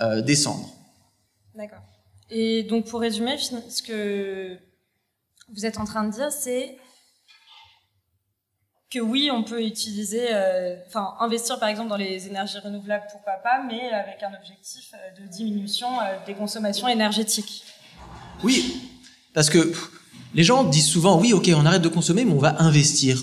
euh, 0.00 0.20
descendre. 0.20 0.68
D'accord. 1.54 1.80
Et 2.28 2.64
donc, 2.64 2.86
pour 2.86 3.00
résumer, 3.00 3.38
ce 3.38 3.82
que 3.82 4.58
vous 5.54 5.64
êtes 5.64 5.78
en 5.78 5.84
train 5.84 6.04
de 6.04 6.12
dire, 6.12 6.30
c'est 6.30 6.76
que 8.96 9.02
oui, 9.02 9.30
on 9.30 9.42
peut 9.42 9.62
utiliser, 9.62 10.28
euh, 10.30 10.76
enfin, 10.86 11.14
investir 11.20 11.58
par 11.58 11.68
exemple 11.68 11.90
dans 11.90 11.96
les 11.96 12.26
énergies 12.26 12.58
renouvelables, 12.58 13.04
pourquoi 13.10 13.34
pas, 13.42 13.62
mais 13.66 13.90
avec 13.90 14.22
un 14.22 14.34
objectif 14.34 14.92
euh, 14.94 15.22
de 15.22 15.28
diminution 15.28 15.88
des 16.26 16.34
consommations 16.34 16.88
énergétiques. 16.88 17.64
Oui, 18.42 18.76
parce 19.34 19.50
que 19.50 19.72
les 20.34 20.44
gens 20.44 20.64
disent 20.64 20.88
souvent, 20.88 21.20
oui, 21.20 21.32
ok, 21.32 21.50
on 21.54 21.66
arrête 21.66 21.82
de 21.82 21.88
consommer, 21.88 22.24
mais 22.24 22.32
on 22.32 22.38
va 22.38 22.62
investir. 22.62 23.22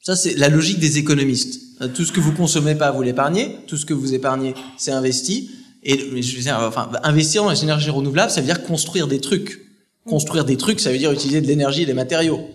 Ça, 0.00 0.16
c'est 0.16 0.34
la 0.34 0.48
logique 0.48 0.80
des 0.80 0.98
économistes. 0.98 1.60
Tout 1.94 2.04
ce 2.04 2.12
que 2.12 2.20
vous 2.20 2.32
consommez 2.32 2.74
pas, 2.74 2.90
vous 2.90 3.02
l'épargnez. 3.02 3.58
Tout 3.66 3.76
ce 3.76 3.86
que 3.86 3.94
vous 3.94 4.14
épargnez, 4.14 4.54
c'est 4.76 4.90
investi. 4.90 5.50
Et 5.84 5.98
je 6.22 6.36
veux 6.36 6.42
dire, 6.42 6.58
enfin, 6.60 6.90
investir 7.02 7.44
dans 7.44 7.50
les 7.50 7.62
énergies 7.62 7.90
renouvelables, 7.90 8.30
ça 8.30 8.40
veut 8.40 8.46
dire 8.46 8.62
construire 8.64 9.06
des 9.06 9.20
trucs. 9.20 9.60
Construire 10.08 10.44
des 10.44 10.56
trucs, 10.56 10.80
ça 10.80 10.90
veut 10.90 10.98
dire 10.98 11.12
utiliser 11.12 11.40
de 11.40 11.46
l'énergie 11.46 11.82
et 11.82 11.86
des 11.86 11.94
matériaux. 11.94 12.48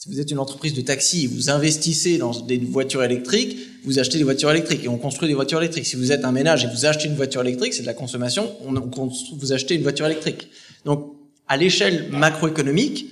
Si 0.00 0.08
vous 0.08 0.20
êtes 0.20 0.30
une 0.30 0.38
entreprise 0.38 0.74
de 0.74 0.80
taxi, 0.80 1.26
vous 1.26 1.50
investissez 1.50 2.18
dans 2.18 2.30
des 2.30 2.58
voitures 2.58 3.02
électriques, 3.02 3.58
vous 3.84 3.98
achetez 3.98 4.16
des 4.16 4.22
voitures 4.22 4.48
électriques 4.52 4.84
et 4.84 4.88
on 4.88 4.96
construit 4.96 5.26
des 5.26 5.34
voitures 5.34 5.58
électriques. 5.58 5.86
Si 5.86 5.96
vous 5.96 6.12
êtes 6.12 6.24
un 6.24 6.30
ménage 6.30 6.64
et 6.64 6.68
vous 6.68 6.86
achetez 6.86 7.08
une 7.08 7.16
voiture 7.16 7.40
électrique, 7.40 7.74
c'est 7.74 7.82
de 7.82 7.88
la 7.88 7.94
consommation, 7.94 8.48
on, 8.64 9.10
vous 9.36 9.52
achetez 9.52 9.74
une 9.74 9.82
voiture 9.82 10.06
électrique. 10.06 10.50
Donc, 10.84 11.16
à 11.48 11.56
l'échelle 11.56 12.10
macroéconomique, 12.12 13.06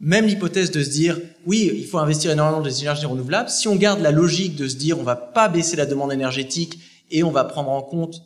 même 0.00 0.24
l'hypothèse 0.24 0.70
de 0.70 0.82
se 0.82 0.88
dire 0.88 1.20
oui, 1.44 1.70
il 1.74 1.84
faut 1.84 1.98
investir 1.98 2.30
énormément 2.30 2.60
dans 2.60 2.66
les 2.66 2.80
énergies 2.80 3.04
renouvelables, 3.04 3.50
si 3.50 3.68
on 3.68 3.76
garde 3.76 4.00
la 4.00 4.10
logique 4.10 4.56
de 4.56 4.66
se 4.66 4.76
dire 4.76 4.98
on 4.98 5.02
va 5.02 5.16
pas 5.16 5.50
baisser 5.50 5.76
la 5.76 5.84
demande 5.84 6.10
énergétique 6.10 6.78
et 7.10 7.22
on 7.22 7.32
va 7.32 7.44
prendre 7.44 7.68
en 7.68 7.82
compte 7.82 8.22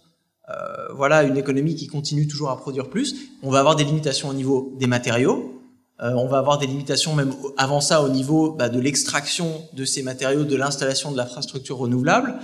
euh, 0.51 0.55
voilà 0.95 1.25
une 1.25 1.37
économie 1.37 1.75
qui 1.75 1.89
continue 1.89 2.29
toujours 2.29 2.51
à 2.51 2.59
produire 2.59 2.91
plus, 2.91 3.17
on 3.43 3.51
va 3.51 3.59
avoir 3.59 3.75
des 3.75 3.83
limitations 3.83 4.29
au 4.29 4.35
niveau 4.35 4.77
des 4.79 4.87
matériaux, 4.87 5.58
euh, 6.01 6.13
on 6.13 6.27
va 6.27 6.39
avoir 6.39 6.59
des 6.59 6.67
limitations 6.67 7.15
même 7.15 7.35
avant 7.57 7.81
ça 7.81 8.03
au 8.03 8.09
niveau 8.09 8.53
bah, 8.53 8.69
de 8.69 8.79
l'extraction 8.79 9.63
de 9.73 9.85
ces 9.85 10.03
matériaux, 10.03 10.45
de 10.45 10.57
l'installation 10.57 11.11
de 11.11 11.17
l'infrastructure 11.17 11.79
renouvelable. 11.79 12.39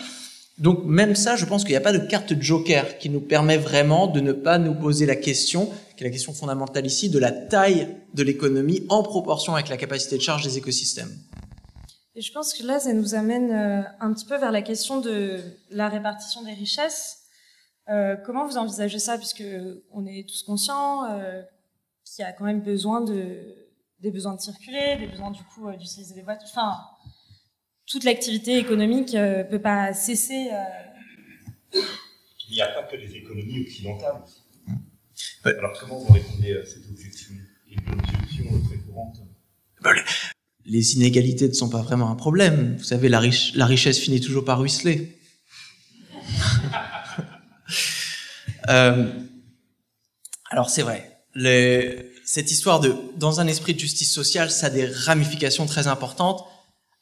Donc 0.58 0.84
même 0.84 1.16
ça, 1.16 1.36
je 1.36 1.44
pense 1.44 1.62
qu'il 1.64 1.72
n'y 1.72 1.76
a 1.76 1.80
pas 1.80 1.92
de 1.92 1.98
carte 1.98 2.40
joker 2.40 2.98
qui 2.98 3.10
nous 3.10 3.20
permet 3.20 3.56
vraiment 3.56 4.06
de 4.06 4.20
ne 4.20 4.32
pas 4.32 4.58
nous 4.58 4.74
poser 4.74 5.04
la 5.06 5.16
question, 5.16 5.70
qui 5.96 6.04
est 6.04 6.06
la 6.06 6.12
question 6.12 6.32
fondamentale 6.32 6.86
ici, 6.86 7.10
de 7.10 7.18
la 7.18 7.32
taille 7.32 7.88
de 8.14 8.22
l'économie 8.22 8.86
en 8.88 9.02
proportion 9.02 9.54
avec 9.54 9.68
la 9.68 9.76
capacité 9.76 10.16
de 10.16 10.22
charge 10.22 10.44
des 10.44 10.58
écosystèmes. 10.58 11.10
Et 12.16 12.20
je 12.20 12.32
pense 12.32 12.54
que 12.54 12.64
là, 12.64 12.78
ça 12.78 12.92
nous 12.92 13.16
amène 13.16 13.50
euh, 13.50 13.82
un 13.98 14.12
petit 14.12 14.24
peu 14.24 14.36
vers 14.36 14.52
la 14.52 14.62
question 14.62 15.00
de 15.00 15.40
la 15.70 15.88
répartition 15.88 16.42
des 16.42 16.52
richesses. 16.52 17.18
Euh, 17.88 18.16
comment 18.24 18.46
vous 18.46 18.56
envisagez 18.56 19.00
ça, 19.00 19.18
puisque 19.18 19.42
on 19.92 20.06
est 20.06 20.24
tous 20.28 20.44
conscients 20.44 21.04
euh, 21.10 21.42
qu'il 22.14 22.24
y 22.24 22.28
a 22.28 22.32
quand 22.32 22.44
même 22.44 22.62
besoin 22.62 23.00
de 23.00 23.64
des 24.00 24.10
besoins 24.10 24.34
de 24.34 24.40
circuler, 24.40 24.96
des 24.98 25.06
besoins 25.06 25.30
du 25.30 25.42
coup 25.44 25.68
euh, 25.68 25.76
d'utiliser 25.76 26.14
des 26.14 26.22
voitures. 26.22 26.48
Enfin, 26.50 26.76
toute 27.86 28.04
l'activité 28.04 28.58
économique 28.58 29.14
ne 29.14 29.18
euh, 29.18 29.44
peut 29.44 29.60
pas 29.60 29.94
cesser. 29.94 30.50
Euh. 30.52 31.80
Il 32.48 32.54
n'y 32.54 32.60
a 32.60 32.68
pas 32.68 32.82
que 32.82 32.96
les 32.96 33.16
économies 33.16 33.62
occidentales. 33.62 34.22
Alors 35.44 35.72
comment 35.78 35.98
vous 35.98 36.12
répondez 36.12 36.54
à 36.56 36.64
cette 36.64 36.88
objection 36.90 37.34
une 37.68 37.94
objection 37.94 38.44
très 38.68 38.76
courante 38.78 39.18
bah, 39.80 39.92
Les 40.66 40.94
inégalités 40.94 41.48
ne 41.48 41.54
sont 41.54 41.70
pas 41.70 41.82
vraiment 41.82 42.10
un 42.10 42.14
problème. 42.14 42.76
Vous 42.76 42.84
savez, 42.84 43.08
la, 43.08 43.22
la 43.54 43.66
richesse 43.66 43.98
finit 43.98 44.20
toujours 44.20 44.44
par 44.44 44.60
ruisseler. 44.60 45.18
Euh, 48.70 49.12
alors 50.50 50.70
c'est 50.70 50.80
vrai, 50.80 51.13
cette 51.36 52.50
histoire 52.50 52.80
de 52.80 52.94
dans 53.16 53.40
un 53.40 53.46
esprit 53.46 53.74
de 53.74 53.80
justice 53.80 54.12
sociale, 54.12 54.50
ça 54.50 54.66
a 54.66 54.70
des 54.70 54.86
ramifications 54.86 55.66
très 55.66 55.86
importantes, 55.86 56.44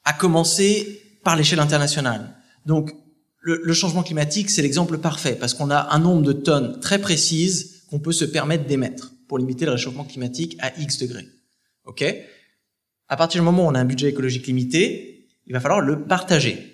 à 0.03 0.13
commencer 0.13 1.01
par 1.23 1.35
l'échelle 1.35 1.59
internationale. 1.59 2.35
Donc 2.65 2.91
le, 3.39 3.61
le 3.63 3.73
changement 3.73 4.03
climatique, 4.03 4.49
c'est 4.49 4.61
l'exemple 4.61 4.97
parfait 4.97 5.35
parce 5.35 5.53
qu'on 5.53 5.69
a 5.69 5.93
un 5.93 5.99
nombre 5.99 6.23
de 6.23 6.33
tonnes 6.33 6.79
très 6.79 6.99
précises 6.99 7.83
qu'on 7.89 7.99
peut 7.99 8.11
se 8.11 8.25
permettre 8.25 8.65
d'émettre 8.65 9.13
pour 9.27 9.37
limiter 9.37 9.65
le 9.65 9.71
réchauffement 9.71 10.03
climatique 10.03 10.57
à 10.59 10.77
X 10.79 10.97
degrés. 10.97 11.27
OK? 11.85 12.03
À 13.07 13.17
partir 13.17 13.41
du 13.41 13.45
moment 13.45 13.65
où 13.65 13.69
on 13.69 13.75
a 13.75 13.79
un 13.79 13.85
budget 13.85 14.09
écologique 14.09 14.47
limité, 14.47 15.27
il 15.45 15.53
va 15.53 15.59
falloir 15.59 15.81
le 15.81 16.03
partager. 16.03 16.72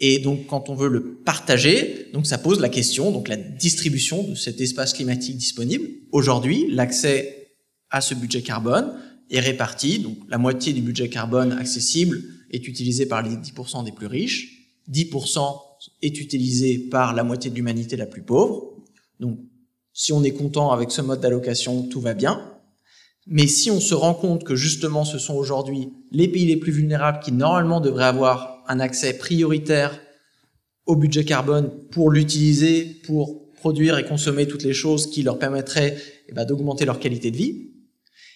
Et 0.00 0.18
donc, 0.18 0.46
quand 0.46 0.68
on 0.68 0.74
veut 0.74 0.88
le 0.88 1.16
partager, 1.24 2.08
donc 2.12 2.26
ça 2.26 2.38
pose 2.38 2.60
la 2.60 2.68
question, 2.68 3.12
donc 3.12 3.28
la 3.28 3.36
distribution 3.36 4.22
de 4.24 4.34
cet 4.34 4.60
espace 4.60 4.92
climatique 4.92 5.36
disponible. 5.36 5.88
Aujourd'hui, 6.10 6.66
l'accès 6.70 7.52
à 7.90 8.00
ce 8.00 8.14
budget 8.14 8.42
carbone 8.42 8.92
est 9.30 9.40
réparti. 9.40 10.00
Donc, 10.00 10.18
la 10.28 10.38
moitié 10.38 10.72
du 10.72 10.82
budget 10.82 11.08
carbone 11.08 11.52
accessible 11.52 12.22
est 12.50 12.66
utilisé 12.66 13.06
par 13.06 13.22
les 13.22 13.36
10% 13.36 13.84
des 13.84 13.92
plus 13.92 14.06
riches. 14.06 14.68
10% 14.90 15.40
est 16.02 16.20
utilisé 16.20 16.78
par 16.78 17.14
la 17.14 17.24
moitié 17.24 17.50
de 17.50 17.56
l'humanité 17.56 17.96
la 17.96 18.06
plus 18.06 18.22
pauvre. 18.22 18.74
Donc, 19.20 19.38
si 19.92 20.12
on 20.12 20.24
est 20.24 20.32
content 20.32 20.72
avec 20.72 20.90
ce 20.90 21.02
mode 21.02 21.20
d'allocation, 21.20 21.84
tout 21.84 22.00
va 22.00 22.14
bien. 22.14 22.50
Mais 23.26 23.46
si 23.46 23.70
on 23.70 23.80
se 23.80 23.94
rend 23.94 24.14
compte 24.14 24.44
que 24.44 24.54
justement 24.54 25.04
ce 25.04 25.18
sont 25.18 25.34
aujourd'hui 25.34 25.88
les 26.10 26.28
pays 26.28 26.46
les 26.46 26.56
plus 26.56 26.72
vulnérables 26.72 27.20
qui 27.20 27.32
normalement 27.32 27.80
devraient 27.80 28.04
avoir 28.04 28.53
un 28.68 28.80
accès 28.80 29.16
prioritaire 29.18 30.00
au 30.86 30.96
budget 30.96 31.24
carbone 31.24 31.70
pour 31.90 32.10
l'utiliser, 32.10 32.84
pour 33.06 33.52
produire 33.54 33.98
et 33.98 34.04
consommer 34.04 34.46
toutes 34.46 34.62
les 34.62 34.74
choses 34.74 35.10
qui 35.10 35.22
leur 35.22 35.38
permettraient 35.38 35.96
eh 36.28 36.32
ben, 36.32 36.44
d'augmenter 36.44 36.84
leur 36.84 37.00
qualité 37.00 37.30
de 37.30 37.36
vie, 37.36 37.70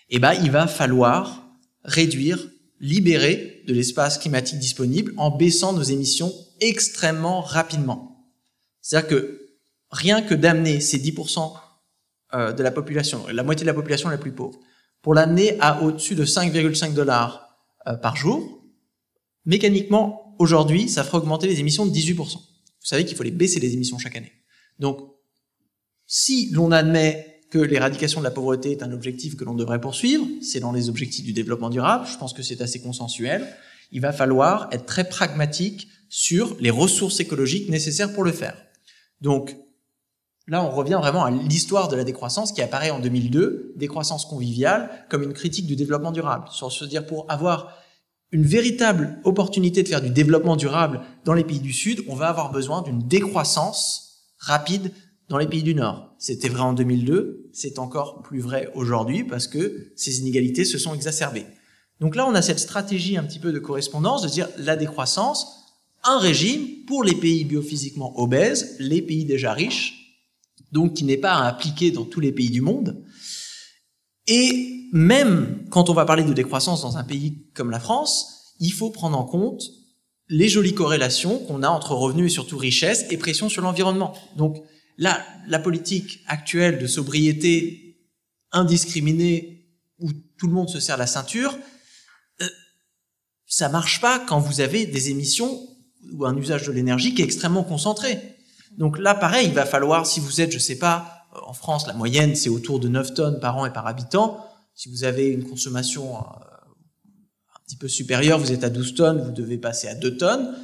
eh 0.09 0.19
ben, 0.19 0.33
il 0.33 0.51
va 0.51 0.67
falloir 0.67 1.47
réduire, 1.85 2.49
libérer 2.81 3.63
de 3.67 3.75
l'espace 3.75 4.19
climatique 4.19 4.59
disponible 4.59 5.13
en 5.17 5.31
baissant 5.31 5.73
nos 5.73 5.83
émissions 5.83 6.33
extrêmement 6.61 7.41
rapidement. 7.41 8.27
C'est-à-dire 8.81 9.09
que 9.09 9.49
rien 9.91 10.23
que 10.23 10.35
d'amener 10.35 10.81
ces 10.81 10.99
10% 10.99 11.53
euh, 12.35 12.53
de 12.53 12.63
la 12.63 12.71
population, 12.71 13.27
la 13.31 13.43
moitié 13.43 13.65
de 13.65 13.71
la 13.71 13.75
population 13.75 14.09
la 14.09 14.19
plus 14.19 14.33
pauvre, 14.33 14.59
pour 15.03 15.15
l'amener 15.15 15.57
à 15.61 15.83
au-dessus 15.83 16.15
de 16.15 16.25
5,5 16.25 16.95
dollars 16.95 17.49
euh, 17.87 17.95
par 17.95 18.17
jour, 18.17 18.58
mécaniquement, 19.49 20.37
aujourd'hui, 20.39 20.89
ça 20.89 21.03
ferait 21.03 21.19
augmenter 21.19 21.49
les 21.49 21.59
émissions 21.59 21.87
de 21.87 21.91
18%. 21.91 22.15
Vous 22.17 22.47
savez 22.83 23.05
qu'il 23.05 23.17
faut 23.17 23.25
les 23.25 23.33
baisser 23.33 23.59
les 23.59 23.73
émissions 23.73 23.99
chaque 23.99 24.15
année. 24.15 24.33
Donc, 24.79 25.01
si 26.07 26.51
l'on 26.53 26.71
admet 26.71 27.41
que 27.51 27.59
l'éradication 27.59 28.21
de 28.21 28.25
la 28.25 28.31
pauvreté 28.31 28.73
est 28.73 28.83
un 28.83 28.93
objectif 28.93 29.37
que 29.37 29.45
l'on 29.45 29.55
devrait 29.55 29.81
poursuivre, 29.81 30.27
c'est 30.43 30.61
dans 30.61 30.71
les 30.71 30.91
objectifs 30.91 31.25
du 31.25 31.33
développement 31.33 31.71
durable, 31.71 32.07
je 32.07 32.19
pense 32.19 32.35
que 32.35 32.43
c'est 32.43 32.61
assez 32.61 32.81
consensuel, 32.83 33.47
il 33.91 34.03
va 34.03 34.13
falloir 34.13 34.69
être 34.71 34.85
très 34.85 35.09
pragmatique 35.09 35.89
sur 36.11 36.55
les 36.61 36.71
ressources 36.71 37.21
écologiques 37.21 37.71
nécessaires 37.71 38.13
pour 38.13 38.25
le 38.25 38.33
faire. 38.33 38.55
Donc, 39.23 39.57
là, 40.47 40.63
on 40.63 40.71
revient 40.71 40.99
vraiment 41.01 41.25
à 41.25 41.31
l'histoire 41.31 41.89
de 41.89 41.97
la 41.97 42.05
décroissance 42.05 42.53
qui 42.53 42.61
apparaît 42.61 42.91
en 42.91 43.01
2002, 43.01 43.73
décroissance 43.77 44.27
conviviale, 44.27 45.07
comme 45.09 45.23
une 45.23 45.33
critique 45.33 45.67
du 45.67 45.75
développement 45.75 46.13
durable. 46.13 46.49
Sur 46.51 46.71
se 46.71 46.85
dire, 46.85 47.07
pour 47.07 47.25
avoir 47.31 47.75
une 48.31 48.45
véritable 48.45 49.21
opportunité 49.25 49.83
de 49.83 49.89
faire 49.89 50.03
du 50.03 50.11
développement 50.11 50.57
durable 50.57 51.01
dans 51.25 51.35
les 51.35 51.45
pays 51.45 51.61
du 51.61 51.73
Sud, 51.73 52.05
on 52.09 52.15
va 52.15 52.29
avoir 52.29 52.53
besoin 52.53 52.83
d'une 52.83 53.01
décroissance 53.01 54.25
rapide 54.39 54.93
dans 55.29 55.39
les 55.39 55.47
pays 55.47 55.63
du 55.63 55.75
Nord. 55.75 56.15
C'était 56.19 56.49
vrai 56.49 56.61
en 56.61 56.73
2002, 56.73 57.51
c'est 57.53 57.79
encore 57.79 58.23
plus 58.23 58.41
vrai 58.41 58.71
aujourd'hui 58.75 59.25
parce 59.25 59.47
que 59.47 59.93
ces 59.97 60.21
inégalités 60.21 60.65
se 60.65 60.79
sont 60.79 60.95
exacerbées. 60.95 61.47
Donc 62.01 62.17
là, 62.17 62.27
on 62.29 62.35
a 62.35 62.43
cette 62.43 62.61
stratégie 62.61 63.17
un 63.17 63.25
petit 63.25 63.39
peu 63.39 63.53
de 63.53 63.59
correspondance 63.59 64.23
de 64.23 64.29
dire 64.29 64.49
la 64.59 64.77
décroissance, 64.77 65.47
un 66.05 66.19
régime 66.19 66.85
pour 66.87 67.03
les 67.03 67.15
pays 67.15 67.45
biophysiquement 67.45 68.19
obèses, 68.21 68.77
les 68.79 69.03
pays 69.03 69.25
déjà 69.25 69.53
riches, 69.53 70.21
donc 70.71 70.95
qui 70.95 71.05
n'est 71.05 71.17
pas 71.17 71.33
à 71.33 71.49
appliquer 71.49 71.91
dans 71.91 72.05
tous 72.05 72.21
les 72.21 72.33
pays 72.33 72.51
du 72.51 72.61
monde, 72.61 73.03
et 74.27 74.78
même 74.93 75.65
quand 75.71 75.91
on 75.91 75.95
va 75.95 76.05
parler 76.05 76.25
de 76.25 76.33
décroissance 76.33 76.83
dans 76.83 76.97
un 76.97 77.05
pays 77.05 77.47
comme 77.55 77.71
la 77.71 77.81
France, 77.81 78.55
il 78.61 78.73
faut 78.73 78.91
prendre 78.91 79.19
en 79.19 79.25
compte 79.25 79.63
les 80.29 80.49
jolies 80.49 80.75
corrélations 80.75 81.39
qu'on 81.39 81.63
a 81.63 81.69
entre 81.69 81.93
revenus 81.93 82.33
et 82.33 82.35
surtout 82.35 82.59
richesse 82.59 83.07
et 83.11 83.17
pression 83.17 83.49
sur 83.49 83.63
l'environnement. 83.63 84.15
Donc 84.37 84.63
là, 84.97 85.25
la 85.47 85.59
politique 85.59 86.21
actuelle 86.27 86.79
de 86.79 86.87
sobriété 86.87 87.99
indiscriminée 88.53 89.67
où 90.01 90.11
tout 90.39 90.47
le 90.47 90.53
monde 90.53 90.69
se 90.69 90.81
serre 90.81 90.97
la 90.97 91.07
ceinture, 91.07 91.57
euh, 92.41 92.47
ça 93.47 93.69
marche 93.69 94.01
pas 94.01 94.19
quand 94.19 94.39
vous 94.39 94.61
avez 94.61 94.87
des 94.87 95.11
émissions 95.11 95.61
ou 96.13 96.25
un 96.25 96.37
usage 96.37 96.67
de 96.67 96.73
l'énergie 96.73 97.15
qui 97.15 97.23
est 97.23 97.25
extrêmement 97.25 97.65
concentré. 97.65 98.19
Donc 98.77 98.99
là, 98.99 99.15
pareil, 99.15 99.49
il 99.49 99.55
va 99.55 99.67
falloir, 99.67 100.07
si 100.07 100.21
vous 100.21 100.41
êtes, 100.41 100.53
je 100.53 100.59
sais 100.59 100.79
pas, 100.79 101.27
en 101.47 101.53
France, 101.53 101.87
la 101.87 101.95
moyenne, 101.95 102.37
c'est 102.37 102.49
autour 102.49 102.81
de 102.81 102.89
9 102.89 103.15
tonnes 103.15 103.41
par 103.41 103.57
an 103.57 103.67
et 103.67 103.73
par 103.73 103.87
habitant. 103.87 104.45
Si 104.79 104.89
vous 104.89 105.03
avez 105.03 105.27
une 105.27 105.43
consommation 105.43 106.15
euh, 106.15 106.21
un 106.21 107.61
petit 107.67 107.75
peu 107.75 107.89
supérieure, 107.89 108.39
vous 108.39 108.53
êtes 108.53 108.63
à 108.63 108.71
12 108.71 108.95
tonnes, 108.95 109.25
vous 109.25 109.33
devez 109.33 109.59
passer 109.59 109.89
à 109.89 109.97
2 109.97 110.17
tonnes. 110.17 110.55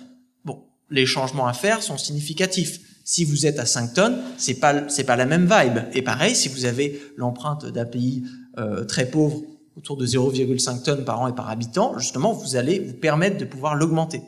Bon, 0.45 0.63
les 0.89 1.05
changements 1.05 1.49
à 1.49 1.53
faire 1.53 1.83
sont 1.83 1.99
significatifs. 1.99 2.79
Si 3.03 3.25
vous 3.25 3.45
êtes 3.45 3.59
à 3.59 3.67
5 3.67 3.93
tonnes, 3.93 4.23
c'est 4.39 4.55
pas 4.55 4.89
c'est 4.89 5.03
pas 5.03 5.17
la 5.17 5.27
même 5.27 5.51
vibe. 5.53 5.81
Et 5.95 6.03
pareil, 6.03 6.37
si 6.37 6.49
vous 6.49 6.65
avez 6.65 7.03
l'empreinte 7.17 7.67
d'un 7.67 7.87
pays 7.87 8.23
euh, 8.57 8.85
très 8.85 9.07
pauvre 9.07 9.43
autour 9.77 9.97
de 9.97 10.07
0,5 10.07 10.85
tonnes 10.85 11.05
par 11.05 11.21
an 11.21 11.27
et 11.27 11.35
par 11.35 11.51
habitant, 11.51 11.99
justement, 11.99 12.33
vous 12.33 12.55
allez 12.55 12.79
vous 12.79 12.95
permettre 12.95 13.37
de 13.37 13.45
pouvoir 13.45 13.75
l'augmenter. 13.75 14.23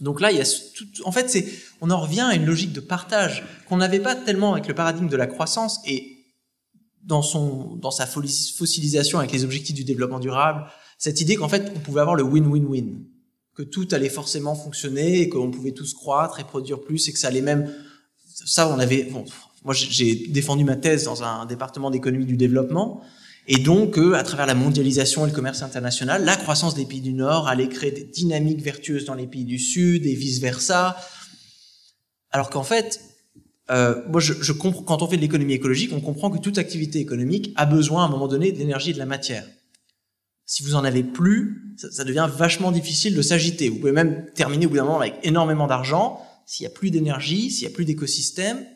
Donc 0.00 0.22
là, 0.22 0.32
il 0.32 0.38
y 0.38 0.40
a 0.40 0.44
tout, 0.44 0.86
en 1.04 1.12
fait, 1.12 1.28
c'est, 1.28 1.46
on 1.82 1.90
en 1.90 2.00
revient 2.00 2.22
à 2.22 2.34
une 2.34 2.46
logique 2.46 2.72
de 2.72 2.80
partage 2.80 3.44
qu'on 3.68 3.76
n'avait 3.76 4.00
pas 4.00 4.16
tellement 4.16 4.54
avec 4.54 4.68
le 4.68 4.74
paradigme 4.74 5.10
de 5.10 5.16
la 5.18 5.26
croissance 5.26 5.80
et 5.86 6.11
dans 7.02 7.22
son, 7.22 7.76
dans 7.76 7.90
sa 7.90 8.06
fossilisation 8.06 9.18
avec 9.18 9.32
les 9.32 9.44
objectifs 9.44 9.74
du 9.74 9.84
développement 9.84 10.20
durable, 10.20 10.66
cette 10.98 11.20
idée 11.20 11.36
qu'en 11.36 11.48
fait, 11.48 11.72
on 11.74 11.80
pouvait 11.80 12.00
avoir 12.00 12.16
le 12.16 12.22
win-win-win, 12.22 13.04
que 13.54 13.62
tout 13.62 13.88
allait 13.90 14.08
forcément 14.08 14.54
fonctionner 14.54 15.20
et 15.20 15.28
qu'on 15.28 15.50
pouvait 15.50 15.72
tous 15.72 15.94
croître 15.94 16.40
et 16.40 16.44
produire 16.44 16.80
plus 16.80 17.08
et 17.08 17.12
que 17.12 17.18
ça 17.18 17.28
allait 17.28 17.42
même, 17.42 17.72
ça, 18.24 18.68
on 18.68 18.78
avait, 18.78 19.04
bon, 19.04 19.24
moi, 19.64 19.74
j'ai 19.74 20.14
défendu 20.28 20.64
ma 20.64 20.76
thèse 20.76 21.04
dans 21.04 21.22
un 21.22 21.46
département 21.46 21.90
d'économie 21.90 22.26
du 22.26 22.36
développement. 22.36 23.02
Et 23.48 23.58
donc, 23.58 23.98
euh, 23.98 24.14
à 24.14 24.22
travers 24.22 24.46
la 24.46 24.54
mondialisation 24.54 25.24
et 25.26 25.28
le 25.28 25.34
commerce 25.34 25.62
international, 25.62 26.24
la 26.24 26.36
croissance 26.36 26.74
des 26.74 26.84
pays 26.84 27.00
du 27.00 27.12
Nord 27.12 27.48
allait 27.48 27.68
créer 27.68 27.90
des 27.90 28.04
dynamiques 28.04 28.62
vertueuses 28.62 29.04
dans 29.04 29.14
les 29.14 29.26
pays 29.26 29.44
du 29.44 29.58
Sud 29.58 30.06
et 30.06 30.14
vice-versa. 30.14 30.96
Alors 32.30 32.50
qu'en 32.50 32.62
fait, 32.62 33.00
euh, 33.70 34.02
moi, 34.08 34.20
je, 34.20 34.32
je 34.34 34.52
comprends, 34.52 34.82
quand 34.82 35.02
on 35.02 35.06
fait 35.06 35.16
de 35.16 35.22
l'économie 35.22 35.54
écologique, 35.54 35.92
on 35.92 36.00
comprend 36.00 36.30
que 36.30 36.38
toute 36.38 36.58
activité 36.58 36.98
économique 36.98 37.52
a 37.56 37.66
besoin 37.66 38.02
à 38.02 38.06
un 38.06 38.10
moment 38.10 38.28
donné 38.28 38.52
d'énergie 38.52 38.90
et 38.90 38.94
de 38.94 38.98
la 38.98 39.06
matière. 39.06 39.46
Si 40.44 40.62
vous 40.62 40.74
en 40.74 40.84
avez 40.84 41.04
plus, 41.04 41.76
ça, 41.78 42.04
devient 42.04 42.28
vachement 42.36 42.72
difficile 42.72 43.14
de 43.14 43.22
s'agiter. 43.22 43.68
Vous 43.68 43.78
pouvez 43.78 43.92
même 43.92 44.26
terminer 44.34 44.66
au 44.66 44.70
bout 44.70 44.76
d'un 44.76 44.84
moment 44.84 45.00
avec 45.00 45.14
énormément 45.22 45.66
d'argent. 45.66 46.20
S'il 46.46 46.64
y 46.64 46.66
a 46.66 46.70
plus 46.70 46.90
d'énergie, 46.90 47.50
s'il 47.50 47.62
y 47.64 47.66
a 47.66 47.74
plus 47.74 47.84
d'écosystème, 47.84 48.66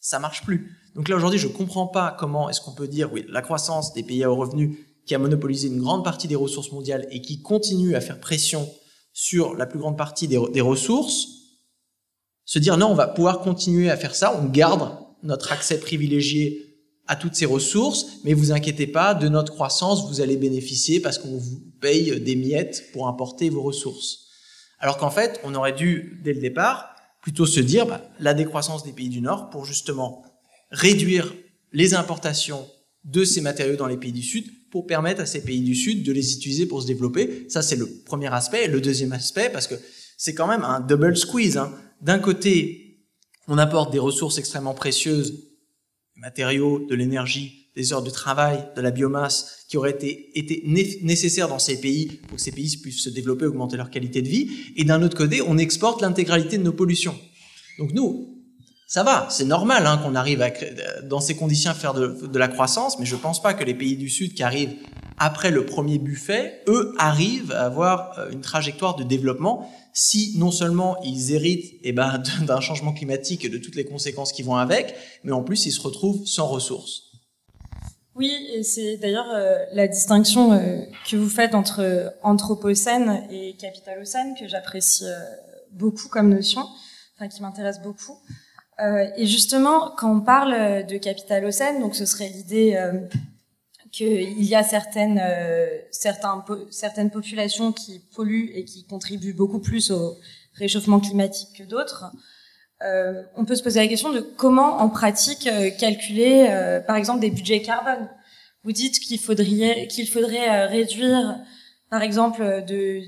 ça 0.00 0.18
marche 0.18 0.44
plus. 0.44 0.76
Donc 0.94 1.08
là, 1.08 1.16
aujourd'hui, 1.16 1.38
je 1.38 1.46
ne 1.46 1.52
comprends 1.52 1.86
pas 1.86 2.16
comment 2.18 2.50
est-ce 2.50 2.60
qu'on 2.60 2.74
peut 2.74 2.88
dire, 2.88 3.12
oui, 3.12 3.24
la 3.28 3.40
croissance 3.40 3.94
des 3.94 4.02
pays 4.02 4.24
à 4.24 4.30
haut 4.30 4.36
revenu 4.36 4.86
qui 5.06 5.14
a 5.14 5.18
monopolisé 5.18 5.68
une 5.68 5.80
grande 5.80 6.04
partie 6.04 6.28
des 6.28 6.36
ressources 6.36 6.72
mondiales 6.72 7.06
et 7.10 7.22
qui 7.22 7.40
continue 7.40 7.94
à 7.94 8.00
faire 8.00 8.20
pression 8.20 8.68
sur 9.12 9.54
la 9.54 9.64
plus 9.66 9.78
grande 9.78 9.96
partie 9.96 10.28
des 10.28 10.60
ressources, 10.60 11.37
se 12.48 12.58
dire 12.58 12.78
non, 12.78 12.86
on 12.86 12.94
va 12.94 13.06
pouvoir 13.06 13.40
continuer 13.40 13.90
à 13.90 13.96
faire 13.98 14.14
ça, 14.14 14.34
on 14.40 14.46
garde 14.46 14.90
notre 15.22 15.52
accès 15.52 15.78
privilégié 15.78 16.64
à 17.06 17.14
toutes 17.14 17.34
ces 17.34 17.44
ressources, 17.44 18.06
mais 18.24 18.32
vous 18.32 18.52
inquiétez 18.52 18.86
pas, 18.86 19.12
de 19.12 19.28
notre 19.28 19.52
croissance, 19.52 20.08
vous 20.08 20.22
allez 20.22 20.38
bénéficier 20.38 21.00
parce 21.00 21.18
qu'on 21.18 21.36
vous 21.36 21.60
paye 21.78 22.18
des 22.18 22.36
miettes 22.36 22.90
pour 22.94 23.06
importer 23.06 23.50
vos 23.50 23.60
ressources. 23.60 24.28
Alors 24.78 24.96
qu'en 24.96 25.10
fait, 25.10 25.38
on 25.44 25.54
aurait 25.54 25.74
dû, 25.74 26.22
dès 26.24 26.32
le 26.32 26.40
départ, 26.40 26.94
plutôt 27.20 27.44
se 27.44 27.60
dire 27.60 27.84
bah, 27.84 28.02
la 28.18 28.32
décroissance 28.32 28.82
des 28.82 28.92
pays 28.92 29.10
du 29.10 29.20
Nord 29.20 29.50
pour 29.50 29.66
justement 29.66 30.24
réduire 30.70 31.34
les 31.72 31.92
importations 31.92 32.66
de 33.04 33.24
ces 33.24 33.42
matériaux 33.42 33.76
dans 33.76 33.86
les 33.86 33.98
pays 33.98 34.12
du 34.12 34.22
Sud 34.22 34.46
pour 34.70 34.86
permettre 34.86 35.20
à 35.20 35.26
ces 35.26 35.42
pays 35.42 35.60
du 35.60 35.74
Sud 35.74 36.02
de 36.02 36.12
les 36.12 36.32
utiliser 36.32 36.64
pour 36.64 36.80
se 36.80 36.86
développer. 36.86 37.44
Ça, 37.50 37.60
c'est 37.60 37.76
le 37.76 37.88
premier 38.06 38.32
aspect. 38.32 38.68
Le 38.68 38.80
deuxième 38.80 39.12
aspect, 39.12 39.50
parce 39.50 39.66
que 39.66 39.74
c'est 40.16 40.34
quand 40.34 40.46
même 40.46 40.64
un 40.64 40.80
double 40.80 41.14
squeeze. 41.14 41.58
Hein. 41.58 41.74
D'un 42.00 42.18
côté, 42.18 43.04
on 43.48 43.58
apporte 43.58 43.92
des 43.92 43.98
ressources 43.98 44.38
extrêmement 44.38 44.74
précieuses, 44.74 45.32
des 46.14 46.20
matériaux, 46.20 46.86
de 46.88 46.94
l'énergie, 46.94 47.70
des 47.74 47.92
heures 47.92 48.02
de 48.02 48.10
travail, 48.10 48.64
de 48.76 48.80
la 48.80 48.90
biomasse, 48.90 49.64
qui 49.68 49.76
auraient 49.76 49.90
été, 49.90 50.62
nécessaires 51.02 51.48
dans 51.48 51.58
ces 51.58 51.80
pays 51.80 52.20
pour 52.28 52.36
que 52.36 52.42
ces 52.42 52.52
pays 52.52 52.76
puissent 52.76 53.02
se 53.02 53.10
développer, 53.10 53.46
augmenter 53.46 53.76
leur 53.76 53.90
qualité 53.90 54.22
de 54.22 54.28
vie. 54.28 54.50
Et 54.76 54.84
d'un 54.84 55.02
autre 55.02 55.16
côté, 55.16 55.42
on 55.42 55.58
exporte 55.58 56.02
l'intégralité 56.02 56.58
de 56.58 56.62
nos 56.64 56.72
pollutions. 56.72 57.16
Donc 57.78 57.92
nous, 57.92 58.38
ça 58.88 59.02
va, 59.02 59.28
c'est 59.30 59.44
normal 59.44 59.86
hein, 59.86 59.98
qu'on 59.98 60.14
arrive 60.14 60.42
à, 60.42 60.50
dans 61.02 61.20
ces 61.20 61.36
conditions 61.36 61.70
à 61.70 61.74
faire 61.74 61.94
de, 61.94 62.26
de, 62.26 62.38
la 62.38 62.48
croissance, 62.48 62.98
mais 62.98 63.06
je 63.06 63.16
pense 63.16 63.42
pas 63.42 63.54
que 63.54 63.62
les 63.62 63.74
pays 63.74 63.96
du 63.96 64.08
Sud 64.08 64.34
qui 64.34 64.42
arrivent 64.42 64.74
après 65.18 65.50
le 65.50 65.66
premier 65.66 65.98
buffet, 65.98 66.62
eux 66.68 66.94
arrivent 66.98 67.52
à 67.52 67.64
avoir 67.64 68.18
euh, 68.18 68.30
une 68.30 68.40
trajectoire 68.40 68.96
de 68.96 69.04
développement 69.04 69.70
si 69.92 70.34
non 70.38 70.50
seulement 70.50 70.96
ils 71.02 71.32
héritent 71.32 71.74
eh 71.82 71.92
ben, 71.92 72.22
d'un 72.46 72.60
changement 72.60 72.92
climatique 72.92 73.44
et 73.44 73.48
de 73.48 73.58
toutes 73.58 73.74
les 73.74 73.84
conséquences 73.84 74.32
qui 74.32 74.42
vont 74.42 74.56
avec, 74.56 74.94
mais 75.24 75.32
en 75.32 75.42
plus 75.42 75.66
ils 75.66 75.72
se 75.72 75.80
retrouvent 75.80 76.24
sans 76.26 76.46
ressources. 76.46 77.04
Oui, 78.14 78.32
et 78.52 78.62
c'est 78.64 78.96
d'ailleurs 78.96 79.30
euh, 79.32 79.58
la 79.72 79.86
distinction 79.86 80.52
euh, 80.52 80.80
que 81.08 81.16
vous 81.16 81.28
faites 81.28 81.54
entre 81.54 82.12
anthropocène 82.22 83.24
et 83.30 83.54
capitalocène 83.56 84.34
que 84.38 84.48
j'apprécie 84.48 85.04
beaucoup 85.72 86.08
comme 86.08 86.28
notion, 86.28 86.66
enfin 87.16 87.28
qui 87.28 87.42
m'intéresse 87.42 87.80
beaucoup. 87.80 88.18
Et 89.16 89.26
justement, 89.26 89.90
quand 89.96 90.16
on 90.16 90.20
parle 90.20 90.86
de 90.86 90.98
capitalocène, 90.98 91.80
donc 91.80 91.96
ce 91.96 92.06
serait 92.06 92.28
l'idée 92.28 92.78
qu'il 93.92 94.44
y 94.44 94.54
a 94.54 94.62
certaines, 94.62 95.20
euh, 95.22 95.66
certains, 95.90 96.44
certaines 96.70 97.10
populations 97.10 97.72
qui 97.72 98.00
polluent 98.14 98.50
et 98.54 98.64
qui 98.64 98.86
contribuent 98.86 99.34
beaucoup 99.34 99.60
plus 99.60 99.90
au 99.90 100.16
réchauffement 100.54 101.00
climatique 101.00 101.50
que 101.56 101.62
d'autres. 101.62 102.06
Euh, 102.82 103.22
on 103.36 103.44
peut 103.44 103.56
se 103.56 103.62
poser 103.62 103.80
la 103.80 103.88
question 103.88 104.12
de 104.12 104.20
comment, 104.20 104.78
en 104.78 104.88
pratique, 104.88 105.46
euh, 105.46 105.70
calculer, 105.70 106.80
par 106.86 106.96
exemple, 106.96 107.20
des 107.20 107.30
budgets 107.30 107.62
carbone. 107.62 108.08
Vous 108.64 108.72
dites 108.72 109.00
qu'il 109.00 109.18
faudrait, 109.18 109.86
qu'il 109.88 110.08
faudrait 110.08 110.66
réduire, 110.66 111.38
par 111.90 112.02
exemple, 112.02 112.64
de 112.66 113.02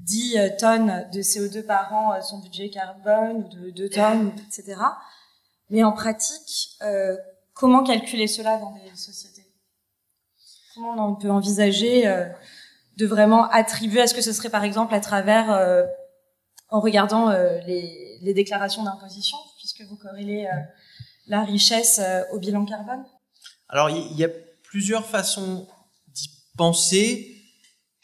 10 0.00 0.36
euh, 0.36 0.48
tonnes 0.58 1.08
de 1.12 1.20
CO2 1.20 1.64
par 1.64 1.92
an 1.92 2.12
euh, 2.12 2.20
son 2.20 2.38
budget 2.38 2.70
carbone, 2.70 3.44
ou 3.44 3.48
de 3.48 3.70
2 3.70 3.88
tonnes, 3.88 4.32
etc. 4.46 4.80
Mais 5.70 5.82
en 5.82 5.92
pratique, 5.92 6.76
euh, 6.82 7.16
comment 7.54 7.82
calculer 7.82 8.26
cela 8.26 8.58
dans 8.58 8.74
les 8.74 8.94
sociétés 8.94 9.35
Comment 10.76 11.08
on 11.08 11.14
peut 11.14 11.30
envisager 11.30 12.04
de 12.98 13.06
vraiment 13.06 13.48
attribuer 13.48 14.00
Est-ce 14.00 14.12
que 14.12 14.20
ce 14.20 14.34
serait 14.34 14.50
par 14.50 14.62
exemple 14.62 14.94
à 14.94 15.00
travers, 15.00 15.48
en 16.68 16.80
regardant 16.80 17.30
les, 17.66 18.18
les, 18.20 18.34
déclarations 18.34 18.84
d'imposition, 18.84 19.38
puisque 19.58 19.80
vous 19.88 19.96
corrélez 19.96 20.46
la 21.28 21.44
richesse 21.44 21.98
au 22.30 22.38
bilan 22.38 22.66
carbone? 22.66 23.06
Alors 23.70 23.88
il 23.88 24.16
y 24.18 24.24
a 24.24 24.28
plusieurs 24.64 25.06
façons 25.06 25.66
d'y 26.08 26.28
penser. 26.58 27.42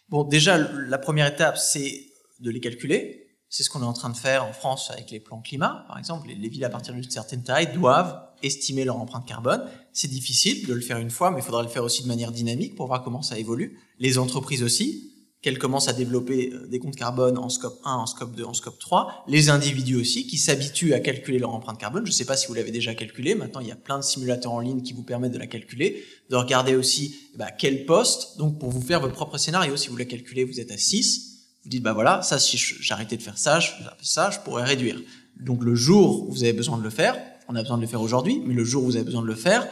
Bon, 0.08 0.24
déjà, 0.24 0.56
la 0.56 0.98
première 0.98 1.26
étape, 1.26 1.58
c'est 1.58 2.06
de 2.40 2.50
les 2.50 2.60
calculer. 2.60 3.21
C'est 3.52 3.64
ce 3.64 3.68
qu'on 3.68 3.82
est 3.82 3.86
en 3.86 3.92
train 3.92 4.08
de 4.08 4.16
faire 4.16 4.46
en 4.46 4.54
France 4.54 4.90
avec 4.90 5.10
les 5.10 5.20
plans 5.20 5.42
climat, 5.42 5.84
par 5.86 5.98
exemple. 5.98 6.26
Les, 6.26 6.48
villes 6.48 6.64
à 6.64 6.70
partir 6.70 6.94
d'une 6.94 7.08
certaine 7.10 7.42
taille 7.42 7.70
doivent 7.74 8.18
estimer 8.42 8.82
leur 8.82 8.96
empreinte 8.96 9.28
carbone. 9.28 9.68
C'est 9.92 10.08
difficile 10.08 10.66
de 10.66 10.72
le 10.72 10.80
faire 10.80 10.96
une 10.96 11.10
fois, 11.10 11.30
mais 11.30 11.40
il 11.40 11.42
faudra 11.42 11.62
le 11.62 11.68
faire 11.68 11.84
aussi 11.84 12.02
de 12.02 12.08
manière 12.08 12.32
dynamique 12.32 12.74
pour 12.74 12.86
voir 12.86 13.04
comment 13.04 13.20
ça 13.20 13.38
évolue. 13.38 13.78
Les 13.98 14.16
entreprises 14.16 14.62
aussi, 14.62 15.12
qu'elles 15.42 15.58
commencent 15.58 15.88
à 15.88 15.92
développer 15.92 16.50
euh, 16.50 16.66
des 16.66 16.78
comptes 16.78 16.96
carbone 16.96 17.36
en 17.36 17.50
scope 17.50 17.78
1, 17.84 17.92
en 17.92 18.06
scope 18.06 18.34
2, 18.34 18.42
en 18.42 18.54
scope 18.54 18.78
3. 18.78 19.24
Les 19.28 19.50
individus 19.50 19.96
aussi, 19.96 20.26
qui 20.26 20.38
s'habituent 20.38 20.94
à 20.94 21.00
calculer 21.00 21.38
leur 21.38 21.52
empreinte 21.52 21.78
carbone. 21.78 22.06
Je 22.06 22.10
ne 22.10 22.14
sais 22.14 22.24
pas 22.24 22.38
si 22.38 22.46
vous 22.46 22.54
l'avez 22.54 22.70
déjà 22.70 22.94
calculé. 22.94 23.34
Maintenant, 23.34 23.60
il 23.60 23.68
y 23.68 23.72
a 23.72 23.76
plein 23.76 23.98
de 23.98 24.04
simulateurs 24.04 24.52
en 24.52 24.60
ligne 24.60 24.80
qui 24.80 24.94
vous 24.94 25.02
permettent 25.02 25.32
de 25.32 25.38
la 25.38 25.46
calculer. 25.46 26.02
De 26.30 26.36
regarder 26.36 26.74
aussi 26.74 27.16
bah, 27.36 27.50
quel 27.50 27.84
poste, 27.84 28.38
donc 28.38 28.58
pour 28.58 28.70
vous 28.70 28.80
faire 28.80 29.00
votre 29.00 29.12
propre 29.12 29.36
scénario. 29.36 29.76
Si 29.76 29.88
vous 29.88 29.96
la 29.98 30.06
calculez, 30.06 30.44
vous 30.44 30.58
êtes 30.58 30.70
à 30.70 30.78
6. 30.78 31.31
Vous 31.64 31.70
dites, 31.70 31.82
bah 31.82 31.92
voilà, 31.92 32.22
ça, 32.22 32.38
si 32.38 32.56
j'arrêtais 32.56 33.16
de 33.16 33.22
faire 33.22 33.38
ça, 33.38 33.60
je, 33.60 33.70
ça, 34.02 34.30
je 34.30 34.38
pourrais 34.40 34.64
réduire. 34.64 35.00
Donc 35.40 35.62
le 35.62 35.74
jour 35.74 36.28
où 36.28 36.32
vous 36.32 36.42
avez 36.42 36.52
besoin 36.52 36.78
de 36.78 36.82
le 36.82 36.90
faire, 36.90 37.16
on 37.48 37.54
a 37.56 37.62
besoin 37.62 37.76
de 37.76 37.82
le 37.82 37.88
faire 37.88 38.02
aujourd'hui, 38.02 38.42
mais 38.46 38.54
le 38.54 38.64
jour 38.64 38.82
où 38.82 38.86
vous 38.86 38.96
avez 38.96 39.04
besoin 39.04 39.22
de 39.22 39.26
le 39.26 39.34
faire, 39.34 39.66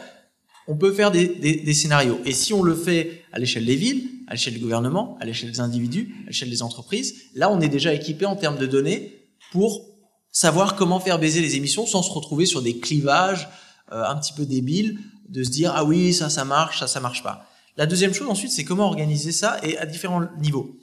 on 0.67 0.77
peut 0.77 0.93
faire 0.93 1.11
des, 1.11 1.27
des, 1.27 1.55
des 1.55 1.73
scénarios. 1.73 2.19
Et 2.25 2.33
si 2.33 2.53
on 2.53 2.63
le 2.63 2.75
fait 2.75 3.23
à 3.31 3.39
l'échelle 3.39 3.65
des 3.65 3.75
villes, 3.75 4.09
à 4.27 4.33
l'échelle 4.33 4.53
du 4.53 4.59
gouvernement, 4.59 5.17
à 5.19 5.25
l'échelle 5.25 5.51
des 5.51 5.59
individus, 5.59 6.15
à 6.25 6.27
l'échelle 6.27 6.49
des 6.49 6.61
entreprises, 6.61 7.15
là, 7.35 7.51
on 7.51 7.59
est 7.59 7.69
déjà 7.69 7.93
équipé 7.93 8.25
en 8.25 8.35
termes 8.35 8.57
de 8.57 8.67
données 8.67 9.27
pour 9.51 9.85
savoir 10.31 10.75
comment 10.75 10.99
faire 10.99 11.19
baiser 11.19 11.41
les 11.41 11.55
émissions 11.55 11.85
sans 11.85 12.01
se 12.01 12.11
retrouver 12.11 12.45
sur 12.45 12.61
des 12.61 12.79
clivages 12.79 13.49
euh, 13.91 14.03
un 14.05 14.15
petit 14.15 14.33
peu 14.33 14.45
débiles, 14.45 14.99
de 15.27 15.43
se 15.43 15.49
dire 15.49 15.73
ah 15.75 15.83
oui 15.83 16.13
ça 16.13 16.29
ça 16.29 16.45
marche, 16.45 16.79
ça 16.79 16.87
ça 16.87 16.99
marche 16.99 17.23
pas. 17.23 17.45
La 17.77 17.85
deuxième 17.85 18.13
chose 18.13 18.29
ensuite 18.29 18.51
c'est 18.51 18.63
comment 18.63 18.85
organiser 18.85 19.31
ça 19.31 19.59
et 19.63 19.77
à 19.77 19.85
différents 19.85 20.23
niveaux. 20.39 20.77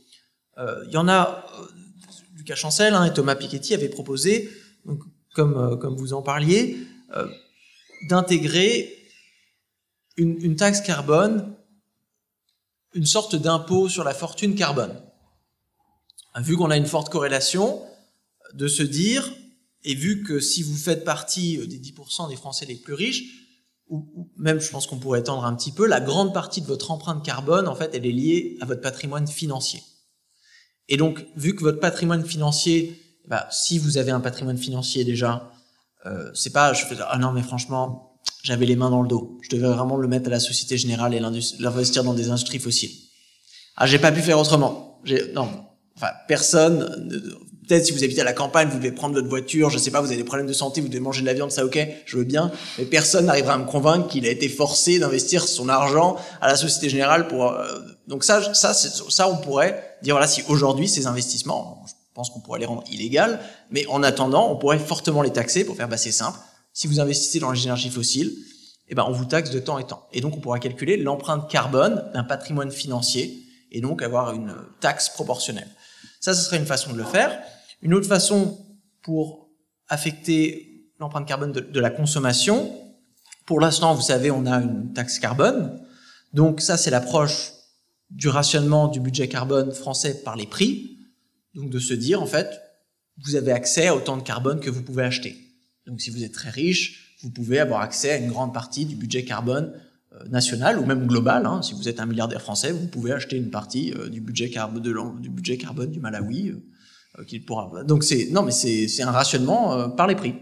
Euh, 0.59 0.85
il 0.87 0.93
y 0.93 0.97
en 0.97 1.09
a 1.09 1.45
euh, 1.59 1.67
Lucas 2.37 2.57
Chancel 2.57 2.95
hein, 2.95 3.05
et 3.05 3.13
Thomas 3.13 3.37
Piketty 3.37 3.75
avaient 3.75 3.89
proposé, 3.89 4.51
donc, 4.85 5.03
comme 5.35 5.95
vous 5.97 6.15
en 6.15 6.23
parliez, 6.23 6.77
d'intégrer 8.09 8.93
une, 10.17 10.37
une 10.43 10.57
taxe 10.57 10.81
carbone 10.81 11.55
une 12.95 13.07
sorte 13.07 13.37
d'impôt 13.37 13.89
sur 13.89 14.05
la 14.05 14.15
fortune 14.15 14.55
carbone. 14.55 15.01
Vu 16.41 16.57
qu'on 16.57 16.71
a 16.71 16.77
une 16.77 16.87
forte 16.87 17.11
corrélation, 17.11 17.83
de 18.55 18.69
se 18.69 18.83
dire, 18.83 19.31
et 19.85 19.95
vu 19.95 20.23
que 20.23 20.41
si 20.41 20.63
vous 20.63 20.77
faites 20.77 21.05
partie 21.05 21.59
des 21.67 21.79
10% 21.79 22.29
des 22.29 22.37
Français 22.37 22.67
les 22.67 22.77
plus 22.77 22.95
riches, 22.95 23.25
ou 23.89 24.31
même 24.37 24.61
je 24.61 24.71
pense 24.71 24.87
qu'on 24.87 24.99
pourrait 24.99 25.21
étendre 25.21 25.45
un 25.45 25.55
petit 25.55 25.73
peu, 25.73 25.87
la 25.87 26.01
grande 26.01 26.35
partie 26.35 26.61
de 26.61 26.67
votre 26.67 26.91
empreinte 26.91 27.25
carbone, 27.25 27.69
en 27.69 27.75
fait, 27.75 27.91
elle 27.95 28.07
est 28.07 28.13
liée 28.13 28.59
à 28.61 28.67
votre 28.67 28.81
patrimoine 28.81 29.27
financier. 29.27 29.83
Et 30.89 30.97
donc, 30.97 31.27
vu 31.37 31.55
que 31.55 31.63
votre 31.63 31.81
patrimoine 31.81 32.25
financier, 32.25 33.01
bah, 33.27 33.47
si 33.51 33.79
vous 33.79 33.99
avez 33.99 34.11
un 34.11 34.21
patrimoine 34.21 34.57
financier 34.57 35.05
déjà, 35.05 35.51
euh, 36.07 36.31
c'est 36.35 36.53
pas, 36.53 36.73
je 36.73 36.87
fais, 36.87 36.97
ah 37.09 37.19
non 37.19 37.33
mais 37.33 37.43
franchement, 37.43 38.19
j'avais 38.43 38.67
les 38.67 38.77
mains 38.77 38.91
dans 38.91 39.03
le 39.03 39.09
dos. 39.09 39.39
Je 39.43 39.51
devais 39.55 39.69
vraiment 39.69 39.97
le 39.97 40.09
mettre 40.09 40.29
à 40.29 40.31
la 40.31 40.41
Société 40.41 40.79
Générale 40.79 41.15
et 41.15 41.21
l'investir 41.21 42.05
dans 42.05 42.15
des 42.15 42.31
industries 42.31 42.59
fossiles. 42.59 42.93
Ah, 43.77 43.87
j'ai 43.87 43.99
pas 43.99 44.13
pu 44.13 44.23
faire 44.23 44.39
autrement. 44.39 45.01
Non, 45.35 45.49
enfin, 45.97 46.09
personne. 46.27 47.09
Peut-être 47.69 47.85
si 47.85 47.93
vous 47.93 48.03
habitez 48.03 48.23
à 48.23 48.25
la 48.25 48.33
campagne, 48.33 48.69
vous 48.69 48.79
devez 48.79 48.93
prendre 48.93 49.15
votre 49.15 49.29
voiture, 49.29 49.69
je 49.69 49.77
sais 49.77 49.91
pas, 49.91 50.01
vous 50.01 50.07
avez 50.07 50.17
des 50.17 50.25
problèmes 50.25 50.47
de 50.47 50.55
santé, 50.55 50.81
vous 50.81 50.89
devez 50.89 51.01
manger 51.01 51.21
de 51.21 51.27
la 51.27 51.35
viande, 51.35 51.53
ça 51.53 51.67
ok, 51.67 51.79
je 52.07 52.17
veux 52.17 52.25
bien. 52.25 52.51
Mais 52.79 52.87
personne 52.87 53.27
n'arrivera 53.27 53.55
à 53.55 53.59
me 53.59 53.67
convaincre 53.67 54.09
qu'il 54.09 54.27
a 54.27 54.31
été 54.31 54.49
forcé 54.49 54.99
d'investir 54.99 55.47
son 55.47 55.69
argent 55.69 56.17
à 56.41 56.49
la 56.49 56.57
Société 56.57 56.89
Générale 56.89 57.29
pour. 57.29 57.53
Euh, 57.53 57.79
donc 58.09 58.25
ça, 58.25 58.53
ça, 58.55 58.75
ça, 58.75 59.29
on 59.29 59.37
pourrait 59.37 59.97
dire 60.03 60.15
voilà, 60.15 60.27
si 60.27 60.43
aujourd'hui 60.49 60.89
ces 60.89 61.07
investissements, 61.07 61.85
je 61.87 61.93
pense 62.15 62.31
qu'on 62.31 62.41
pourrait 62.41 62.59
les 62.59 62.67
rendre 62.67 62.83
illégaux, 62.91 63.37
mais 63.71 63.87
en 63.87 64.03
attendant, 64.03 64.51
on 64.51 64.57
pourrait 64.57 64.81
fortement 64.81 65.23
les 65.23 65.33
taxer 65.33 65.65
pour 65.65 65.77
faire 65.77 65.89
passer 65.89 66.11
simple 66.11 66.39
si 66.79 66.87
vous 66.87 67.01
investissez 67.01 67.41
dans 67.41 67.51
les 67.51 67.65
énergies 67.65 67.91
fossiles, 67.91 68.33
eh 68.87 68.95
ben, 68.95 69.05
on 69.09 69.11
vous 69.11 69.25
taxe 69.25 69.51
de 69.51 69.59
temps 69.59 69.81
et 69.81 69.85
temps. 69.85 70.07
Et 70.13 70.21
donc, 70.21 70.37
on 70.37 70.41
pourra 70.41 70.61
calculer 70.61 70.97
l'empreinte 70.97 71.51
carbone 71.51 72.09
d'un 72.15 72.23
patrimoine 72.23 72.71
financier 72.71 73.43
et 73.73 73.81
donc 73.81 74.01
avoir 74.01 74.33
une 74.33 74.55
taxe 74.79 75.09
proportionnelle. 75.09 75.67
Ça, 76.21 76.35
ce 76.35 76.43
serait 76.43 76.57
une 76.57 76.67
façon 76.67 76.93
de 76.93 76.99
le 76.99 77.03
faire. 77.05 77.37
Une 77.83 77.95
autre 77.95 78.07
façon 78.07 78.65
pour 79.03 79.51
affecter 79.89 80.93
l'empreinte 81.01 81.27
carbone 81.27 81.51
de, 81.51 81.81
la 81.81 81.91
consommation, 81.91 82.73
pour 83.45 83.59
l'instant, 83.59 83.93
vous 83.93 84.03
savez, 84.03 84.31
on 84.31 84.47
a 84.47 84.59
une 84.59 84.93
taxe 84.93 85.19
carbone. 85.19 85.85
Donc 86.33 86.61
ça, 86.61 86.77
c'est 86.77 86.91
l'approche 86.91 87.51
du 88.11 88.29
rationnement 88.29 88.89
du 88.89 89.01
budget 89.01 89.29
carbone 89.29 89.73
français 89.73 90.23
par 90.23 90.37
les 90.37 90.47
prix. 90.47 90.99
Donc 91.55 91.71
de 91.71 91.79
se 91.79 91.95
dire, 91.95 92.23
en 92.23 92.27
fait, 92.27 92.61
vous 93.25 93.37
avez 93.37 93.53
accès 93.53 93.89
à 93.89 93.97
autant 93.97 94.17
de 94.17 94.23
carbone 94.23 94.61
que 94.61 94.71
vous 94.71 94.83
pouvez 94.83 95.05
acheter. 95.05 95.37
Donc 95.87 96.01
si 96.01 96.11
vous 96.11 96.23
êtes 96.23 96.33
très 96.33 96.51
riche, 96.51 97.17
vous 97.23 97.31
pouvez 97.31 97.59
avoir 97.59 97.81
accès 97.81 98.11
à 98.11 98.17
une 98.17 98.29
grande 98.29 98.55
partie 98.55 98.85
du 98.85 98.95
budget 98.95 99.25
carbone 99.25 99.73
euh, 100.13 100.29
national 100.29 100.79
ou 100.79 100.87
même 100.87 101.07
global. 101.07 101.47
Hein. 101.47 101.63
Si 101.63 101.75
vous 101.75 101.89
êtes 101.89 102.01
un 102.01 102.07
milliardaire 102.07 102.41
français, 102.41 102.73
vous 102.73 102.87
pouvez 102.87 103.13
acheter 103.13 103.37
une 103.37 103.51
partie 103.51 103.93
euh, 103.95 104.09
du 104.09 104.21
budget 104.21 104.51
carbone 104.51 105.91
du 105.91 106.01
Malawi. 106.01 106.51
Euh, 106.51 107.25
qu'il 107.27 107.45
pourra. 107.45 107.83
Donc 107.85 108.05
c'est 108.05 108.29
non 108.31 108.43
mais 108.43 108.53
c'est 108.53 109.03
un 109.03 109.11
rationnement 109.11 109.91
par 109.91 110.07
les 110.07 110.15
prix. 110.15 110.35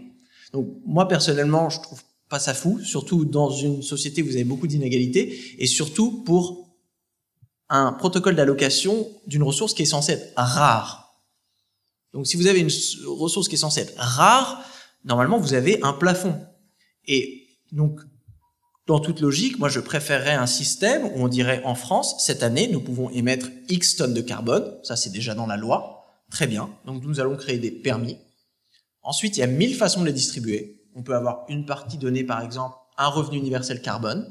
Donc 0.53 0.67
moi 0.85 1.07
personnellement, 1.07 1.69
je 1.69 1.81
trouve 1.81 2.03
pas 2.29 2.39
ça 2.39 2.53
fou, 2.53 2.79
surtout 2.83 3.25
dans 3.25 3.49
une 3.49 3.81
société 3.81 4.21
où 4.21 4.27
vous 4.27 4.35
avez 4.35 4.43
beaucoup 4.43 4.67
d'inégalités 4.67 5.55
et 5.57 5.65
surtout 5.65 6.23
pour 6.23 6.66
un 7.69 7.91
protocole 7.93 8.35
d'allocation 8.35 9.07
d'une 9.27 9.43
ressource 9.43 9.73
qui 9.73 9.83
est 9.83 9.85
censée 9.85 10.13
être 10.13 10.33
rare. 10.35 11.21
Donc 12.13 12.27
si 12.27 12.37
vous 12.37 12.47
avez 12.47 12.59
une 12.59 12.71
ressource 13.05 13.47
qui 13.47 13.55
est 13.55 13.59
censée 13.59 13.81
être 13.81 13.93
rare, 13.97 14.63
normalement, 15.07 15.39
vous 15.39 15.53
avez 15.53 15.81
un 15.83 15.93
plafond. 15.93 16.39
Et 17.05 17.47
donc, 17.71 17.99
dans 18.85 18.99
toute 18.99 19.19
logique, 19.19 19.59
moi, 19.59 19.69
je 19.69 19.79
préférerais 19.79 20.33
un 20.33 20.45
système 20.45 21.05
où 21.05 21.23
on 21.23 21.27
dirait 21.27 21.61
en 21.65 21.75
France, 21.75 22.15
cette 22.19 22.43
année, 22.43 22.67
nous 22.67 22.81
pouvons 22.81 23.09
émettre 23.09 23.47
X 23.69 23.95
tonnes 23.95 24.13
de 24.13 24.21
carbone. 24.21 24.77
Ça, 24.83 24.95
c'est 24.95 25.09
déjà 25.09 25.33
dans 25.33 25.47
la 25.47 25.57
loi. 25.57 26.05
Très 26.29 26.47
bien. 26.47 26.69
Donc, 26.85 27.03
nous 27.03 27.19
allons 27.19 27.35
créer 27.35 27.57
des 27.57 27.71
permis. 27.71 28.17
Ensuite, 29.01 29.37
il 29.37 29.39
y 29.39 29.43
a 29.43 29.47
mille 29.47 29.75
façons 29.75 30.01
de 30.01 30.05
les 30.05 30.13
distribuer. 30.13 30.83
On 30.95 31.03
peut 31.03 31.15
avoir 31.15 31.45
une 31.49 31.65
partie 31.65 31.97
donnée, 31.97 32.23
par 32.23 32.41
exemple, 32.41 32.75
un 32.97 33.07
revenu 33.07 33.37
universel 33.37 33.81
carbone. 33.81 34.27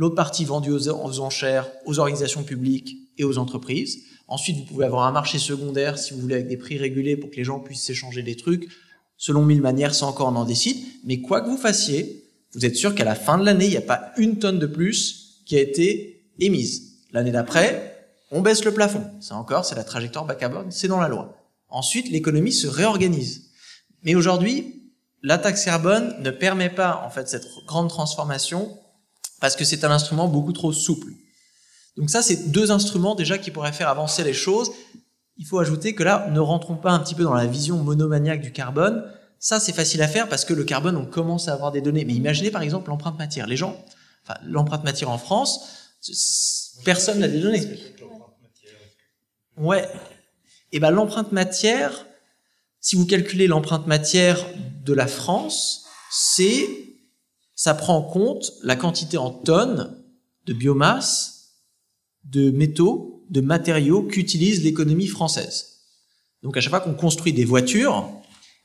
L'autre 0.00 0.14
partie 0.14 0.46
vendue 0.46 0.70
aux, 0.70 1.20
enchères, 1.20 1.70
aux 1.84 1.98
organisations 1.98 2.42
publiques 2.42 2.96
et 3.18 3.24
aux 3.24 3.36
entreprises. 3.36 3.98
Ensuite, 4.28 4.56
vous 4.56 4.64
pouvez 4.64 4.86
avoir 4.86 5.06
un 5.06 5.12
marché 5.12 5.38
secondaire, 5.38 5.98
si 5.98 6.14
vous 6.14 6.20
voulez, 6.20 6.36
avec 6.36 6.48
des 6.48 6.56
prix 6.56 6.78
régulés 6.78 7.18
pour 7.18 7.30
que 7.30 7.36
les 7.36 7.44
gens 7.44 7.60
puissent 7.60 7.82
s'échanger 7.82 8.22
des 8.22 8.34
trucs 8.34 8.70
Selon 9.18 9.44
mille 9.44 9.60
manières, 9.60 9.94
ça 9.94 10.06
encore 10.06 10.28
on 10.28 10.36
en 10.36 10.46
décide. 10.46 10.78
Mais 11.04 11.20
quoi 11.20 11.42
que 11.42 11.50
vous 11.50 11.58
fassiez, 11.58 12.24
vous 12.54 12.64
êtes 12.64 12.76
sûr 12.76 12.94
qu'à 12.94 13.04
la 13.04 13.14
fin 13.14 13.36
de 13.36 13.44
l'année, 13.44 13.66
il 13.66 13.72
n'y 13.72 13.76
a 13.76 13.82
pas 13.82 14.12
une 14.16 14.38
tonne 14.38 14.58
de 14.58 14.66
plus 14.66 15.42
qui 15.44 15.58
a 15.58 15.60
été 15.60 16.24
émise. 16.38 17.04
L'année 17.12 17.30
d'après, 17.30 18.08
on 18.30 18.40
baisse 18.40 18.64
le 18.64 18.72
plafond. 18.72 19.04
Ça 19.20 19.36
encore, 19.36 19.66
c'est 19.66 19.74
la 19.74 19.84
trajectoire 19.84 20.26
carbone, 20.38 20.70
c'est 20.70 20.88
dans 20.88 21.00
la 21.00 21.08
loi. 21.08 21.36
Ensuite, 21.68 22.08
l'économie 22.08 22.54
se 22.54 22.68
réorganise. 22.68 23.50
Mais 24.02 24.14
aujourd'hui, 24.14 24.94
la 25.22 25.36
taxe 25.36 25.66
carbone 25.66 26.16
ne 26.22 26.30
permet 26.30 26.70
pas, 26.70 27.02
en 27.04 27.10
fait, 27.10 27.28
cette 27.28 27.48
grande 27.66 27.90
transformation 27.90 28.79
parce 29.40 29.56
que 29.56 29.64
c'est 29.64 29.84
un 29.84 29.90
instrument 29.90 30.28
beaucoup 30.28 30.52
trop 30.52 30.72
souple. 30.72 31.12
Donc 31.96 32.10
ça, 32.10 32.22
c'est 32.22 32.50
deux 32.50 32.70
instruments 32.70 33.14
déjà 33.14 33.38
qui 33.38 33.50
pourraient 33.50 33.72
faire 33.72 33.88
avancer 33.88 34.22
les 34.22 34.32
choses. 34.32 34.70
Il 35.36 35.46
faut 35.46 35.58
ajouter 35.58 35.94
que 35.94 36.02
là, 36.02 36.28
ne 36.30 36.38
rentrons 36.38 36.76
pas 36.76 36.92
un 36.92 37.00
petit 37.00 37.14
peu 37.14 37.24
dans 37.24 37.34
la 37.34 37.46
vision 37.46 37.78
monomaniaque 37.78 38.42
du 38.42 38.52
carbone. 38.52 39.04
Ça, 39.38 39.58
c'est 39.58 39.72
facile 39.72 40.02
à 40.02 40.08
faire 40.08 40.28
parce 40.28 40.44
que 40.44 40.52
le 40.52 40.64
carbone, 40.64 40.96
on 40.96 41.06
commence 41.06 41.48
à 41.48 41.54
avoir 41.54 41.72
des 41.72 41.80
données. 41.80 42.04
Mais 42.04 42.12
imaginez 42.12 42.50
par 42.50 42.62
exemple 42.62 42.90
l'empreinte 42.90 43.18
matière. 43.18 43.46
Les 43.46 43.56
gens, 43.56 43.82
enfin, 44.22 44.38
l'empreinte 44.44 44.84
matière 44.84 45.10
en 45.10 45.18
France, 45.18 45.60
personne 46.84 47.18
n'a 47.18 47.28
des 47.28 47.40
données. 47.40 47.66
Ouais. 49.56 49.88
Et 50.72 50.78
ben 50.78 50.90
l'empreinte 50.90 51.32
matière, 51.32 52.06
si 52.80 52.96
vous 52.96 53.06
calculez 53.06 53.46
l'empreinte 53.46 53.86
matière 53.86 54.38
de 54.84 54.92
la 54.92 55.06
France, 55.06 55.86
c'est 56.10 56.89
ça 57.60 57.74
prend 57.74 57.98
en 57.98 58.02
compte 58.02 58.54
la 58.62 58.74
quantité 58.74 59.18
en 59.18 59.28
tonnes 59.28 60.02
de 60.46 60.54
biomasse, 60.54 61.58
de 62.24 62.50
métaux, 62.50 63.26
de 63.28 63.42
matériaux 63.42 64.02
qu'utilise 64.02 64.64
l'économie 64.64 65.08
française. 65.08 65.82
Donc 66.42 66.56
à 66.56 66.62
chaque 66.62 66.70
fois 66.70 66.80
qu'on 66.80 66.94
construit 66.94 67.34
des 67.34 67.44
voitures, 67.44 68.08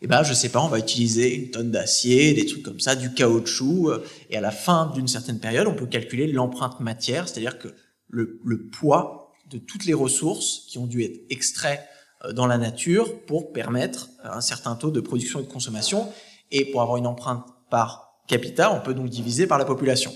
eh 0.01 0.07
ben 0.07 0.23
je 0.23 0.33
sais 0.33 0.47
pas, 0.47 0.63
on 0.63 0.69
va 0.69 0.79
utiliser 0.79 1.35
une 1.35 1.51
tonne 1.51 1.71
d'acier, 1.71 2.33
des 2.35 2.45
trucs 2.45 2.63
comme 2.63 2.79
ça, 2.79 2.95
du 2.95 3.13
caoutchouc, 3.13 3.89
euh, 3.89 4.01
et 4.29 4.37
à 4.37 4.41
la 4.41 4.51
fin 4.51 4.89
d'une 4.95 5.09
certaine 5.09 5.39
période, 5.39 5.67
on 5.67 5.75
peut 5.75 5.87
calculer 5.87 6.27
l'empreinte 6.27 6.79
matière, 6.79 7.27
c'est-à-dire 7.27 7.59
que 7.59 7.67
le, 8.07 8.39
le 8.45 8.69
poids 8.69 9.33
de 9.49 9.57
toutes 9.57 9.83
les 9.83 9.93
ressources 9.93 10.67
qui 10.69 10.77
ont 10.77 10.87
dû 10.87 11.03
être 11.03 11.19
extraites 11.29 11.83
euh, 12.23 12.31
dans 12.31 12.47
la 12.47 12.57
nature 12.57 13.25
pour 13.25 13.51
permettre 13.51 14.07
un 14.23 14.39
certain 14.39 14.77
taux 14.77 14.91
de 14.91 15.01
production 15.01 15.41
et 15.41 15.43
de 15.43 15.51
consommation, 15.51 16.07
et 16.51 16.63
pour 16.71 16.81
avoir 16.81 16.95
une 16.95 17.07
empreinte 17.07 17.45
par 17.69 18.04
capital, 18.27 18.71
on 18.73 18.81
peut 18.81 18.93
donc 18.93 19.09
diviser 19.09 19.47
par 19.47 19.57
la 19.57 19.65
population. 19.65 20.13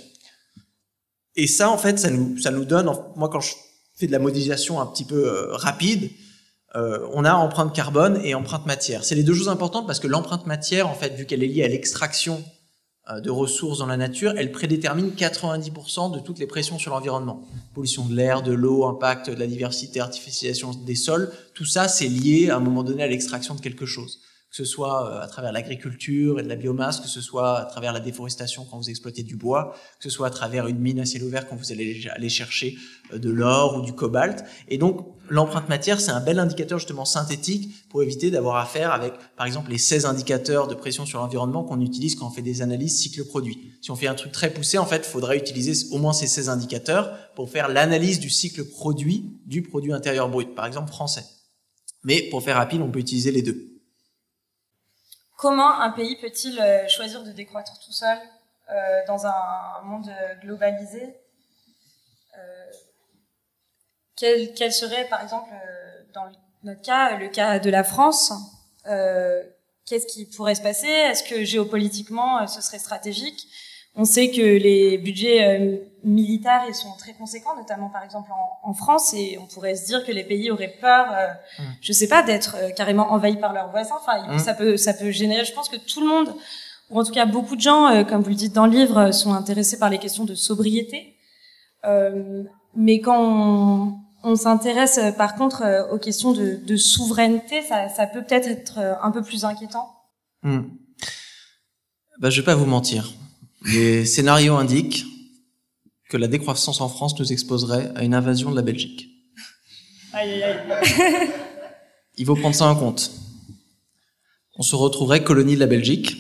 Et 1.36 1.48
ça, 1.48 1.70
en 1.70 1.78
fait, 1.78 2.00
ça 2.00 2.10
nous, 2.10 2.38
ça 2.38 2.52
nous 2.52 2.66
donne, 2.66 2.92
moi 3.16 3.30
quand 3.30 3.40
je 3.40 3.54
fais 3.96 4.08
de 4.08 4.12
la 4.12 4.20
modélisation 4.20 4.82
un 4.82 4.86
petit 4.86 5.06
peu 5.06 5.28
euh, 5.28 5.56
rapide, 5.56 6.10
euh, 6.76 7.08
on 7.14 7.26
a 7.26 7.34
empreinte 7.34 7.74
carbone 7.74 8.20
et 8.24 8.36
empreinte 8.36 8.66
matière. 8.66 9.04
C'est 9.04 9.16
les 9.16 9.24
deux 9.24 9.34
choses 9.34 9.50
importantes 9.50 9.88
parce 9.88 10.00
que 10.00 10.08
l'empreinte 10.08 10.46
matière, 10.46 10.88
en 10.88 10.94
fait, 10.94 11.16
vu 11.16 11.26
qu'elle 11.26 11.44
est 11.44 11.48
liée 11.48 11.64
à 11.64 11.68
l'extraction 11.68 12.44
euh, 13.10 13.22
de 13.22 13.32
ressources 13.32 13.80
dans 13.80 13.88
la 13.88 13.98
nature, 13.98 14.34
elle 14.38 14.52
prédétermine 14.52 15.12
90% 15.12 16.14
de 16.14 16.20
toutes 16.20 16.40
les 16.40 16.46
pressions 16.46 16.78
sur 16.78 16.92
l'environnement. 16.92 17.44
Pollution 17.74 18.06
de 18.06 18.16
l'air, 18.16 18.44
de 18.44 18.54
l'eau, 18.54 18.86
impact 18.86 19.30
de 19.30 19.36
la 19.36 19.48
diversité, 19.48 20.00
artificialisation 20.00 20.74
des 20.74 20.96
sols, 20.96 21.32
tout 21.54 21.66
ça, 21.66 21.88
c'est 21.88 22.08
lié 22.08 22.50
à 22.50 22.58
un 22.58 22.60
moment 22.60 22.84
donné 22.84 23.04
à 23.04 23.08
l'extraction 23.08 23.56
de 23.56 23.62
quelque 23.62 23.86
chose 23.86 24.20
que 24.50 24.56
ce 24.56 24.66
soit 24.66 25.08
euh, 25.08 25.22
à 25.22 25.28
travers 25.28 25.52
l'agriculture 25.52 26.40
et 26.40 26.44
de 26.44 26.50
la 26.50 26.56
biomasse, 26.56 27.00
que 27.00 27.08
ce 27.08 27.22
soit 27.22 27.60
à 27.60 27.66
travers 27.66 27.94
la 27.94 28.00
déforestation 28.00 28.66
quand 28.70 28.78
vous 28.78 28.90
exploitez 28.90 29.22
du 29.22 29.36
bois, 29.36 29.76
que 30.00 30.04
ce 30.04 30.10
soit 30.10 30.28
à 30.28 30.32
travers 30.32 30.68
une 30.68 30.80
mine 30.80 31.00
à 31.00 31.06
ciel 31.06 31.24
ouvert 31.24 31.48
quand 31.48 31.56
vous 31.56 31.72
allez 31.72 32.08
aller 32.16 32.30
chercher 32.30 32.78
euh, 33.14 33.20
de 33.20 33.30
l'or 33.30 33.78
ou 33.78 33.82
du 33.82 33.94
cobalt. 33.94 34.44
Et 34.68 34.80
donc, 34.80 35.06
l'empreinte 35.30 35.70
matière, 35.70 36.02
c'est 36.02 36.10
un 36.10 36.20
bel 36.20 36.40
indicateur 36.40 36.80
justement 36.80 37.06
synthétique 37.06 37.88
pour 37.90 38.02
éviter 38.02 38.32
d'avoir 38.32 38.56
affaire 38.56 38.92
avec, 38.92 39.14
par 39.38 39.46
exemple, 39.46 39.70
les 39.70 39.78
16 39.78 40.08
indicateurs 40.08 40.68
de 40.68 40.74
pression 40.74 41.06
sur 41.06 41.20
l'environnement 41.20 41.64
qu'on 41.64 41.82
utilise 41.82 42.16
quand 42.16 42.26
on 42.28 42.32
fait 42.32 42.42
des 42.42 42.64
analyses 42.64 42.98
cycle-produit. 42.98 43.74
Si 43.82 43.92
on 43.92 43.96
fait 43.96 44.08
un 44.08 44.16
truc 44.16 44.32
très 44.32 44.52
poussé, 44.52 44.80
en 44.80 44.86
fait, 44.88 45.06
il 45.08 45.12
faudrait 45.12 45.38
utiliser 45.38 45.88
au 45.92 46.00
moins 46.00 46.14
ces 46.14 46.28
16 46.28 46.50
indicateurs 46.50 47.16
pour 47.36 47.52
faire 47.52 47.70
l'analyse 47.70 48.20
du 48.20 48.32
cycle 48.32 48.66
produit 48.66 49.40
du 49.46 49.62
produit 49.62 49.94
intérieur 49.94 50.28
brut, 50.28 50.56
par 50.56 50.66
exemple 50.66 50.90
français. 50.90 51.24
Mais 52.04 52.24
pour 52.24 52.42
faire 52.42 52.56
rapide, 52.56 52.82
on 52.82 52.90
peut 52.90 53.00
utiliser 53.00 53.32
les 53.32 53.42
deux. 53.42 53.69
Comment 55.40 55.80
un 55.80 55.92
pays 55.92 56.18
peut-il 56.18 56.60
euh, 56.60 56.86
choisir 56.90 57.24
de 57.24 57.32
décroître 57.32 57.80
tout 57.80 57.94
seul 57.94 58.18
euh, 58.70 58.76
dans 59.08 59.26
un 59.26 59.82
monde 59.86 60.14
globalisé 60.42 61.16
euh, 62.38 62.72
quel, 64.18 64.54
quel, 64.54 64.74
serait, 64.74 65.08
par 65.08 65.24
exemple, 65.24 65.50
dans 66.14 66.30
notre 66.64 66.82
cas, 66.82 67.16
le 67.16 67.30
cas 67.30 67.58
de 67.60 67.70
la 67.70 67.86
France 67.86 68.34
Qu'est-ce 68.84 70.08
qui 70.08 70.26
pourrait 70.26 70.56
se 70.56 70.62
passer? 70.62 70.88
Est-ce 70.88 71.24
que 71.24 71.46
géopolitiquement, 71.46 72.46
ce 72.46 72.62
serait 72.62 72.78
stratégique? 72.78 73.48
On 73.96 74.06
sait 74.06 74.30
que 74.32 74.42
les 74.42 74.98
budgets 74.98 75.44
euh, 75.44 75.78
militaires 76.04 76.64
ils 76.68 76.76
sont 76.76 76.94
très 76.98 77.14
conséquents, 77.14 77.56
notamment 77.56 77.90
par 77.90 78.04
exemple 78.04 78.30
en, 78.64 78.74
France, 78.74 79.14
et 79.14 79.38
on 79.42 79.46
pourrait 79.46 79.76
se 79.76 79.86
dire 79.86 80.06
que 80.06 80.12
les 80.12 80.24
pays 80.24 80.52
auraient 80.52 80.76
peur, 80.80 81.08
euh, 81.12 81.28
mm. 81.60 81.76
je 81.82 81.94
sais 81.94 82.08
pas, 82.08 82.24
d'être 82.24 82.56
euh, 82.58 82.70
carrément 82.72 83.12
envahis 83.12 83.38
par 83.38 83.54
leurs 83.54 83.70
voisins. 83.72 83.96
Enfin, 84.00 84.36
mm. 84.36 84.40
ça 84.40 84.54
peut 84.54 84.78
ça 84.78 84.94
peut 84.94 85.12
générer. 85.12 85.46
Je 85.46 85.54
pense 85.54 85.70
que 85.70 85.78
tout 85.78 86.02
le 86.02 86.08
monde, 86.08 86.34
ou 86.90 87.00
en 87.00 87.04
tout 87.04 87.12
cas 87.12 87.26
beaucoup 87.26 87.56
de 87.56 87.62
gens, 87.62 87.88
euh, 87.88 88.04
comme 88.04 88.22
vous 88.22 88.30
le 88.30 88.36
dites 88.36 88.54
dans 88.54 88.66
le 88.66 88.72
livre, 88.72 89.12
sont 89.12 89.34
intéressés 89.34 89.80
par 89.80 89.90
les 89.90 89.98
questions 89.98 90.26
de 90.26 90.36
sobriété. 90.36 91.16
mais 92.76 93.02
quand 93.02 93.20
on, 93.20 93.96
on 94.24 94.36
s'intéresse 94.36 95.00
par 95.18 95.36
contre 95.36 95.88
aux 95.92 95.98
questions 95.98 96.34
de, 96.34 96.60
de 96.64 96.76
souveraineté, 96.78 97.62
ça, 97.64 97.90
ça 97.90 98.06
peut 98.06 98.24
peut-être 98.24 98.48
être 98.48 98.80
un 99.02 99.12
peu 99.12 99.22
plus 99.22 99.46
inquiétant. 99.46 99.90
Mm. 100.44 100.62
Bah, 102.20 102.30
je 102.30 102.42
vais 102.42 102.46
pas 102.46 102.56
vous 102.56 102.66
mentir. 102.66 103.14
Les 103.66 104.06
scénarios 104.06 104.56
indiquent 104.56 105.06
que 106.10 106.18
la 106.18 106.28
décroissance 106.28 106.82
en 106.82 106.90
France 106.90 107.20
nous 107.20 107.32
exposerait 107.32 107.92
à 107.96 108.04
une 108.04 108.14
invasion 108.14 108.52
de 108.52 108.56
la 108.56 108.62
Belgique. 108.62 109.10
Aïe, 110.14 110.44
aïe, 110.44 110.72
aïe. 110.72 111.30
Il 112.18 112.26
faut 112.26 112.36
prendre 112.36 112.56
ça 112.56 112.66
en 112.66 112.76
compte. 112.76 113.12
On 114.58 114.64
se 114.64 114.76
retrouverait 114.76 115.24
colonie 115.24 115.56
de 115.56 115.60
la 115.60 115.68
Belgique, 115.68 116.18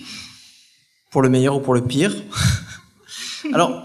pour 1.11 1.21
le 1.21 1.29
meilleur 1.29 1.55
ou 1.55 1.59
pour 1.59 1.73
le 1.73 1.85
pire. 1.85 2.15
Alors, 3.53 3.83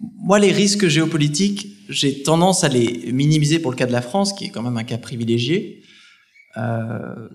moi, 0.00 0.38
les 0.38 0.52
risques 0.52 0.86
géopolitiques, 0.88 1.66
j'ai 1.88 2.22
tendance 2.22 2.64
à 2.64 2.68
les 2.68 3.12
minimiser 3.12 3.58
pour 3.58 3.70
le 3.70 3.76
cas 3.76 3.86
de 3.86 3.92
la 3.92 4.02
France, 4.02 4.32
qui 4.32 4.46
est 4.46 4.50
quand 4.50 4.62
même 4.62 4.76
un 4.76 4.84
cas 4.84 4.98
privilégié, 4.98 5.82
euh, 6.56 7.28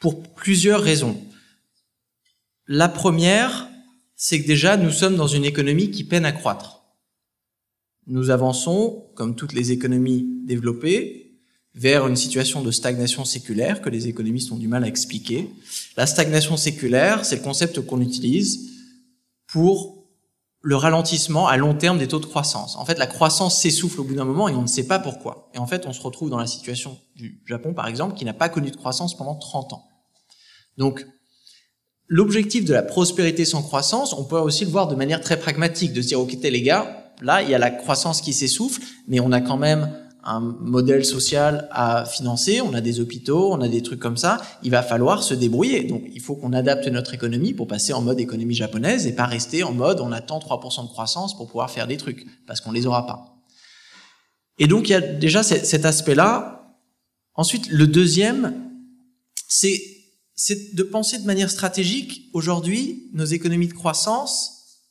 pour 0.00 0.22
plusieurs 0.22 0.80
raisons. 0.80 1.22
La 2.66 2.88
première, 2.88 3.65
c'est 4.16 4.40
que 4.40 4.46
déjà 4.46 4.76
nous 4.76 4.90
sommes 4.90 5.16
dans 5.16 5.26
une 5.26 5.44
économie 5.44 5.90
qui 5.90 6.04
peine 6.04 6.24
à 6.24 6.32
croître. 6.32 6.82
Nous 8.06 8.30
avançons, 8.30 9.06
comme 9.14 9.36
toutes 9.36 9.52
les 9.52 9.72
économies 9.72 10.26
développées, 10.44 11.26
vers 11.74 12.06
une 12.06 12.16
situation 12.16 12.62
de 12.62 12.70
stagnation 12.70 13.26
séculaire 13.26 13.82
que 13.82 13.90
les 13.90 14.08
économistes 14.08 14.50
ont 14.50 14.56
du 14.56 14.66
mal 14.66 14.82
à 14.84 14.86
expliquer. 14.86 15.50
La 15.96 16.06
stagnation 16.06 16.56
séculaire, 16.56 17.26
c'est 17.26 17.36
le 17.36 17.42
concept 17.42 17.80
qu'on 17.82 18.00
utilise 18.00 18.70
pour 19.46 19.96
le 20.62 20.74
ralentissement 20.74 21.46
à 21.46 21.58
long 21.58 21.74
terme 21.74 21.98
des 21.98 22.08
taux 22.08 22.18
de 22.18 22.26
croissance. 22.26 22.76
En 22.76 22.86
fait, 22.86 22.98
la 22.98 23.06
croissance 23.06 23.60
s'essouffle 23.60 24.00
au 24.00 24.04
bout 24.04 24.14
d'un 24.14 24.24
moment 24.24 24.48
et 24.48 24.54
on 24.54 24.62
ne 24.62 24.66
sait 24.66 24.86
pas 24.86 24.98
pourquoi. 24.98 25.50
Et 25.54 25.58
en 25.58 25.66
fait, 25.66 25.86
on 25.86 25.92
se 25.92 26.00
retrouve 26.00 26.30
dans 26.30 26.38
la 26.38 26.46
situation 26.46 26.98
du 27.14 27.42
Japon, 27.44 27.74
par 27.74 27.86
exemple, 27.86 28.16
qui 28.16 28.24
n'a 28.24 28.32
pas 28.32 28.48
connu 28.48 28.70
de 28.70 28.76
croissance 28.76 29.16
pendant 29.16 29.34
30 29.34 29.74
ans. 29.74 29.86
Donc, 30.78 31.06
l'objectif 32.08 32.64
de 32.64 32.72
la 32.72 32.82
prospérité 32.82 33.44
sans 33.44 33.62
croissance, 33.62 34.12
on 34.12 34.24
peut 34.24 34.38
aussi 34.38 34.64
le 34.64 34.70
voir 34.70 34.88
de 34.88 34.94
manière 34.94 35.20
très 35.20 35.38
pragmatique, 35.38 35.92
de 35.92 36.02
se 36.02 36.08
dire, 36.08 36.20
ok, 36.20 36.36
les 36.42 36.62
gars, 36.62 37.12
là, 37.22 37.42
il 37.42 37.50
y 37.50 37.54
a 37.54 37.58
la 37.58 37.70
croissance 37.70 38.20
qui 38.20 38.32
s'essouffle, 38.32 38.80
mais 39.08 39.20
on 39.20 39.32
a 39.32 39.40
quand 39.40 39.56
même 39.56 39.90
un 40.26 40.40
modèle 40.40 41.04
social 41.04 41.68
à 41.70 42.04
financer, 42.04 42.60
on 42.60 42.74
a 42.74 42.80
des 42.80 42.98
hôpitaux, 42.98 43.52
on 43.52 43.60
a 43.60 43.68
des 43.68 43.80
trucs 43.82 44.00
comme 44.00 44.16
ça, 44.16 44.42
il 44.64 44.72
va 44.72 44.82
falloir 44.82 45.22
se 45.22 45.34
débrouiller. 45.34 45.84
Donc 45.84 46.02
il 46.12 46.20
faut 46.20 46.34
qu'on 46.34 46.52
adapte 46.52 46.88
notre 46.88 47.14
économie 47.14 47.54
pour 47.54 47.68
passer 47.68 47.92
en 47.92 48.02
mode 48.02 48.18
économie 48.18 48.54
japonaise 48.54 49.06
et 49.06 49.12
pas 49.12 49.26
rester 49.26 49.62
en 49.62 49.72
mode 49.72 50.00
on 50.00 50.10
attend 50.10 50.40
3% 50.40 50.82
de 50.82 50.88
croissance 50.88 51.36
pour 51.36 51.46
pouvoir 51.46 51.70
faire 51.70 51.86
des 51.86 51.96
trucs, 51.96 52.26
parce 52.46 52.60
qu'on 52.60 52.72
les 52.72 52.86
aura 52.86 53.06
pas. 53.06 53.36
Et 54.58 54.66
donc 54.66 54.88
il 54.88 54.92
y 54.92 54.96
a 54.96 55.00
déjà 55.00 55.44
cet 55.44 55.84
aspect-là. 55.84 56.74
Ensuite, 57.34 57.68
le 57.68 57.86
deuxième, 57.86 58.54
c'est 59.46 59.80
c'est 60.36 60.74
de 60.74 60.82
penser 60.82 61.18
de 61.18 61.24
manière 61.24 61.50
stratégique. 61.50 62.28
Aujourd'hui, 62.34 63.08
nos 63.14 63.24
économies 63.24 63.68
de 63.68 63.72
croissance 63.72 64.82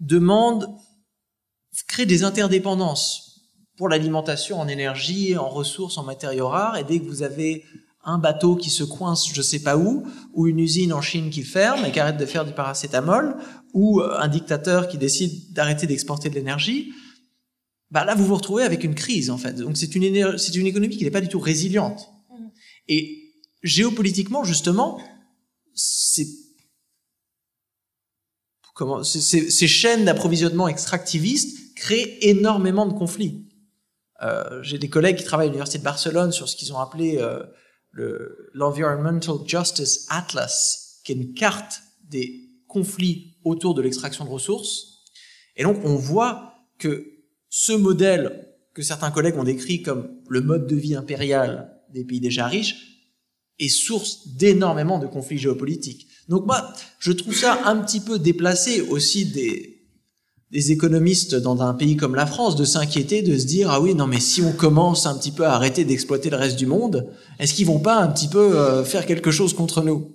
demandent, 0.00 0.68
créer 1.86 2.06
des 2.06 2.24
interdépendances 2.24 3.40
pour 3.76 3.88
l'alimentation 3.88 4.60
en 4.60 4.66
énergie, 4.66 5.36
en 5.36 5.48
ressources, 5.48 5.98
en 5.98 6.02
matériaux 6.02 6.48
rares. 6.48 6.76
Et 6.76 6.84
dès 6.84 6.98
que 6.98 7.06
vous 7.06 7.22
avez 7.22 7.64
un 8.04 8.18
bateau 8.18 8.56
qui 8.56 8.70
se 8.70 8.84
coince 8.84 9.28
je 9.32 9.42
sais 9.42 9.60
pas 9.60 9.76
où, 9.76 10.04
ou 10.32 10.48
une 10.48 10.58
usine 10.58 10.92
en 10.92 11.00
Chine 11.00 11.30
qui 11.30 11.42
ferme 11.42 11.84
et 11.84 11.92
qui 11.92 12.00
arrête 12.00 12.16
de 12.16 12.26
faire 12.26 12.44
du 12.44 12.52
paracétamol, 12.52 13.36
ou 13.72 14.00
un 14.00 14.28
dictateur 14.28 14.88
qui 14.88 14.98
décide 14.98 15.52
d'arrêter 15.52 15.86
d'exporter 15.86 16.28
de 16.28 16.34
l'énergie, 16.34 16.92
bah 17.90 18.04
là 18.04 18.16
vous 18.16 18.24
vous 18.24 18.34
retrouvez 18.34 18.64
avec 18.64 18.82
une 18.82 18.96
crise 18.96 19.30
en 19.30 19.38
fait. 19.38 19.54
Donc 19.54 19.76
c'est 19.76 19.94
une, 19.94 20.38
c'est 20.38 20.56
une 20.56 20.66
économie 20.66 20.96
qui 20.96 21.04
n'est 21.04 21.10
pas 21.10 21.20
du 21.20 21.28
tout 21.28 21.38
résiliente. 21.38 22.08
Mmh. 22.30 22.46
Et 22.88 23.17
géopolitiquement, 23.62 24.44
justement, 24.44 25.00
ces, 25.74 26.26
chaînes 29.66 30.04
d'approvisionnement 30.04 30.68
extractivistes 30.68 31.74
créent 31.74 32.18
énormément 32.22 32.86
de 32.86 32.92
conflits. 32.92 33.48
Euh, 34.22 34.62
J'ai 34.62 34.78
des 34.78 34.88
collègues 34.88 35.16
qui 35.16 35.24
travaillent 35.24 35.48
à 35.48 35.50
l'université 35.50 35.78
de 35.78 35.84
Barcelone 35.84 36.32
sur 36.32 36.48
ce 36.48 36.56
qu'ils 36.56 36.72
ont 36.72 36.78
appelé 36.78 37.18
euh, 37.18 37.44
l'Environmental 38.54 39.36
Justice 39.46 40.06
Atlas, 40.08 41.00
qui 41.04 41.12
est 41.12 41.16
une 41.16 41.34
carte 41.34 41.80
des 42.04 42.48
conflits 42.66 43.36
autour 43.44 43.74
de 43.74 43.82
l'extraction 43.82 44.24
de 44.24 44.30
ressources. 44.30 45.04
Et 45.56 45.62
donc 45.62 45.78
on 45.84 45.96
voit 45.96 46.54
que 46.78 47.18
ce 47.48 47.72
modèle 47.72 48.46
que 48.74 48.82
certains 48.82 49.10
collègues 49.10 49.36
ont 49.36 49.44
décrit 49.44 49.82
comme 49.82 50.20
le 50.28 50.40
mode 50.40 50.66
de 50.66 50.76
vie 50.76 50.94
impérial 50.94 51.80
des 51.90 52.04
pays 52.04 52.20
déjà 52.20 52.46
riches 52.46 52.97
est 53.58 53.68
source 53.68 54.28
d'énormément 54.28 54.98
de 54.98 55.06
conflits 55.06 55.38
géopolitiques. 55.38 56.06
Donc 56.28 56.46
moi, 56.46 56.72
je 56.98 57.12
trouve 57.12 57.34
ça 57.34 57.60
un 57.64 57.76
petit 57.76 58.00
peu 58.00 58.18
déplacé 58.18 58.82
aussi 58.82 59.24
des, 59.24 59.78
des 60.50 60.72
économistes 60.72 61.34
dans 61.34 61.60
un 61.62 61.74
pays 61.74 61.96
comme 61.96 62.14
la 62.14 62.26
France 62.26 62.56
de 62.56 62.64
s'inquiéter, 62.64 63.22
de 63.22 63.36
se 63.36 63.44
dire 63.44 63.70
ah 63.70 63.80
oui 63.80 63.94
non 63.94 64.06
mais 64.06 64.20
si 64.20 64.42
on 64.42 64.52
commence 64.52 65.06
un 65.06 65.16
petit 65.16 65.30
peu 65.30 65.44
à 65.44 65.52
arrêter 65.54 65.84
d'exploiter 65.84 66.30
le 66.30 66.36
reste 66.36 66.56
du 66.56 66.66
monde, 66.66 67.10
est-ce 67.38 67.54
qu'ils 67.54 67.66
vont 67.66 67.80
pas 67.80 67.96
un 67.96 68.08
petit 68.08 68.28
peu 68.28 68.58
euh, 68.58 68.84
faire 68.84 69.06
quelque 69.06 69.30
chose 69.30 69.54
contre 69.54 69.82
nous? 69.82 70.14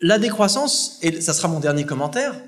La 0.00 0.18
décroissance 0.18 0.98
et 1.02 1.20
ça 1.20 1.32
sera 1.32 1.48
mon 1.48 1.58
dernier 1.58 1.84
commentaire, 1.84 2.40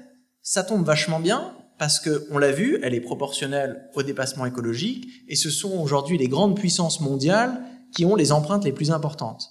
ça 0.42 0.62
tombe 0.62 0.84
vachement 0.84 1.18
bien 1.18 1.54
parce 1.78 1.98
que 1.98 2.26
on 2.30 2.38
l'a 2.38 2.52
vu, 2.52 2.78
elle 2.82 2.94
est 2.94 3.00
proportionnelle 3.00 3.88
au 3.94 4.02
dépassement 4.02 4.46
écologique 4.46 5.08
et 5.28 5.34
ce 5.34 5.50
sont 5.50 5.72
aujourd'hui 5.80 6.18
les 6.18 6.28
grandes 6.28 6.56
puissances 6.56 7.00
mondiales 7.00 7.60
qui 7.94 8.04
ont 8.04 8.14
les 8.14 8.32
empreintes 8.32 8.64
les 8.64 8.72
plus 8.72 8.90
importantes. 8.90 9.48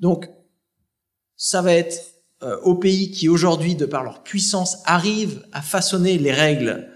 Donc 0.00 0.28
ça 1.36 1.62
va 1.62 1.74
être 1.74 2.12
euh, 2.42 2.58
aux 2.62 2.74
pays 2.74 3.10
qui 3.10 3.28
aujourd'hui, 3.28 3.76
de 3.76 3.86
par 3.86 4.02
leur 4.02 4.22
puissance, 4.22 4.78
arrivent 4.84 5.46
à 5.52 5.62
façonner 5.62 6.18
les 6.18 6.32
règles 6.32 6.88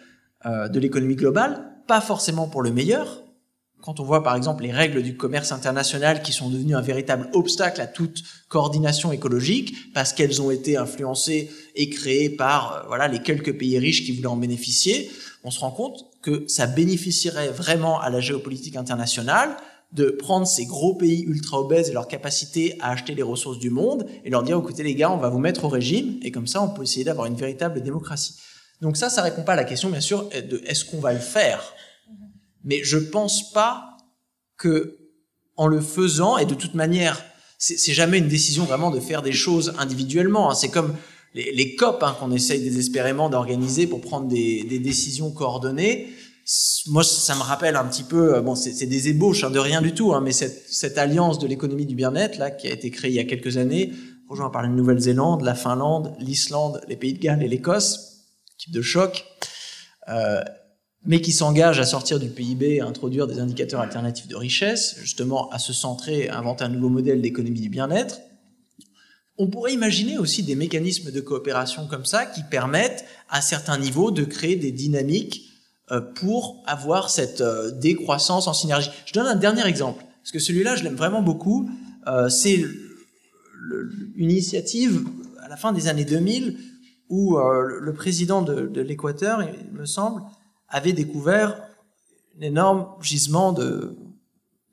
euh, 0.45 0.69
de 0.69 0.81
l'économie 0.81 1.15
globale, 1.15 1.73
pas 1.87 2.01
forcément 2.01 2.49
pour 2.49 2.63
le 2.63 2.73
meilleur. 2.73 3.23
Quand 3.83 4.01
on 4.01 4.05
voit 4.05 4.25
par 4.25 4.35
exemple 4.35 4.65
les 4.65 4.73
règles 4.73 5.03
du 5.03 5.17
commerce 5.17 5.53
international 5.53 6.23
qui 6.23 6.33
sont 6.33 6.51
devenues 6.51 6.75
un 6.75 6.81
véritable 6.81 7.29
obstacle 7.35 7.81
à 7.81 7.87
toute 7.87 8.23
coordination 8.49 9.13
écologique 9.13 9.93
parce 9.95 10.13
qu'elles 10.13 10.43
ont 10.43 10.51
été 10.51 10.77
influencées 10.77 11.51
et 11.77 11.89
créées 11.91 12.31
par 12.31 12.73
euh, 12.73 12.83
voilà 12.89 13.07
les 13.07 13.21
quelques 13.21 13.57
pays 13.57 13.79
riches 13.79 14.05
qui 14.05 14.13
voulaient 14.13 14.27
en 14.27 14.37
bénéficier, 14.37 15.11
on 15.45 15.53
se 15.53 15.61
rend 15.61 15.71
compte 15.71 16.07
que 16.23 16.45
ça 16.49 16.67
bénéficierait 16.67 17.51
vraiment 17.51 18.01
à 18.01 18.11
la 18.11 18.19
géopolitique 18.19 18.75
internationale 18.75 19.57
de 19.93 20.11
prendre 20.11 20.47
ces 20.47 20.67
gros 20.67 20.95
pays 20.95 21.23
ultra 21.23 21.61
obèses 21.61 21.91
et 21.91 21.93
leur 21.93 22.09
capacité 22.09 22.77
à 22.81 22.91
acheter 22.91 23.15
les 23.15 23.23
ressources 23.23 23.59
du 23.59 23.71
monde 23.71 24.07
et 24.25 24.31
leur 24.31 24.43
dire 24.43 24.59
écoutez 24.59 24.83
les 24.83 24.95
gars, 24.95 25.11
on 25.11 25.17
va 25.17 25.29
vous 25.29 25.39
mettre 25.39 25.65
au 25.65 25.69
régime 25.69 26.19
et 26.23 26.31
comme 26.31 26.47
ça 26.47 26.63
on 26.63 26.69
peut 26.69 26.83
essayer 26.83 27.05
d'avoir 27.05 27.27
une 27.27 27.37
véritable 27.37 27.81
démocratie. 27.83 28.35
Donc 28.81 28.97
ça, 28.97 29.09
ça 29.09 29.23
répond 29.23 29.43
pas 29.43 29.53
à 29.53 29.57
la 29.57 29.65
question 29.65 29.89
bien 29.89 30.01
sûr 30.01 30.29
de 30.29 30.61
est-ce 30.67 30.85
qu'on 30.85 31.01
va 31.01 31.13
le 31.13 31.19
faire? 31.19 31.73
Mais 32.65 32.83
je 32.83 32.99
pense 32.99 33.53
pas 33.53 33.97
que 34.59 34.99
en 35.57 35.67
le 35.69 35.81
faisant 35.81 36.37
et 36.37 36.45
de 36.45 36.55
toute 36.55 36.75
manière, 36.75 37.25
c'est 37.59 37.95
jamais 37.95 38.19
une 38.19 38.29
décision 38.29 38.65
vraiment 38.65 38.91
de 38.91 39.01
faire 39.01 39.23
des 39.23 39.33
choses 39.33 39.73
individuellement. 39.79 40.51
Hein. 40.51 40.55
C'est 40.55 40.69
comme 40.69 40.95
les, 41.33 41.53
les 41.53 41.75
COP 41.75 42.03
hein, 42.03 42.15
qu'on 42.21 42.33
essaye 42.33 42.61
désespérément 42.61 43.31
d'organiser 43.31 43.87
pour 43.87 44.03
prendre 44.03 44.29
des, 44.29 44.63
des 44.65 44.79
décisions 44.79 45.31
coordonnées 45.31 46.09
moi, 46.87 47.03
ça 47.03 47.35
me 47.35 47.41
rappelle 47.41 47.75
un 47.75 47.85
petit 47.85 48.05
peu, 48.05 48.37
euh, 48.37 48.41
bon, 48.41 48.55
c'est 48.55 48.87
des 48.87 49.09
ébauches 49.09 49.43
hein, 49.43 49.51
de 49.51 49.59
rien 49.59 49.83
du 49.83 49.93
tout, 49.95 50.15
hein, 50.15 50.21
mais 50.21 50.33
cette, 50.33 50.97
alliance 50.97 51.39
de 51.39 51.47
l'économie 51.47 51.87
du 51.87 51.97
bien-être 51.97 52.39
là, 52.39 52.51
qui 52.53 52.69
a 52.69 52.73
été 52.73 52.91
créée 52.91 53.11
il 53.11 53.15
y 53.15 53.21
a 53.21 53.25
quelques 53.25 53.57
années, 53.57 53.93
rejoint 54.29 54.51
par 54.51 54.63
la 54.63 54.69
Nouvelle-Zélande, 54.69 55.43
la 55.43 55.57
Finlande, 55.57 56.15
l'Islande, 56.21 56.81
les 56.89 56.97
Pays 56.97 57.15
de 57.15 57.19
Galles 57.19 57.43
et 57.43 57.49
l'Écosse, 57.49 58.27
type 58.59 58.73
de 58.73 58.83
choc, 58.83 59.25
euh, 60.09 60.41
mais 61.05 61.21
qui 61.21 61.33
s'engage 61.33 61.81
à 61.81 61.85
sortir 61.85 62.21
du 62.21 62.29
PIB, 62.29 62.81
à 62.81 62.87
introduire 62.87 63.27
des 63.27 63.41
indicateurs 63.41 63.81
alternatifs 63.81 64.29
de 64.29 64.37
richesse, 64.37 64.97
justement 65.01 65.51
à 65.51 65.59
se 65.59 65.73
centrer, 65.73 66.29
à 66.29 66.39
inventer 66.39 66.65
un 66.65 66.69
nouveau 66.69 66.89
modèle 66.89 67.23
d'économie 67.23 67.61
du 67.61 67.69
bien-être. 67.69 68.21
On 69.37 69.49
pourrait 69.49 69.75
imaginer 69.75 70.17
aussi 70.17 70.45
des 70.45 70.55
mécanismes 70.55 71.11
de 71.11 71.21
coopération 71.21 71.89
comme 71.89 72.07
ça 72.07 72.25
qui 72.25 72.43
permettent 72.45 73.05
à 73.29 73.43
certains 73.43 73.79
niveaux 73.79 74.11
de 74.11 74.25
créer 74.25 74.57
des 74.57 74.73
dynamiques 74.73 75.56
pour 76.17 76.63
avoir 76.67 77.11
cette 77.11 77.41
euh, 77.41 77.71
décroissance 77.71 78.49
en 78.49 78.53
synergie. 78.53 78.91
Je 79.05 79.13
donne 79.13 79.27
un 79.27 79.37
dernier 79.37 79.67
exemple, 79.67 80.05
parce 80.23 80.33
que 80.33 80.39
celui-là, 80.39 80.75
je 80.75 80.85
l'aime 80.85 80.97
vraiment 80.97 81.23
beaucoup. 81.23 81.71
Euh, 82.09 82.29
c'est 82.29 82.65
une 84.17 84.31
initiative 84.31 85.07
à 85.43 85.49
la 85.49 85.57
fin 85.57 85.73
des 85.73 85.89
années 85.89 86.05
2000 86.05 86.59
où 87.09 87.39
le 87.39 87.93
président 87.93 88.43
de, 88.43 88.67
de 88.67 88.81
l'Équateur, 88.81 89.41
il 89.43 89.73
me 89.73 89.87
semble, 89.87 90.23
avait 90.69 90.93
découvert 90.93 91.63
un 92.37 92.43
énorme 92.43 92.87
gisement 93.01 93.53
de, 93.53 93.97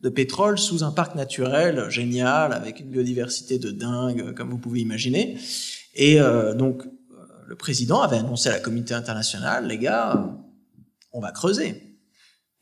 de 0.02 0.10
pétrole 0.10 0.58
sous 0.58 0.84
un 0.84 0.92
parc 0.92 1.14
naturel 1.14 1.90
génial, 1.90 2.54
avec 2.54 2.80
une 2.80 2.90
biodiversité 2.90 3.60
de 3.60 3.70
dingue, 3.70 4.34
comme 4.34 4.50
vous 4.50 4.58
pouvez 4.58 4.80
imaginer. 4.80 5.38
Et 5.94 6.18
donc, 6.56 6.84
le 7.46 7.56
président 7.56 8.02
avait 8.02 8.18
annoncé 8.18 8.50
à 8.50 8.54
la 8.54 8.60
communauté 8.60 8.96
internationale, 8.96 9.68
les 9.68 9.78
gars, 9.78 10.36
on 11.14 11.22
va 11.22 11.32
creuser 11.32 11.94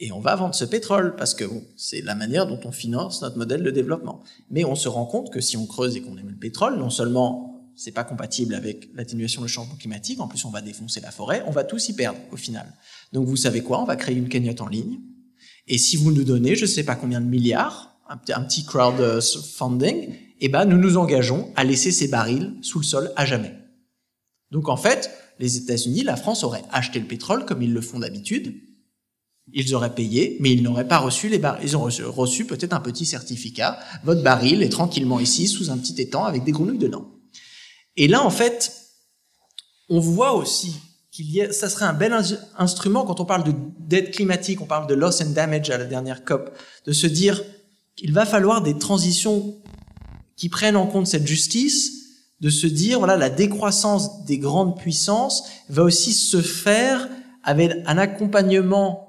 et 0.01 0.11
on 0.11 0.19
va 0.19 0.35
vendre 0.35 0.55
ce 0.55 0.65
pétrole 0.65 1.15
parce 1.15 1.35
que 1.35 1.45
c'est 1.77 2.01
la 2.01 2.15
manière 2.15 2.47
dont 2.47 2.59
on 2.65 2.71
finance 2.71 3.21
notre 3.21 3.37
modèle 3.37 3.61
de 3.61 3.69
développement. 3.69 4.23
Mais 4.49 4.65
on 4.65 4.75
se 4.75 4.89
rend 4.89 5.05
compte 5.05 5.31
que 5.31 5.39
si 5.39 5.57
on 5.57 5.67
creuse 5.67 5.95
et 5.95 6.01
qu'on 6.01 6.17
aime 6.17 6.29
le 6.29 6.37
pétrole, 6.37 6.77
non 6.77 6.89
seulement 6.89 7.71
c'est 7.75 7.91
pas 7.91 8.03
compatible 8.03 8.55
avec 8.55 8.89
l'atténuation 8.95 9.43
du 9.43 9.47
changement 9.47 9.75
climatique, 9.75 10.19
en 10.19 10.27
plus 10.27 10.43
on 10.43 10.49
va 10.49 10.61
défoncer 10.61 11.01
la 11.01 11.11
forêt, 11.11 11.43
on 11.45 11.51
va 11.51 11.63
tous 11.63 11.89
y 11.89 11.93
perdre 11.93 12.19
au 12.31 12.35
final. 12.35 12.65
Donc 13.13 13.27
vous 13.27 13.35
savez 13.35 13.61
quoi 13.61 13.79
On 13.79 13.85
va 13.85 13.95
créer 13.95 14.15
une 14.15 14.27
cagnotte 14.27 14.61
en 14.61 14.67
ligne. 14.67 14.99
Et 15.67 15.77
si 15.77 15.97
vous 15.97 16.11
nous 16.11 16.23
donnez, 16.23 16.55
je 16.55 16.65
sais 16.65 16.83
pas 16.83 16.95
combien 16.95 17.21
de 17.21 17.27
milliards, 17.27 17.95
un, 18.09 18.17
petit 18.17 18.65
crowdfunding, 18.65 20.15
eh 20.39 20.49
ben 20.49 20.65
nous 20.65 20.77
nous 20.77 20.97
engageons 20.97 21.53
à 21.55 21.63
laisser 21.63 21.91
ces 21.91 22.07
barils 22.07 22.55
sous 22.61 22.79
le 22.79 22.85
sol 22.85 23.11
à 23.15 23.25
jamais. 23.25 23.53
Donc 24.49 24.67
en 24.67 24.77
fait, 24.77 25.11
les 25.41 25.57
États-Unis, 25.57 26.03
la 26.03 26.15
France 26.15 26.43
auraient 26.43 26.63
acheté 26.71 26.99
le 26.99 27.07
pétrole 27.07 27.45
comme 27.45 27.61
ils 27.61 27.73
le 27.73 27.81
font 27.81 27.99
d'habitude. 27.99 28.55
Ils 29.53 29.75
auraient 29.75 29.95
payé, 29.95 30.37
mais 30.39 30.51
ils 30.51 30.63
n'auraient 30.63 30.87
pas 30.87 30.99
reçu 30.99 31.27
les 31.27 31.39
barils. 31.39 31.67
Ils 31.67 31.75
ont 31.75 31.83
reçu, 31.83 32.45
peut-être 32.45 32.73
un 32.73 32.79
petit 32.79 33.05
certificat. 33.05 33.79
Votre 34.03 34.23
baril 34.23 34.61
est 34.61 34.69
tranquillement 34.69 35.19
ici, 35.19 35.47
sous 35.47 35.71
un 35.71 35.77
petit 35.77 35.99
étang, 35.99 36.23
avec 36.23 36.43
des 36.43 36.51
grenouilles 36.51 36.77
dedans. 36.77 37.11
Et 37.97 38.07
là, 38.07 38.23
en 38.23 38.29
fait, 38.29 38.71
on 39.89 39.99
voit 39.99 40.33
aussi 40.33 40.75
qu'il 41.11 41.29
y 41.29 41.41
a, 41.41 41.51
ça 41.51 41.69
serait 41.69 41.85
un 41.85 41.93
bel 41.93 42.15
instrument 42.57 43.03
quand 43.03 43.19
on 43.19 43.25
parle 43.25 43.43
de 43.43 43.53
dette 43.79 44.11
climatique, 44.11 44.61
on 44.61 44.65
parle 44.65 44.87
de 44.87 44.93
loss 44.93 45.19
and 45.21 45.31
damage 45.31 45.69
à 45.69 45.77
la 45.77 45.85
dernière 45.85 46.23
COP, 46.23 46.55
de 46.85 46.93
se 46.93 47.07
dire 47.07 47.43
qu'il 47.97 48.13
va 48.13 48.25
falloir 48.25 48.61
des 48.61 48.77
transitions 48.77 49.61
qui 50.37 50.47
prennent 50.47 50.77
en 50.77 50.87
compte 50.87 51.07
cette 51.07 51.27
justice, 51.27 52.00
de 52.41 52.49
se 52.49 52.67
dire, 52.67 52.97
voilà, 52.97 53.17
la 53.17 53.29
décroissance 53.29 54.25
des 54.25 54.39
grandes 54.39 54.77
puissances 54.77 55.43
va 55.69 55.83
aussi 55.83 56.11
se 56.13 56.41
faire 56.41 57.07
avec 57.43 57.71
un 57.85 57.97
accompagnement 57.97 59.07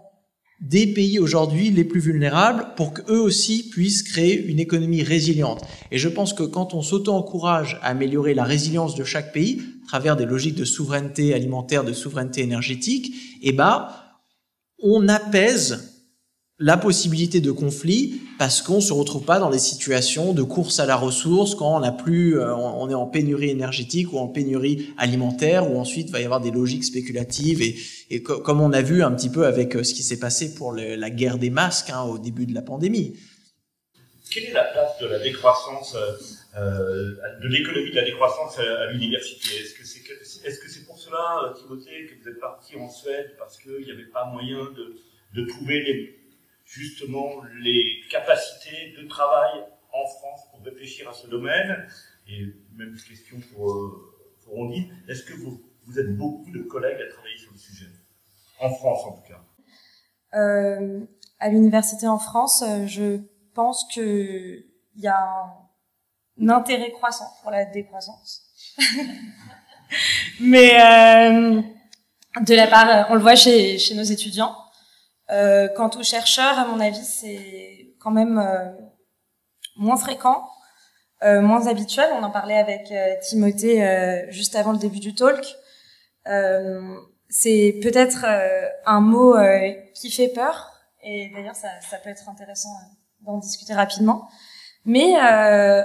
des 0.60 0.86
pays 0.86 1.18
aujourd'hui 1.18 1.70
les 1.70 1.82
plus 1.82 1.98
vulnérables 1.98 2.68
pour 2.76 2.92
qu'eux 2.92 3.18
aussi 3.18 3.68
puissent 3.68 4.04
créer 4.04 4.40
une 4.46 4.60
économie 4.60 5.02
résiliente. 5.02 5.62
Et 5.90 5.98
je 5.98 6.08
pense 6.08 6.34
que 6.34 6.44
quand 6.44 6.72
on 6.72 6.82
s'auto-encourage 6.82 7.80
à 7.82 7.88
améliorer 7.88 8.32
la 8.34 8.44
résilience 8.44 8.94
de 8.94 9.02
chaque 9.02 9.32
pays, 9.32 9.60
à 9.84 9.88
travers 9.88 10.16
des 10.16 10.24
logiques 10.24 10.54
de 10.54 10.64
souveraineté 10.64 11.34
alimentaire, 11.34 11.82
de 11.82 11.92
souveraineté 11.92 12.42
énergétique, 12.42 13.12
eh 13.42 13.52
ben, 13.52 13.88
on 14.78 15.08
apaise 15.08 15.91
la 16.58 16.76
possibilité 16.76 17.40
de 17.40 17.50
conflit 17.50 18.20
parce 18.38 18.62
qu'on 18.62 18.80
se 18.80 18.92
retrouve 18.92 19.24
pas 19.24 19.38
dans 19.38 19.50
des 19.50 19.58
situations 19.58 20.32
de 20.32 20.42
course 20.42 20.80
à 20.80 20.86
la 20.86 20.96
ressource 20.96 21.54
quand 21.54 21.74
on 21.74 21.82
a 21.82 21.92
plus, 21.92 22.38
euh, 22.38 22.54
on 22.54 22.88
est 22.90 22.94
en 22.94 23.06
pénurie 23.06 23.50
énergétique 23.50 24.12
ou 24.12 24.18
en 24.18 24.28
pénurie 24.28 24.92
alimentaire 24.98 25.70
ou 25.70 25.78
ensuite 25.78 26.08
il 26.08 26.12
va 26.12 26.20
y 26.20 26.24
avoir 26.24 26.40
des 26.40 26.50
logiques 26.50 26.84
spéculatives 26.84 27.62
et, 27.62 28.22
comme 28.22 28.60
on 28.60 28.72
a 28.72 28.82
vu 28.82 29.02
un 29.02 29.12
petit 29.12 29.30
peu 29.30 29.46
avec 29.46 29.74
euh, 29.74 29.82
ce 29.82 29.94
qui 29.94 30.02
s'est 30.02 30.18
passé 30.18 30.54
pour 30.54 30.72
la 30.72 31.10
guerre 31.10 31.38
des 31.38 31.50
masques 31.50 31.90
hein, 31.90 32.02
au 32.02 32.18
début 32.18 32.46
de 32.46 32.54
la 32.54 32.62
pandémie. 32.62 33.16
Quelle 34.30 34.44
est 34.44 34.52
la 34.52 34.64
place 34.64 34.98
de 35.00 35.06
la 35.06 35.18
décroissance, 35.18 35.94
euh, 35.94 37.14
de 37.42 37.48
l'économie 37.48 37.90
de 37.90 37.96
la 37.96 38.04
décroissance 38.04 38.58
à, 38.58 38.92
l'université? 38.92 39.56
Est-ce 39.56 39.74
que 39.74 39.84
c'est 39.84 40.00
est 40.48 40.50
-ce 40.50 40.68
c'est 40.68 40.86
pour 40.86 40.98
cela, 40.98 41.52
Timothée, 41.56 42.06
que 42.08 42.22
vous 42.22 42.28
êtes 42.28 42.40
parti 42.40 42.76
en 42.76 42.88
Suède 42.88 43.32
parce 43.38 43.58
qu'il 43.58 43.84
n'y 43.84 43.90
avait 43.90 44.10
pas 44.10 44.24
moyen 44.26 44.62
de 45.34 45.46
trouver 45.46 45.82
les 45.82 46.21
justement 46.72 47.42
les 47.60 48.00
capacités 48.10 48.94
de 48.98 49.06
travail 49.06 49.60
en 49.92 50.06
France 50.06 50.40
pour 50.50 50.64
réfléchir 50.64 51.08
à 51.08 51.12
ce 51.12 51.26
domaine 51.26 51.86
Et 52.26 52.46
même 52.74 52.96
question 52.96 53.38
pour, 53.52 53.70
euh, 53.70 54.14
pour 54.42 54.58
Ondine, 54.58 54.90
est-ce 55.08 55.22
que 55.22 55.34
vous, 55.34 55.60
vous 55.84 55.98
êtes 55.98 56.16
beaucoup 56.16 56.50
de 56.50 56.62
collègues 56.62 57.00
à 57.00 57.12
travailler 57.12 57.36
sur 57.36 57.52
le 57.52 57.58
sujet? 57.58 57.86
En 58.58 58.70
France 58.70 59.04
en 59.04 59.12
tout 59.12 59.28
cas 59.28 60.38
euh, 60.38 61.00
À 61.40 61.50
l'université 61.50 62.06
en 62.06 62.18
France, 62.18 62.62
euh, 62.62 62.86
je 62.86 63.20
pense 63.54 63.86
que 63.94 64.64
il 64.94 65.02
y 65.02 65.08
a 65.08 65.18
un, 66.40 66.48
intérêt 66.48 66.92
croissant 66.92 67.30
pour 67.42 67.50
la 67.50 67.66
décroissance. 67.66 68.46
Mais 70.40 70.80
euh, 70.80 71.60
de 72.40 72.54
la 72.54 72.66
part, 72.66 73.10
on 73.10 73.14
le 73.14 73.20
voit 73.20 73.36
chez, 73.36 73.78
chez 73.78 73.94
nos 73.94 74.02
étudiants. 74.02 74.56
Euh, 75.32 75.68
quant 75.68 75.90
aux 75.90 76.02
chercheurs, 76.02 76.58
à 76.58 76.66
mon 76.66 76.78
avis, 76.78 77.04
c'est 77.04 77.94
quand 78.00 78.10
même 78.10 78.38
euh, 78.38 78.70
moins 79.76 79.96
fréquent, 79.96 80.48
euh, 81.22 81.40
moins 81.40 81.66
habituel. 81.66 82.10
On 82.14 82.22
en 82.22 82.30
parlait 82.30 82.58
avec 82.58 82.90
euh, 82.90 83.14
Timothée 83.22 83.86
euh, 83.86 84.30
juste 84.30 84.56
avant 84.56 84.72
le 84.72 84.78
début 84.78 85.00
du 85.00 85.14
talk. 85.14 85.44
c'est 87.28 87.78
peut-être 87.82 88.26
un 88.86 89.00
mot 89.00 89.34
qui 89.94 90.10
fait 90.10 90.28
peur, 90.28 90.70
et 91.02 91.30
d'ailleurs 91.34 91.56
ça, 91.56 91.68
ça, 91.80 91.96
peut 91.98 92.10
être 92.10 92.28
intéressant 92.28 92.68
d'en 93.20 93.38
discuter 93.38 93.74
rapidement. 93.74 94.28
Mais 94.84 95.14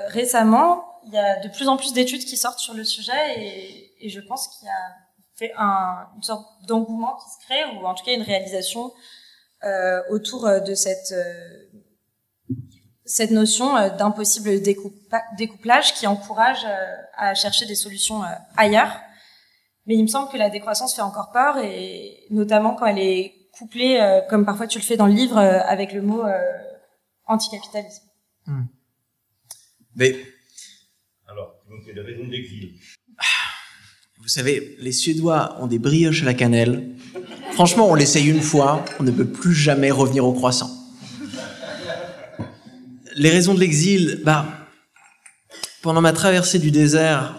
récemment, 0.08 0.84
il 1.06 1.14
y 1.14 1.18
a 1.18 1.40
de 1.40 1.48
plus 1.50 1.70
en 1.70 1.78
plus 1.78 1.94
d'études 1.94 2.26
qui 2.26 2.36
sortent 2.36 2.60
sur 2.60 2.74
le 2.74 2.84
sujet, 2.84 3.40
et, 3.40 4.06
et 4.06 4.10
je 4.10 4.20
pense 4.20 4.48
qu'il 4.50 4.68
y 4.68 4.72
a 4.72 4.96
fait 5.38 5.54
un, 5.58 6.10
une 6.16 6.24
sorte 6.24 6.46
d'engouement 6.68 7.16
qui 7.16 7.30
se 7.30 7.46
crée, 7.46 7.66
ou 7.78 7.86
en 7.86 7.94
tout 7.94 8.04
cas 8.04 8.14
une 8.14 8.24
réalisation 8.24 8.92
euh, 9.64 10.02
autour 10.10 10.48
de 10.62 10.76
cette 10.76 11.14
cette 13.08 13.32
notion 13.32 13.76
euh, 13.78 13.90
d'impossible 13.90 14.62
découplage 15.38 15.94
qui 15.94 16.06
encourage 16.06 16.66
euh, 16.66 16.96
à 17.16 17.34
chercher 17.34 17.66
des 17.66 17.76
solutions 17.76 18.24
euh, 18.24 18.28
ailleurs. 18.58 19.00
Mais 19.86 19.96
il 19.96 20.04
me 20.04 20.08
semble 20.08 20.30
que 20.30 20.38
la 20.38 20.50
décroissance 20.50 20.94
fait 20.94 21.02
encore 21.02 21.32
peur, 21.32 21.58
et 21.60 22.26
notamment 22.30 22.76
quand 22.76 22.86
elle 22.86 23.00
est 23.00 23.34
couplée, 23.58 23.98
comme 24.30 24.46
parfois 24.46 24.68
tu 24.68 24.78
le 24.78 24.84
fais 24.84 24.98
dans 24.98 25.08
le 25.08 25.14
livre, 25.14 25.38
avec 25.38 25.94
le 25.94 26.02
mot 26.02 26.24
anticapitalisme. 27.26 28.04
Hmm. 28.46 28.66
Mais 29.96 30.14
alors, 31.26 31.56
donc 31.70 31.88
la 31.96 32.04
raison 32.04 32.26
de 32.26 32.32
l'exil. 32.32 32.78
Vous 34.28 34.34
savez, 34.34 34.76
les 34.80 34.92
Suédois 34.92 35.56
ont 35.62 35.68
des 35.68 35.80
brioches 35.80 36.22
à 36.24 36.26
la 36.26 36.34
cannelle. 36.34 36.90
Franchement, 37.54 37.90
on 37.90 37.96
l'essaye 37.96 38.28
une 38.28 38.42
fois, 38.42 38.84
on 39.00 39.04
ne 39.04 39.12
peut 39.12 39.26
plus 39.26 39.56
jamais 39.56 39.90
revenir 39.90 40.26
au 40.26 40.34
croissant 40.34 40.78
les 43.18 43.32
raisons 43.32 43.54
de 43.54 43.60
l'exil, 43.60 44.22
bah, 44.24 44.46
pendant 45.82 46.02
ma 46.02 46.14
traversée 46.14 46.60
du 46.60 46.72
désert, 46.72 47.36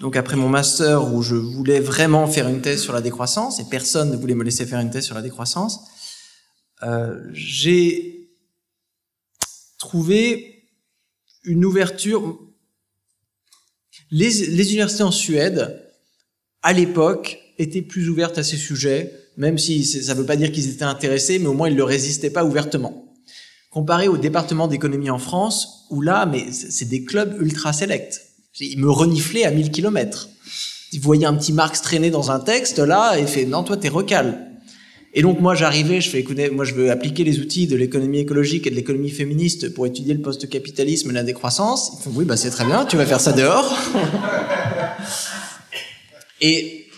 donc 0.00 0.16
après 0.16 0.36
mon 0.36 0.48
master 0.48 1.12
où 1.12 1.22
je 1.22 1.34
voulais 1.34 1.80
vraiment 1.80 2.26
faire 2.26 2.48
une 2.48 2.60
thèse 2.60 2.82
sur 2.82 2.92
la 2.92 3.00
décroissance 3.00 3.58
et 3.58 3.64
personne 3.70 4.10
ne 4.10 4.16
voulait 4.16 4.34
me 4.34 4.44
laisser 4.44 4.66
faire 4.66 4.80
une 4.80 4.90
thèse 4.90 5.04
sur 5.04 5.14
la 5.14 5.22
décroissance, 5.22 5.80
euh, 6.82 7.18
j'ai 7.32 8.30
trouvé 9.78 10.68
une 11.44 11.64
ouverture. 11.64 12.38
Les, 14.10 14.30
les 14.30 14.72
universités 14.72 15.02
en 15.02 15.10
Suède, 15.10 15.91
à 16.62 16.72
l'époque, 16.72 17.38
étaient 17.58 17.82
plus 17.82 18.08
ouvertes 18.08 18.38
à 18.38 18.42
ces 18.42 18.56
sujets, 18.56 19.12
même 19.36 19.58
si 19.58 19.84
ça 19.84 20.14
ne 20.14 20.20
veut 20.20 20.26
pas 20.26 20.36
dire 20.36 20.52
qu'ils 20.52 20.68
étaient 20.68 20.84
intéressés, 20.84 21.38
mais 21.38 21.46
au 21.46 21.54
moins 21.54 21.68
ils 21.68 21.76
ne 21.76 21.82
résistaient 21.82 22.30
pas 22.30 22.44
ouvertement 22.44 23.02
comparé 23.72 24.06
au 24.06 24.18
département 24.18 24.68
d'économie 24.68 25.10
en 25.10 25.18
France, 25.18 25.86
où 25.90 26.02
là, 26.02 26.26
mais 26.26 26.52
c'est 26.52 26.88
des 26.88 27.04
clubs 27.04 27.40
ultra 27.40 27.72
sélects. 27.72 28.20
Ils 28.60 28.78
me 28.78 28.90
reniflaient 28.90 29.44
à 29.44 29.50
1000 29.50 29.70
km. 29.70 30.28
Ils 30.92 31.00
voyaient 31.00 31.26
un 31.26 31.34
petit 31.34 31.54
Marx 31.54 31.80
traîner 31.80 32.10
dans 32.10 32.30
un 32.30 32.38
texte, 32.38 32.78
là, 32.78 33.18
et 33.18 33.26
fait, 33.26 33.46
non, 33.46 33.62
toi, 33.62 33.78
t'es 33.78 33.88
recal. 33.88 34.50
Et 35.14 35.22
donc, 35.22 35.40
moi, 35.40 35.54
j'arrivais, 35.54 36.02
je 36.02 36.10
fais, 36.10 36.20
écoutez, 36.20 36.50
moi, 36.50 36.66
je 36.66 36.74
veux 36.74 36.90
appliquer 36.90 37.24
les 37.24 37.40
outils 37.40 37.66
de 37.66 37.76
l'économie 37.76 38.18
écologique 38.18 38.66
et 38.66 38.70
de 38.70 38.74
l'économie 38.74 39.10
féministe 39.10 39.72
pour 39.72 39.86
étudier 39.86 40.12
le 40.12 40.20
post-capitalisme 40.20 41.08
et 41.10 41.14
la 41.14 41.22
décroissance. 41.22 41.92
Ils 41.98 42.02
font, 42.02 42.10
oui, 42.14 42.26
bah, 42.26 42.36
c'est 42.36 42.50
très 42.50 42.66
bien, 42.66 42.84
tu 42.84 42.98
vas 42.98 43.06
faire 43.06 43.20
ça 43.20 43.32
dehors. 43.32 43.74
Et, 46.42 46.88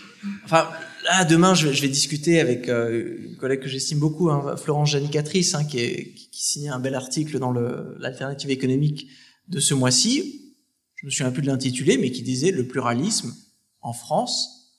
enfin, 0.43 0.67
là, 1.05 1.23
demain, 1.23 1.53
je 1.53 1.67
vais, 1.67 1.87
discuter 1.87 2.39
avec 2.39 2.67
euh, 2.67 3.27
une 3.29 3.37
collègue 3.37 3.61
que 3.61 3.69
j'estime 3.69 3.99
beaucoup, 3.99 4.31
hein, 4.31 4.57
Florence 4.57 4.89
Janicatrice, 4.89 5.53
hein, 5.53 5.63
qui, 5.63 6.29
signait 6.31 6.69
un 6.69 6.79
bel 6.79 6.95
article 6.95 7.39
dans 7.39 7.51
l'alternative 7.51 8.49
économique 8.49 9.07
de 9.47 9.59
ce 9.59 9.73
mois-ci. 9.73 10.55
Je 10.95 11.05
me 11.05 11.11
souviens 11.11 11.31
plus 11.31 11.43
de 11.43 11.47
l'intituler, 11.47 11.97
mais 11.97 12.11
qui 12.11 12.23
disait 12.23 12.51
le 12.51 12.67
pluralisme 12.67 13.33
en 13.81 13.93
France, 13.93 14.73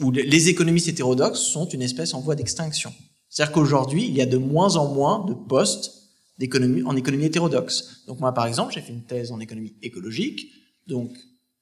où 0.00 0.10
les 0.12 0.48
économistes 0.48 0.88
hétérodoxes 0.88 1.40
sont 1.40 1.68
une 1.68 1.82
espèce 1.82 2.14
en 2.14 2.20
voie 2.20 2.36
d'extinction. 2.36 2.92
C'est-à-dire 3.28 3.52
qu'aujourd'hui, 3.52 4.04
il 4.06 4.14
y 4.14 4.20
a 4.20 4.26
de 4.26 4.38
moins 4.38 4.76
en 4.76 4.92
moins 4.92 5.24
de 5.24 5.34
postes 5.34 6.00
en 6.40 6.96
économie 6.96 7.24
hétérodoxe. 7.24 8.04
Donc 8.06 8.20
moi, 8.20 8.32
par 8.32 8.46
exemple, 8.46 8.72
j'ai 8.72 8.80
fait 8.80 8.92
une 8.92 9.04
thèse 9.04 9.30
en 9.30 9.40
économie 9.40 9.74
écologique, 9.82 10.52
donc 10.86 11.12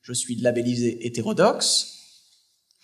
je 0.08 0.14
suis 0.14 0.36
labellisé 0.36 1.06
hétérodoxe, 1.06 1.98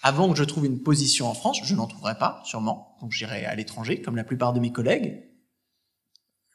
avant 0.03 0.31
que 0.31 0.37
je 0.37 0.45
trouve 0.45 0.67
une 0.67 0.83
position 0.83 1.27
en 1.27 1.33
France, 1.33 1.61
je 1.65 1.75
n'en 1.75 1.87
trouverai 1.87 2.19
pas, 2.19 2.43
sûrement, 2.45 2.99
donc 3.01 3.13
j'irai 3.13 3.47
à 3.47 3.55
l'étranger, 3.55 4.03
comme 4.03 4.17
la 4.17 4.25
plupart 4.25 4.53
de 4.53 4.61
mes 4.61 4.73
collègues, 4.73 5.23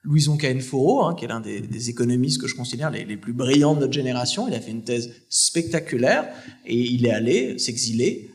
Louison 0.03 0.37
Cahenforo, 0.37 1.05
hein, 1.05 1.15
qui 1.15 1.25
est 1.25 1.27
l'un 1.27 1.39
des, 1.39 1.89
économistes 1.89 2.39
que 2.39 2.47
je 2.47 2.55
considère 2.55 2.91
les, 2.91 3.17
plus 3.17 3.33
brillants 3.33 3.73
de 3.73 3.79
notre 3.79 3.93
génération, 3.93 4.47
il 4.47 4.53
a 4.53 4.61
fait 4.61 4.69
une 4.69 4.83
thèse 4.83 5.11
spectaculaire 5.29 6.31
et 6.67 6.79
il 6.79 7.07
est 7.07 7.11
allé 7.11 7.57
s'exiler 7.57 8.31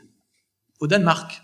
au 0.80 0.88
Danemark. 0.88 1.40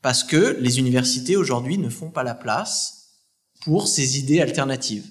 Parce 0.00 0.22
que 0.22 0.56
les 0.60 0.78
universités 0.78 1.36
aujourd'hui 1.36 1.76
ne 1.76 1.88
font 1.88 2.10
pas 2.10 2.22
la 2.22 2.34
place 2.36 3.18
pour 3.62 3.88
ces 3.88 4.20
idées 4.20 4.40
alternatives. 4.40 5.10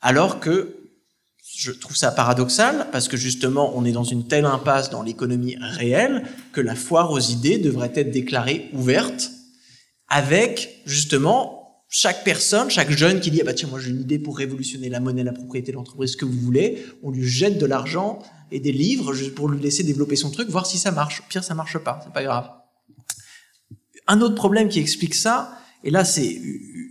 Alors 0.00 0.40
que 0.40 0.77
je 1.58 1.72
trouve 1.72 1.96
ça 1.96 2.12
paradoxal 2.12 2.86
parce 2.92 3.08
que 3.08 3.16
justement 3.16 3.76
on 3.76 3.84
est 3.84 3.90
dans 3.90 4.04
une 4.04 4.28
telle 4.28 4.44
impasse 4.44 4.90
dans 4.90 5.02
l'économie 5.02 5.56
réelle 5.60 6.22
que 6.52 6.60
la 6.60 6.76
foire 6.76 7.10
aux 7.10 7.18
idées 7.18 7.58
devrait 7.58 7.90
être 7.96 8.12
déclarée 8.12 8.70
ouverte 8.74 9.32
avec 10.06 10.82
justement 10.86 11.82
chaque 11.88 12.22
personne, 12.22 12.70
chaque 12.70 12.92
jeune 12.92 13.18
qui 13.18 13.32
dit 13.32 13.40
ah 13.40 13.44
bah 13.44 13.54
tiens 13.54 13.68
moi 13.68 13.80
j'ai 13.80 13.90
une 13.90 14.00
idée 14.00 14.20
pour 14.20 14.38
révolutionner 14.38 14.88
la 14.88 15.00
monnaie, 15.00 15.24
la 15.24 15.32
propriété, 15.32 15.72
l'entreprise, 15.72 16.12
ce 16.12 16.16
que 16.16 16.24
vous 16.24 16.38
voulez, 16.38 16.86
on 17.02 17.10
lui 17.10 17.26
jette 17.26 17.58
de 17.58 17.66
l'argent 17.66 18.20
et 18.52 18.60
des 18.60 18.72
livres 18.72 19.12
juste 19.12 19.34
pour 19.34 19.48
lui 19.48 19.60
laisser 19.60 19.82
développer 19.82 20.14
son 20.14 20.30
truc, 20.30 20.48
voir 20.50 20.64
si 20.64 20.78
ça 20.78 20.92
marche. 20.92 21.24
Pire 21.28 21.42
ça 21.42 21.54
marche 21.56 21.78
pas, 21.78 22.00
c'est 22.04 22.12
pas 22.12 22.22
grave. 22.22 22.48
Un 24.06 24.20
autre 24.20 24.36
problème 24.36 24.68
qui 24.68 24.78
explique 24.78 25.16
ça, 25.16 25.58
et 25.82 25.90
là 25.90 26.04
c'est 26.04 26.40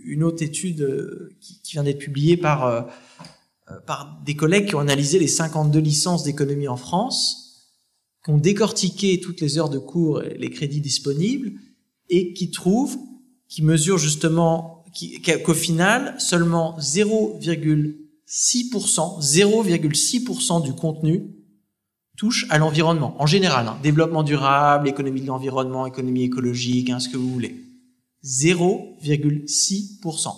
une 0.04 0.22
autre 0.22 0.42
étude 0.42 0.82
euh, 0.82 1.34
qui 1.40 1.72
vient 1.72 1.84
d'être 1.84 1.98
publiée 1.98 2.36
par 2.36 2.66
euh, 2.66 2.82
par 3.86 4.20
des 4.24 4.34
collègues 4.34 4.68
qui 4.68 4.74
ont 4.74 4.80
analysé 4.80 5.18
les 5.18 5.28
52 5.28 5.78
licences 5.78 6.22
d'économie 6.22 6.68
en 6.68 6.76
France, 6.76 7.48
qui 8.24 8.30
ont 8.30 8.38
décortiqué 8.38 9.20
toutes 9.20 9.40
les 9.40 9.58
heures 9.58 9.70
de 9.70 9.78
cours 9.78 10.22
et 10.22 10.36
les 10.38 10.50
crédits 10.50 10.80
disponibles 10.80 11.52
et 12.08 12.32
qui 12.32 12.50
trouvent, 12.50 12.98
qui 13.48 13.62
mesurent 13.62 13.98
justement 13.98 14.84
qu'au 15.44 15.54
final, 15.54 16.14
seulement 16.18 16.76
0,6%, 16.78 19.20
0,6% 19.20 20.62
du 20.62 20.72
contenu 20.72 21.34
touche 22.16 22.46
à 22.50 22.58
l'environnement, 22.58 23.14
en 23.22 23.26
général, 23.26 23.68
hein, 23.68 23.78
développement 23.82 24.24
durable, 24.24 24.88
économie 24.88 25.20
de 25.20 25.26
l'environnement, 25.26 25.86
économie 25.86 26.24
écologique, 26.24 26.90
hein, 26.90 26.98
ce 26.98 27.08
que 27.08 27.16
vous 27.16 27.30
voulez. 27.30 27.64
0,6%. 28.24 30.32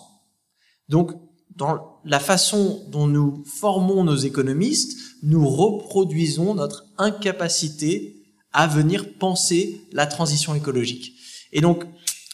Donc, 0.89 1.13
dans 1.57 2.01
la 2.05 2.21
façon 2.21 2.83
dont 2.89 3.07
nous 3.07 3.45
formons 3.45 4.05
nos 4.05 4.17
économistes, 4.17 4.99
nous 5.23 5.47
reproduisons 5.49 6.55
notre 6.55 6.87
incapacité 6.99 8.17
à 8.53 8.67
venir 8.67 9.15
penser 9.19 9.83
la 9.93 10.07
transition 10.07 10.55
écologique. 10.55 11.15
Et 11.53 11.61
donc, 11.61 11.85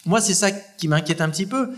moi, 0.05 0.21
c'est 0.21 0.33
ça 0.33 0.51
qui 0.51 0.87
m'inquiète 0.87 1.21
un 1.21 1.29
petit 1.29 1.45
peu, 1.45 1.69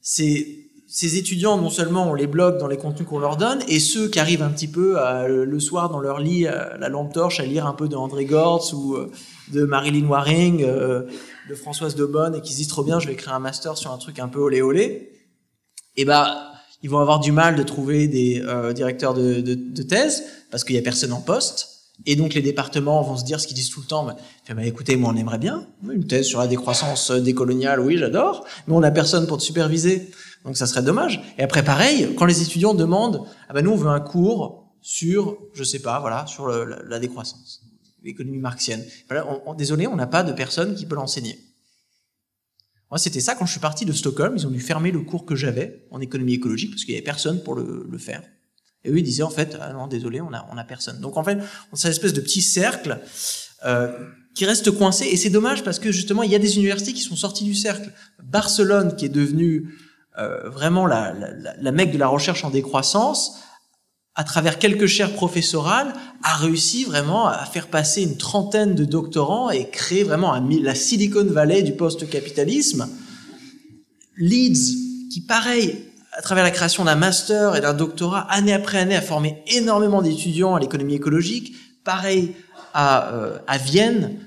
ces, 0.00 0.70
ces 0.88 1.16
étudiants, 1.16 1.58
non 1.58 1.68
seulement 1.68 2.08
on 2.10 2.14
les 2.14 2.26
bloque 2.26 2.58
dans 2.58 2.68
les 2.68 2.76
contenus 2.76 3.08
qu'on 3.08 3.18
leur 3.18 3.36
donne, 3.36 3.62
et 3.68 3.80
ceux 3.80 4.08
qui 4.08 4.18
arrivent 4.18 4.42
un 4.42 4.50
petit 4.50 4.68
peu 4.68 4.96
le 5.26 5.60
soir 5.60 5.90
dans 5.90 6.00
leur 6.00 6.20
lit, 6.20 6.46
à 6.46 6.76
la 6.78 6.88
lampe 6.88 7.12
torche, 7.12 7.40
à 7.40 7.44
lire 7.44 7.66
un 7.66 7.74
peu 7.74 7.88
de 7.88 7.96
André 7.96 8.24
Gortz 8.24 8.72
ou 8.72 8.94
euh, 8.94 9.10
de 9.52 9.64
Marilyn 9.64 10.06
Waring, 10.06 10.64
euh, 10.64 11.02
de 11.48 11.54
Françoise 11.54 11.96
Debonne, 11.96 12.36
et 12.36 12.40
qui 12.40 12.52
se 12.52 12.58
disent 12.58 12.68
trop 12.68 12.82
bien, 12.82 12.98
je 12.98 13.08
vais 13.08 13.16
créer 13.16 13.34
un 13.34 13.40
master 13.40 13.76
sur 13.76 13.92
un 13.92 13.98
truc 13.98 14.18
un 14.18 14.28
peu 14.28 14.38
olé 14.38 14.62
olé, 14.62 15.12
et 15.98 16.02
eh 16.02 16.04
ben 16.04 16.55
ils 16.82 16.90
vont 16.90 16.98
avoir 16.98 17.20
du 17.20 17.32
mal 17.32 17.56
de 17.56 17.62
trouver 17.62 18.08
des 18.08 18.42
euh, 18.46 18.72
directeurs 18.72 19.14
de, 19.14 19.40
de, 19.40 19.54
de, 19.54 19.82
thèse 19.82 20.24
parce 20.50 20.64
qu'il 20.64 20.76
y 20.76 20.78
a 20.78 20.82
personne 20.82 21.12
en 21.12 21.20
poste. 21.20 21.76
Et 22.04 22.14
donc 22.14 22.34
les 22.34 22.42
départements 22.42 23.02
vont 23.02 23.16
se 23.16 23.24
dire 23.24 23.40
ce 23.40 23.46
qu'ils 23.46 23.56
disent 23.56 23.70
tout 23.70 23.80
le 23.80 23.86
temps. 23.86 24.04
Bah, 24.04 24.64
écoutez, 24.64 24.96
moi 24.96 25.10
on 25.14 25.16
aimerait 25.16 25.38
bien 25.38 25.66
une 25.90 26.06
thèse 26.06 26.26
sur 26.26 26.40
la 26.40 26.46
décroissance 26.46 27.10
décoloniale, 27.10 27.80
oui 27.80 27.96
j'adore, 27.96 28.44
mais 28.66 28.74
on 28.74 28.80
n'a 28.80 28.90
personne 28.90 29.26
pour 29.26 29.38
te 29.38 29.42
superviser, 29.42 30.10
donc 30.44 30.58
ça 30.58 30.66
serait 30.66 30.82
dommage. 30.82 31.22
Et 31.38 31.42
après 31.42 31.64
pareil, 31.64 32.14
quand 32.16 32.26
les 32.26 32.42
étudiants 32.42 32.74
demandent, 32.74 33.26
ah 33.48 33.54
ben 33.54 33.64
nous 33.64 33.72
on 33.72 33.76
veut 33.76 33.88
un 33.88 34.00
cours 34.00 34.66
sur, 34.82 35.38
je 35.54 35.64
sais 35.64 35.80
pas, 35.80 35.98
voilà, 36.00 36.26
sur 36.26 36.48
la, 36.48 36.98
décroissance, 36.98 37.62
l'économie 38.04 38.38
marxienne. 38.38 38.84
Voilà, 39.08 39.26
désolé, 39.56 39.86
on 39.86 39.96
n'a 39.96 40.06
pas 40.06 40.22
de 40.22 40.32
personne 40.32 40.74
qui 40.74 40.86
peut 40.86 40.94
l'enseigner. 40.94 41.40
Moi, 42.90 42.98
c'était 42.98 43.20
ça 43.20 43.34
quand 43.34 43.46
je 43.46 43.50
suis 43.50 43.60
parti 43.60 43.84
de 43.84 43.92
Stockholm. 43.92 44.34
Ils 44.36 44.46
ont 44.46 44.50
dû 44.50 44.60
fermer 44.60 44.92
le 44.92 45.00
cours 45.00 45.26
que 45.26 45.34
j'avais 45.34 45.86
en 45.90 46.00
économie 46.00 46.34
écologique 46.34 46.70
parce 46.70 46.84
qu'il 46.84 46.94
y 46.94 46.96
avait 46.96 47.04
personne 47.04 47.42
pour 47.42 47.54
le, 47.54 47.86
le 47.90 47.98
faire. 47.98 48.22
Et 48.84 48.90
eux, 48.90 48.98
ils 48.98 49.02
disaient 49.02 49.24
en 49.24 49.30
fait, 49.30 49.56
ah 49.60 49.72
non, 49.72 49.88
désolé, 49.88 50.20
on 50.20 50.32
a, 50.32 50.46
on 50.52 50.56
a 50.56 50.64
personne. 50.64 51.00
Donc 51.00 51.16
en 51.16 51.24
fait, 51.24 51.38
on 51.72 51.76
cette 51.76 51.90
espèce 51.90 52.12
de 52.12 52.20
petit 52.20 52.42
cercle 52.42 53.00
euh, 53.64 53.92
qui 54.34 54.44
reste 54.44 54.70
coincé. 54.70 55.06
Et 55.06 55.16
c'est 55.16 55.30
dommage 55.30 55.64
parce 55.64 55.80
que 55.80 55.90
justement, 55.90 56.22
il 56.22 56.30
y 56.30 56.36
a 56.36 56.38
des 56.38 56.56
universités 56.56 56.92
qui 56.92 57.02
sont 57.02 57.16
sorties 57.16 57.44
du 57.44 57.54
cercle. 57.54 57.92
Barcelone, 58.22 58.94
qui 58.94 59.06
est 59.06 59.10
devenue 59.10 59.74
euh, 60.18 60.48
vraiment 60.48 60.86
la, 60.86 61.12
la, 61.12 61.56
la 61.56 61.72
mecque 61.72 61.92
de 61.92 61.98
la 61.98 62.06
recherche 62.06 62.44
en 62.44 62.50
décroissance, 62.50 63.38
à 64.16 64.24
travers 64.24 64.58
quelques 64.58 64.86
chaires 64.86 65.12
professorales, 65.12 65.92
a 66.22 66.36
réussi 66.36 66.84
vraiment 66.84 67.28
à 67.28 67.44
faire 67.44 67.68
passer 67.68 68.02
une 68.02 68.16
trentaine 68.16 68.74
de 68.74 68.86
doctorants 68.86 69.50
et 69.50 69.68
créer 69.68 70.04
vraiment 70.04 70.34
la 70.62 70.74
Silicon 70.74 71.26
Valley 71.26 71.62
du 71.62 71.74
post-capitalisme. 71.74 72.88
Leeds, 74.16 75.10
qui 75.12 75.20
pareil, 75.20 75.84
à 76.12 76.22
travers 76.22 76.44
la 76.44 76.50
création 76.50 76.84
d'un 76.84 76.94
master 76.94 77.56
et 77.56 77.60
d'un 77.60 77.74
doctorat, 77.74 78.20
année 78.32 78.54
après 78.54 78.78
année, 78.78 78.96
a 78.96 79.02
formé 79.02 79.42
énormément 79.48 80.00
d'étudiants 80.00 80.54
à 80.54 80.60
l'économie 80.60 80.94
écologique. 80.94 81.54
Pareil 81.84 82.34
à, 82.72 83.12
euh, 83.12 83.38
à 83.46 83.58
Vienne, 83.58 84.18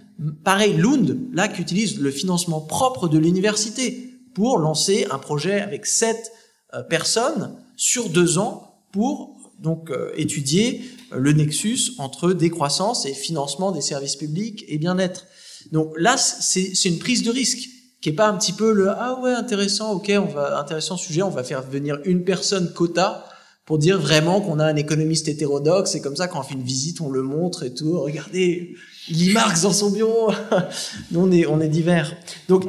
pareil 0.43 0.73
Lund, 0.77 1.17
là, 1.33 1.47
qui 1.47 1.63
utilise 1.63 1.99
le 1.99 2.11
financement 2.11 2.61
propre 2.61 3.07
de 3.07 3.17
l'université 3.17 4.13
pour 4.35 4.59
lancer 4.59 5.07
un 5.09 5.17
projet 5.17 5.59
avec 5.59 5.87
sept 5.87 6.31
euh, 6.75 6.83
personnes 6.83 7.55
sur 7.75 8.09
deux 8.09 8.37
ans 8.37 8.83
pour 8.91 9.38
donc 9.59 9.91
euh, 9.91 10.11
étudier 10.15 10.81
le 11.11 11.33
nexus 11.33 11.91
entre 11.97 12.33
décroissance 12.33 13.05
et 13.05 13.13
financement 13.13 13.71
des 13.71 13.81
services 13.81 14.15
publics 14.15 14.63
et 14.67 14.77
bien-être. 14.77 15.25
Donc 15.71 15.93
là, 15.97 16.17
c'est 16.17 16.85
une 16.85 16.99
prise 16.99 17.23
de 17.23 17.31
risque 17.31 17.69
qui 18.01 18.09
est 18.09 18.13
pas 18.13 18.29
un 18.29 18.37
petit 18.37 18.53
peu 18.53 18.71
le 18.71 18.89
ah 18.89 19.19
ouais 19.21 19.33
intéressant 19.33 19.91
ok 19.91 20.09
on 20.15 20.25
va 20.25 20.57
intéressant 20.57 20.95
sujet 20.95 21.21
on 21.21 21.29
va 21.29 21.43
faire 21.43 21.61
venir 21.61 21.99
une 22.05 22.23
personne 22.23 22.71
quota 22.71 23.25
pour 23.65 23.77
dire 23.77 23.99
vraiment 23.99 24.41
qu'on 24.41 24.57
a 24.59 24.65
un 24.65 24.77
économiste 24.77 25.27
hétérodoxe 25.27 25.95
et 25.95 26.01
comme 26.01 26.15
ça 26.15 26.27
quand 26.27 26.39
on 26.39 26.43
fait 26.43 26.53
une 26.53 26.63
visite 26.63 27.01
on 27.01 27.09
le 27.09 27.21
montre 27.21 27.63
et 27.63 27.73
tout. 27.73 27.99
Regardez 27.99 28.75
il 29.09 29.17
lit 29.17 29.33
Marx 29.33 29.61
dans 29.61 29.73
son 29.73 29.91
bureau. 29.91 30.31
Nous 31.11 31.19
on 31.19 31.31
est 31.31 31.45
on 31.45 31.59
est 31.61 31.67
divers. 31.67 32.15
Donc 32.47 32.63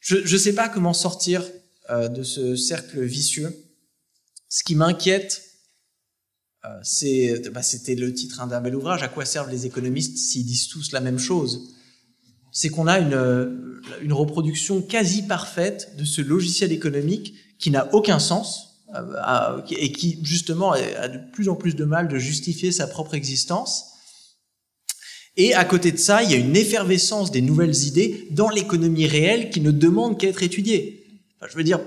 je 0.00 0.16
je 0.24 0.36
sais 0.36 0.54
pas 0.54 0.68
comment 0.68 0.94
sortir 0.94 1.44
euh, 1.90 2.08
de 2.08 2.22
ce 2.22 2.56
cercle 2.56 3.00
vicieux. 3.02 3.54
Ce 4.48 4.64
qui 4.64 4.74
m'inquiète 4.74 5.47
euh, 6.72 7.50
bah, 7.52 7.62
c'était 7.62 7.94
le 7.94 8.12
titre 8.12 8.46
d'un 8.46 8.60
bel 8.60 8.74
ouvrage 8.74 9.02
à 9.02 9.08
quoi 9.08 9.24
servent 9.24 9.50
les 9.50 9.66
économistes 9.66 10.16
s'ils 10.16 10.44
disent 10.44 10.68
tous 10.68 10.92
la 10.92 11.00
même 11.00 11.18
chose? 11.18 11.74
C'est 12.52 12.68
qu'on 12.68 12.86
a 12.86 12.98
une, 12.98 13.80
une 14.02 14.12
reproduction 14.12 14.82
quasi 14.82 15.22
parfaite 15.22 15.96
de 15.96 16.04
ce 16.04 16.22
logiciel 16.22 16.72
économique 16.72 17.34
qui 17.58 17.70
n'a 17.70 17.92
aucun 17.94 18.18
sens 18.18 18.68
euh, 18.94 19.60
et 19.70 19.92
qui 19.92 20.18
justement 20.22 20.72
a 20.72 21.08
de 21.08 21.18
plus 21.32 21.50
en 21.50 21.56
plus 21.56 21.76
de 21.76 21.84
mal 21.84 22.08
de 22.08 22.18
justifier 22.18 22.72
sa 22.72 22.86
propre 22.86 23.14
existence. 23.14 23.92
Et 25.36 25.54
à 25.54 25.64
côté 25.64 25.92
de 25.92 25.98
ça, 25.98 26.22
il 26.22 26.30
y 26.30 26.34
a 26.34 26.38
une 26.38 26.56
effervescence 26.56 27.30
des 27.30 27.42
nouvelles 27.42 27.84
idées 27.84 28.26
dans 28.30 28.48
l'économie 28.48 29.06
réelle 29.06 29.50
qui 29.50 29.60
ne 29.60 29.70
demande 29.70 30.18
qu'à 30.18 30.28
être 30.28 30.42
étudiée. 30.42 31.06
Je 31.48 31.54
veux 31.54 31.64
dire, 31.64 31.80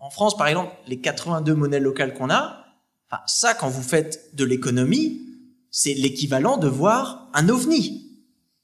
en 0.00 0.10
France, 0.10 0.36
par 0.36 0.48
exemple, 0.48 0.72
les 0.88 0.98
82 0.98 1.54
monnaies 1.54 1.78
locales 1.78 2.14
qu'on 2.14 2.30
a, 2.30 2.59
enfin, 3.10 3.22
ça, 3.26 3.54
quand 3.54 3.68
vous 3.68 3.82
faites 3.82 4.34
de 4.34 4.44
l'économie, 4.44 5.20
c'est 5.70 5.94
l'équivalent 5.94 6.56
de 6.56 6.68
voir 6.68 7.30
un 7.34 7.48
ovni. 7.48 8.06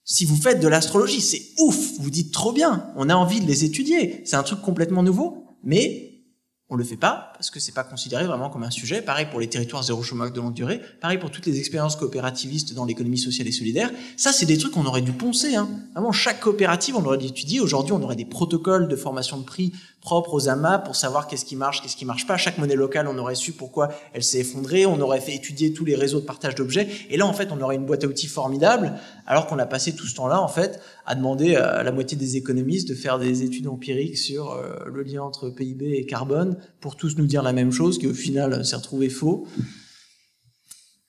Si 0.04 0.24
vous 0.24 0.36
faites 0.36 0.60
de 0.60 0.68
l'astrologie, 0.68 1.20
c'est 1.20 1.42
ouf, 1.58 1.98
vous 1.98 2.10
dites 2.10 2.32
trop 2.32 2.52
bien, 2.52 2.92
on 2.96 3.08
a 3.08 3.14
envie 3.14 3.40
de 3.40 3.46
les 3.46 3.64
étudier, 3.64 4.22
c'est 4.24 4.36
un 4.36 4.42
truc 4.44 4.62
complètement 4.62 5.02
nouveau, 5.02 5.44
mais 5.64 6.22
on 6.68 6.76
le 6.76 6.84
fait 6.84 6.96
pas 6.96 7.32
parce 7.36 7.50
que 7.50 7.60
c'est 7.60 7.72
pas 7.72 7.84
considéré 7.84 8.24
vraiment 8.24 8.48
comme 8.48 8.62
un 8.62 8.70
sujet. 8.70 9.02
Pareil 9.02 9.26
pour 9.30 9.40
les 9.40 9.48
territoires 9.48 9.82
zéro 9.82 10.02
chômage 10.02 10.32
de 10.32 10.40
longue 10.40 10.54
durée. 10.54 10.80
Pareil 11.00 11.18
pour 11.18 11.30
toutes 11.30 11.46
les 11.46 11.58
expériences 11.58 11.94
coopérativistes 11.96 12.74
dans 12.74 12.84
l'économie 12.84 13.18
sociale 13.18 13.46
et 13.46 13.52
solidaire. 13.52 13.90
Ça, 14.16 14.32
c'est 14.32 14.46
des 14.46 14.56
trucs 14.56 14.72
qu'on 14.72 14.86
aurait 14.86 15.02
dû 15.02 15.12
poncer. 15.12 15.54
Hein. 15.54 15.68
Vraiment, 15.92 16.12
chaque 16.12 16.40
coopérative, 16.40 16.96
on 16.96 17.04
aurait 17.04 17.18
dû 17.18 17.26
étudier. 17.26 17.60
Aujourd'hui, 17.60 17.92
on 17.92 18.02
aurait 18.02 18.16
des 18.16 18.24
protocoles 18.24 18.88
de 18.88 18.96
formation 18.96 19.36
de 19.38 19.44
prix 19.44 19.72
propres 20.00 20.34
aux 20.34 20.48
AMA 20.48 20.78
pour 20.78 20.94
savoir 20.94 21.26
qu'est-ce 21.26 21.44
qui 21.44 21.56
marche, 21.56 21.82
qu'est-ce 21.82 21.96
qui 21.96 22.04
marche 22.04 22.26
pas. 22.26 22.36
Chaque 22.36 22.58
monnaie 22.58 22.76
locale, 22.76 23.08
on 23.08 23.18
aurait 23.18 23.34
su 23.34 23.52
pourquoi 23.52 23.88
elle 24.12 24.22
s'est 24.22 24.38
effondrée. 24.38 24.86
On 24.86 25.00
aurait 25.00 25.20
fait 25.20 25.34
étudier 25.34 25.72
tous 25.72 25.84
les 25.84 25.96
réseaux 25.96 26.20
de 26.20 26.24
partage 26.24 26.54
d'objets. 26.54 26.88
Et 27.10 27.16
là, 27.16 27.26
en 27.26 27.32
fait, 27.32 27.50
on 27.50 27.60
aurait 27.60 27.74
une 27.74 27.86
boîte 27.86 28.04
à 28.04 28.06
outils 28.06 28.28
formidable. 28.28 28.94
Alors 29.26 29.46
qu'on 29.46 29.58
a 29.58 29.66
passé 29.66 29.94
tout 29.94 30.06
ce 30.06 30.14
temps-là, 30.14 30.40
en 30.40 30.48
fait, 30.48 30.80
à 31.06 31.16
demander 31.16 31.56
à 31.56 31.82
la 31.82 31.92
moitié 31.92 32.16
des 32.16 32.36
économistes 32.36 32.88
de 32.88 32.94
faire 32.94 33.18
des 33.18 33.42
études 33.42 33.66
empiriques 33.66 34.16
sur 34.16 34.52
euh, 34.52 34.76
le 34.86 35.02
lien 35.02 35.22
entre 35.22 35.50
PIB 35.50 35.96
et 35.98 36.06
carbone 36.06 36.56
pour 36.80 36.96
tous 36.96 37.16
nous 37.16 37.25
dire 37.26 37.42
la 37.42 37.52
même 37.52 37.72
chose, 37.72 37.98
qui 37.98 38.06
au 38.06 38.14
final 38.14 38.64
s'est 38.64 38.76
retrouvé 38.76 39.08
faux. 39.08 39.46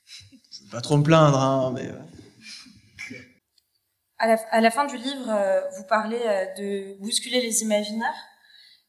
Je 0.07 0.63
vais 0.63 0.71
pas 0.71 0.81
trop 0.81 0.97
me 0.97 1.03
plaindre, 1.03 1.39
hein, 1.39 1.71
mais... 1.73 1.87
Euh. 1.87 1.93
À 4.19 4.61
la, 4.61 4.71
fin 4.71 4.85
du 4.85 4.97
livre, 4.97 5.29
euh, 5.29 5.61
vous 5.77 5.83
parlez 5.83 6.19
de 6.57 6.99
bousculer 6.99 7.39
les 7.39 7.61
imaginaires, 7.61 8.15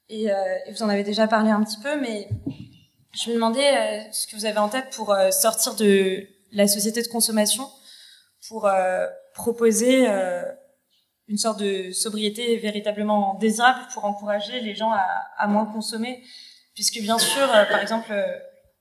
et, 0.08 0.28
vous 0.70 0.82
en 0.82 0.88
avez 0.88 1.04
déjà 1.04 1.28
parlé 1.28 1.50
un 1.50 1.62
petit 1.62 1.78
peu, 1.82 2.00
mais 2.00 2.30
je 3.12 3.28
me 3.28 3.34
demandais 3.34 4.10
ce 4.10 4.26
que 4.26 4.36
vous 4.36 4.46
avez 4.46 4.56
en 4.56 4.70
tête 4.70 4.88
pour 4.90 5.14
sortir 5.30 5.74
de 5.74 6.26
la 6.52 6.66
société 6.66 7.02
de 7.02 7.08
consommation, 7.08 7.68
pour 8.48 8.70
proposer 9.34 10.06
une 11.28 11.36
sorte 11.36 11.60
de 11.60 11.92
sobriété 11.92 12.56
véritablement 12.56 13.34
désirable 13.34 13.86
pour 13.92 14.06
encourager 14.06 14.60
les 14.60 14.74
gens 14.74 14.92
à 15.36 15.46
moins 15.46 15.66
consommer. 15.66 16.24
Puisque 16.78 17.00
bien 17.00 17.18
sûr, 17.18 17.42
euh, 17.42 17.64
par 17.64 17.80
exemple, 17.82 18.12
euh, 18.12 18.22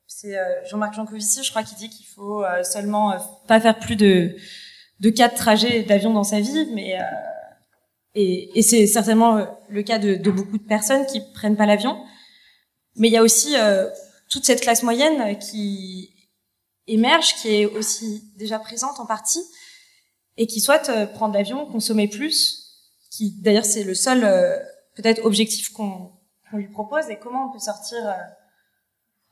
c'est 0.06 0.38
euh, 0.38 0.64
Jean-Marc 0.70 0.94
Jancovici, 0.94 1.44
je 1.44 1.50
crois, 1.50 1.64
qui 1.64 1.74
dit 1.74 1.90
qu'il 1.90 2.06
faut 2.06 2.44
seulement 2.64 3.18
pas 3.48 3.60
faire 3.60 3.80
plus 3.80 3.96
de 3.96 4.36
de 5.00 5.10
quatre 5.10 5.34
trajets 5.34 5.82
d'avion 5.82 6.14
dans 6.14 6.24
sa 6.24 6.40
vie, 6.40 6.68
mais 6.76 6.96
et, 8.14 8.60
et 8.60 8.62
c'est 8.62 8.86
certainement 8.86 9.48
le 9.68 9.82
cas 9.82 9.98
de, 9.98 10.14
de, 10.14 10.30
beaucoup 10.30 10.60
de 10.60 10.64
personnes 10.64 11.08
qui 11.08 11.22
prennent 11.34 11.58
pas 11.58 11.66
l'avion. 11.66 12.00
Mais 12.98 13.08
il 13.08 13.14
y 13.14 13.18
a 13.18 13.24
aussi 13.24 13.56
toute 14.30 14.46
cette 14.46 14.62
classe 14.62 14.84
moyenne 14.84 15.36
qui 15.40 16.14
émerge, 16.86 17.34
qui 17.38 17.50
est 17.50 17.66
aussi 17.66 18.32
déjà 18.38 18.60
présente 18.60 19.00
en 19.00 19.08
partie, 19.08 19.44
et 20.38 20.46
qui 20.46 20.62
souhaite 20.62 20.92
prendre 21.14 21.34
l'avion, 21.34 21.66
consommer 21.66 22.08
plus, 22.08 22.68
qui 23.10 23.42
d'ailleurs 23.42 23.66
c'est 23.66 23.84
le 23.84 23.96
seul 23.96 24.24
euh, 24.24 24.56
peut-être 24.96 25.26
objectif 25.26 25.70
qu'on 25.70 26.12
lui 26.54 26.68
propose 26.68 27.10
et 27.10 27.18
comment 27.18 27.50
on 27.50 27.52
peut 27.52 27.60
sortir 27.60 27.98
euh, 28.08 28.14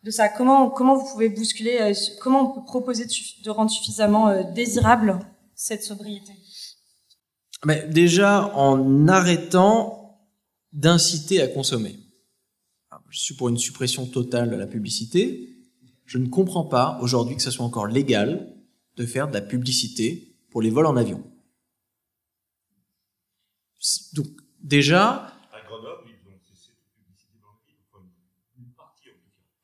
de 0.04 0.12
ça 0.12 0.30
Comment 0.30 0.70
comment 0.70 0.96
vous 0.96 1.10
pouvez 1.10 1.30
bousculer 1.30 1.94
Comment 2.20 2.52
on 2.52 2.56
peut 2.56 2.66
proposer 2.66 3.06
de, 3.06 3.50
rendre 3.50 3.72
suffisamment 3.72 4.44
désirable 4.52 5.20
cette 5.56 5.84
sobriété? 5.84 6.34
Mais 7.66 7.88
déjà 7.88 8.54
en 8.56 9.08
arrêtant 9.08 10.20
d'inciter 10.74 11.42
à 11.42 11.48
consommer. 11.48 11.98
Je 13.10 13.20
suis 13.20 13.36
pour 13.36 13.50
une 13.50 13.58
suppression 13.58 14.06
totale 14.06 14.50
de 14.50 14.56
la 14.56 14.68
publicité. 14.68 15.50
Je 16.06 16.18
ne 16.18 16.28
comprends 16.28 16.66
pas 16.66 17.00
aujourd'hui 17.02 17.36
que 17.36 17.42
ce 17.42 17.52
soit 17.52 17.66
encore 17.66 17.88
légal 17.88 18.54
de 18.98 19.06
faire 19.06 19.28
de 19.28 19.34
la 19.34 19.42
publicité 19.42 20.36
pour 20.52 20.62
les 20.62 20.70
vols 20.70 20.86
en 20.86 20.98
avion. 20.98 21.24
Donc 24.14 24.28
déjà, 24.62 25.34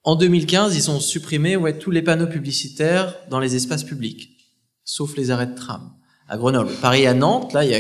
en 0.04 0.16
2015, 0.16 0.76
ils 0.76 0.90
ont 0.90 1.00
supprimé 1.00 1.56
ouais, 1.56 1.78
tous 1.78 1.92
les 1.92 2.02
panneaux 2.02 2.28
publicitaires 2.28 3.16
dans 3.30 3.40
les 3.40 3.56
espaces 3.56 3.84
publics, 3.84 4.38
sauf 4.84 5.16
les 5.16 5.32
arrêts 5.32 5.48
de 5.48 5.56
tram. 5.56 5.94
À 6.28 6.38
Grenoble, 6.38 6.72
Paris, 6.82 7.06
à 7.06 7.14
Nantes, 7.14 7.54
là, 7.54 7.66
il 7.66 7.72
y 7.72 7.76
a, 7.76 7.80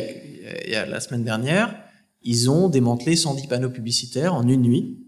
il 0.65 0.71
y 0.71 0.75
a 0.75 0.85
la 0.85 0.99
semaine 0.99 1.23
dernière, 1.23 1.75
ils 2.21 2.49
ont 2.49 2.69
démantelé 2.69 3.15
110 3.15 3.47
panneaux 3.47 3.69
publicitaires 3.69 4.33
en 4.33 4.47
une 4.47 4.61
nuit. 4.61 4.99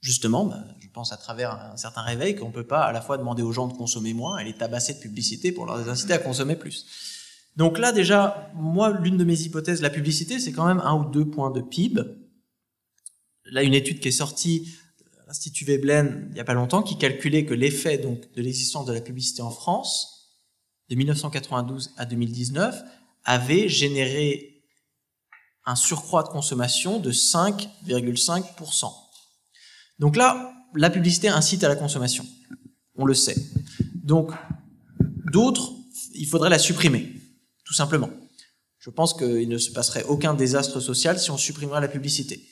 Justement, 0.00 0.44
bah, 0.44 0.62
je 0.80 0.88
pense 0.88 1.12
à 1.12 1.16
travers 1.16 1.52
un 1.72 1.76
certain 1.76 2.02
réveil 2.02 2.36
qu'on 2.36 2.52
peut 2.52 2.66
pas 2.66 2.82
à 2.82 2.92
la 2.92 3.00
fois 3.00 3.18
demander 3.18 3.42
aux 3.42 3.52
gens 3.52 3.66
de 3.66 3.72
consommer 3.72 4.14
moins 4.14 4.38
et 4.38 4.44
les 4.44 4.52
tabasser 4.52 4.94
de 4.94 5.00
publicité 5.00 5.50
pour 5.50 5.66
leur 5.66 5.88
inciter 5.88 6.12
à 6.12 6.18
consommer 6.18 6.54
plus. 6.54 6.86
Donc 7.56 7.78
là, 7.78 7.90
déjà, 7.90 8.50
moi, 8.54 8.90
l'une 9.00 9.16
de 9.16 9.24
mes 9.24 9.40
hypothèses, 9.40 9.82
la 9.82 9.90
publicité, 9.90 10.38
c'est 10.38 10.52
quand 10.52 10.66
même 10.66 10.80
un 10.80 10.94
ou 10.94 11.10
deux 11.10 11.24
points 11.24 11.50
de 11.50 11.60
PIB. 11.60 12.02
Là, 13.46 13.62
une 13.62 13.74
étude 13.74 14.00
qui 14.00 14.08
est 14.08 14.12
sortie, 14.12 14.68
l'Institut 15.26 15.64
Veblen, 15.64 16.26
il 16.30 16.34
n'y 16.34 16.40
a 16.40 16.44
pas 16.44 16.54
longtemps, 16.54 16.82
qui 16.82 16.98
calculait 16.98 17.44
que 17.44 17.54
l'effet 17.54 17.98
donc 17.98 18.32
de 18.34 18.42
l'existence 18.42 18.86
de 18.86 18.92
la 18.92 19.00
publicité 19.00 19.42
en 19.42 19.50
France, 19.50 20.30
de 20.90 20.96
1992 20.96 21.92
à 21.96 22.04
2019, 22.04 22.82
avait 23.24 23.68
généré 23.68 24.62
un 25.64 25.76
surcroît 25.76 26.22
de 26.22 26.28
consommation 26.28 27.00
de 27.00 27.10
5,5%. 27.10 28.92
Donc 29.98 30.16
là, 30.16 30.52
la 30.74 30.90
publicité 30.90 31.28
incite 31.28 31.64
à 31.64 31.68
la 31.68 31.76
consommation. 31.76 32.26
On 32.96 33.06
le 33.06 33.14
sait. 33.14 33.36
Donc, 33.94 34.32
d'autres, 35.32 35.72
il 36.14 36.26
faudrait 36.26 36.50
la 36.50 36.58
supprimer 36.58 37.14
tout 37.64 37.74
simplement. 37.74 38.10
Je 38.78 38.90
pense 38.90 39.14
qu'il 39.14 39.48
ne 39.48 39.58
se 39.58 39.70
passerait 39.70 40.04
aucun 40.04 40.34
désastre 40.34 40.78
social 40.80 41.18
si 41.18 41.30
on 41.30 41.38
supprimerait 41.38 41.80
la 41.80 41.88
publicité. 41.88 42.46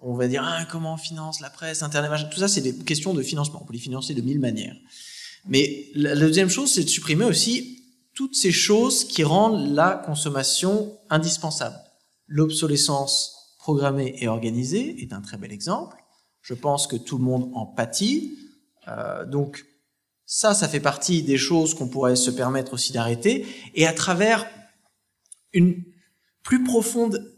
On 0.00 0.14
va 0.14 0.28
dire 0.28 0.42
ah, 0.44 0.66
comment 0.70 0.94
on 0.94 0.98
finance 0.98 1.40
la 1.40 1.50
presse, 1.50 1.82
Internet, 1.82 2.28
tout 2.30 2.38
ça, 2.38 2.48
c'est 2.48 2.60
des 2.60 2.76
questions 2.76 3.14
de 3.14 3.22
financement. 3.22 3.60
On 3.62 3.66
peut 3.66 3.72
les 3.72 3.78
financer 3.78 4.14
de 4.14 4.20
mille 4.20 4.40
manières. 4.40 4.76
Mais 5.46 5.86
la 5.94 6.14
deuxième 6.14 6.50
chose, 6.50 6.72
c'est 6.72 6.84
de 6.84 6.88
supprimer 6.88 7.24
aussi 7.24 7.84
toutes 8.14 8.34
ces 8.34 8.52
choses 8.52 9.04
qui 9.04 9.24
rendent 9.24 9.74
la 9.74 10.02
consommation 10.04 10.98
indispensable. 11.10 11.76
L'obsolescence 12.26 13.56
programmée 13.58 14.16
et 14.20 14.28
organisée 14.28 15.02
est 15.02 15.12
un 15.12 15.20
très 15.20 15.36
bel 15.36 15.52
exemple. 15.52 15.96
Je 16.42 16.54
pense 16.54 16.86
que 16.86 16.96
tout 16.96 17.18
le 17.18 17.24
monde 17.24 17.50
en 17.54 17.66
pâtit. 17.66 18.38
Euh, 18.88 19.24
donc 19.24 19.64
ça, 20.24 20.54
ça 20.54 20.68
fait 20.68 20.80
partie 20.80 21.22
des 21.22 21.38
choses 21.38 21.74
qu'on 21.74 21.88
pourrait 21.88 22.16
se 22.16 22.30
permettre 22.30 22.74
aussi 22.74 22.92
d'arrêter. 22.92 23.46
Et 23.74 23.86
à 23.86 23.92
travers 23.92 24.46
une 25.52 25.82
plus 26.42 26.62
profonde 26.64 27.35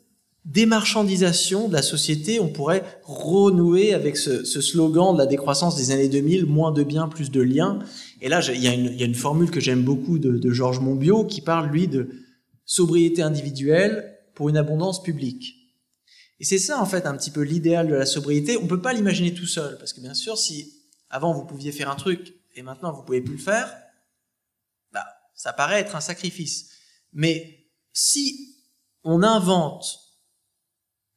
démarchandisation 0.49 1.69
de 1.69 1.75
la 1.75 1.83
société, 1.83 2.41
on 2.41 2.49
pourrait 2.49 2.83
renouer 3.05 3.93
avec 3.93 4.17
ce, 4.17 4.45
slogan 4.45 5.13
de 5.13 5.19
la 5.19 5.27
décroissance 5.27 5.77
des 5.77 5.91
années 5.91 6.09
2000, 6.09 6.47
moins 6.47 6.73
de 6.73 6.83
biens, 6.83 7.07
plus 7.07 7.31
de 7.31 7.43
liens. 7.43 7.81
Et 8.23 8.29
là, 8.29 8.41
il 8.53 8.63
y 8.63 8.67
a 8.67 9.05
une, 9.05 9.15
formule 9.15 9.51
que 9.51 9.61
j'aime 9.61 9.83
beaucoup 9.83 10.19
de, 10.19 10.51
Georges 10.51 10.81
Monbiot 10.81 11.27
qui 11.27 11.43
parle, 11.43 11.71
lui, 11.71 11.87
de 11.87 12.09
sobriété 12.65 13.21
individuelle 13.21 14.19
pour 14.35 14.49
une 14.49 14.57
abondance 14.57 15.03
publique. 15.03 15.55
Et 16.41 16.45
c'est 16.45 16.59
ça, 16.59 16.81
en 16.81 16.87
fait, 16.87 17.05
un 17.05 17.17
petit 17.17 17.31
peu 17.31 17.43
l'idéal 17.43 17.87
de 17.87 17.95
la 17.95 18.07
sobriété. 18.07 18.57
On 18.57 18.67
peut 18.67 18.81
pas 18.81 18.95
l'imaginer 18.95 19.35
tout 19.35 19.47
seul, 19.47 19.77
parce 19.77 19.93
que 19.93 20.01
bien 20.01 20.15
sûr, 20.15 20.39
si 20.39 20.73
avant 21.11 21.35
vous 21.35 21.45
pouviez 21.45 21.73
faire 21.73 21.91
un 21.91 21.97
truc 21.97 22.35
et 22.55 22.63
maintenant 22.63 22.93
vous 22.93 23.03
pouvez 23.03 23.21
plus 23.21 23.35
le 23.35 23.41
faire, 23.41 23.71
bah, 24.93 25.05
ça 25.35 25.53
paraît 25.53 25.81
être 25.81 25.95
un 25.95 26.01
sacrifice. 26.01 26.71
Mais 27.13 27.67
si 27.93 28.57
on 29.05 29.23
invente 29.23 30.08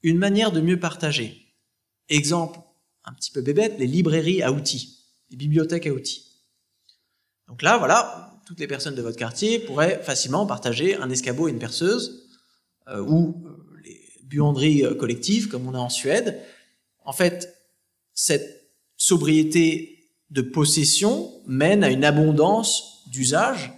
une 0.03 0.17
manière 0.17 0.51
de 0.51 0.61
mieux 0.61 0.79
partager. 0.79 1.53
Exemple, 2.09 2.59
un 3.05 3.13
petit 3.13 3.31
peu 3.31 3.41
bébête, 3.41 3.75
les 3.79 3.87
librairies 3.87 4.41
à 4.41 4.51
outils, 4.51 5.05
les 5.29 5.37
bibliothèques 5.37 5.87
à 5.87 5.91
outils. 5.91 6.31
Donc 7.47 7.61
là, 7.61 7.77
voilà, 7.77 8.41
toutes 8.45 8.59
les 8.59 8.67
personnes 8.67 8.95
de 8.95 9.01
votre 9.01 9.17
quartier 9.17 9.59
pourraient 9.59 10.01
facilement 10.03 10.45
partager 10.45 10.95
un 10.95 11.09
escabeau 11.09 11.47
et 11.47 11.51
une 11.51 11.59
perceuse, 11.59 12.29
euh, 12.87 13.01
ou 13.01 13.45
euh, 13.45 13.79
les 13.83 13.99
buanderies 14.23 14.85
euh, 14.85 14.93
collectives, 14.93 15.47
comme 15.47 15.67
on 15.67 15.73
a 15.73 15.79
en 15.79 15.89
Suède. 15.89 16.41
En 17.05 17.13
fait, 17.13 17.55
cette 18.13 18.71
sobriété 18.97 20.09
de 20.29 20.41
possession 20.41 21.31
mène 21.47 21.83
à 21.83 21.91
une 21.91 22.03
abondance 22.03 23.03
d'usage, 23.07 23.73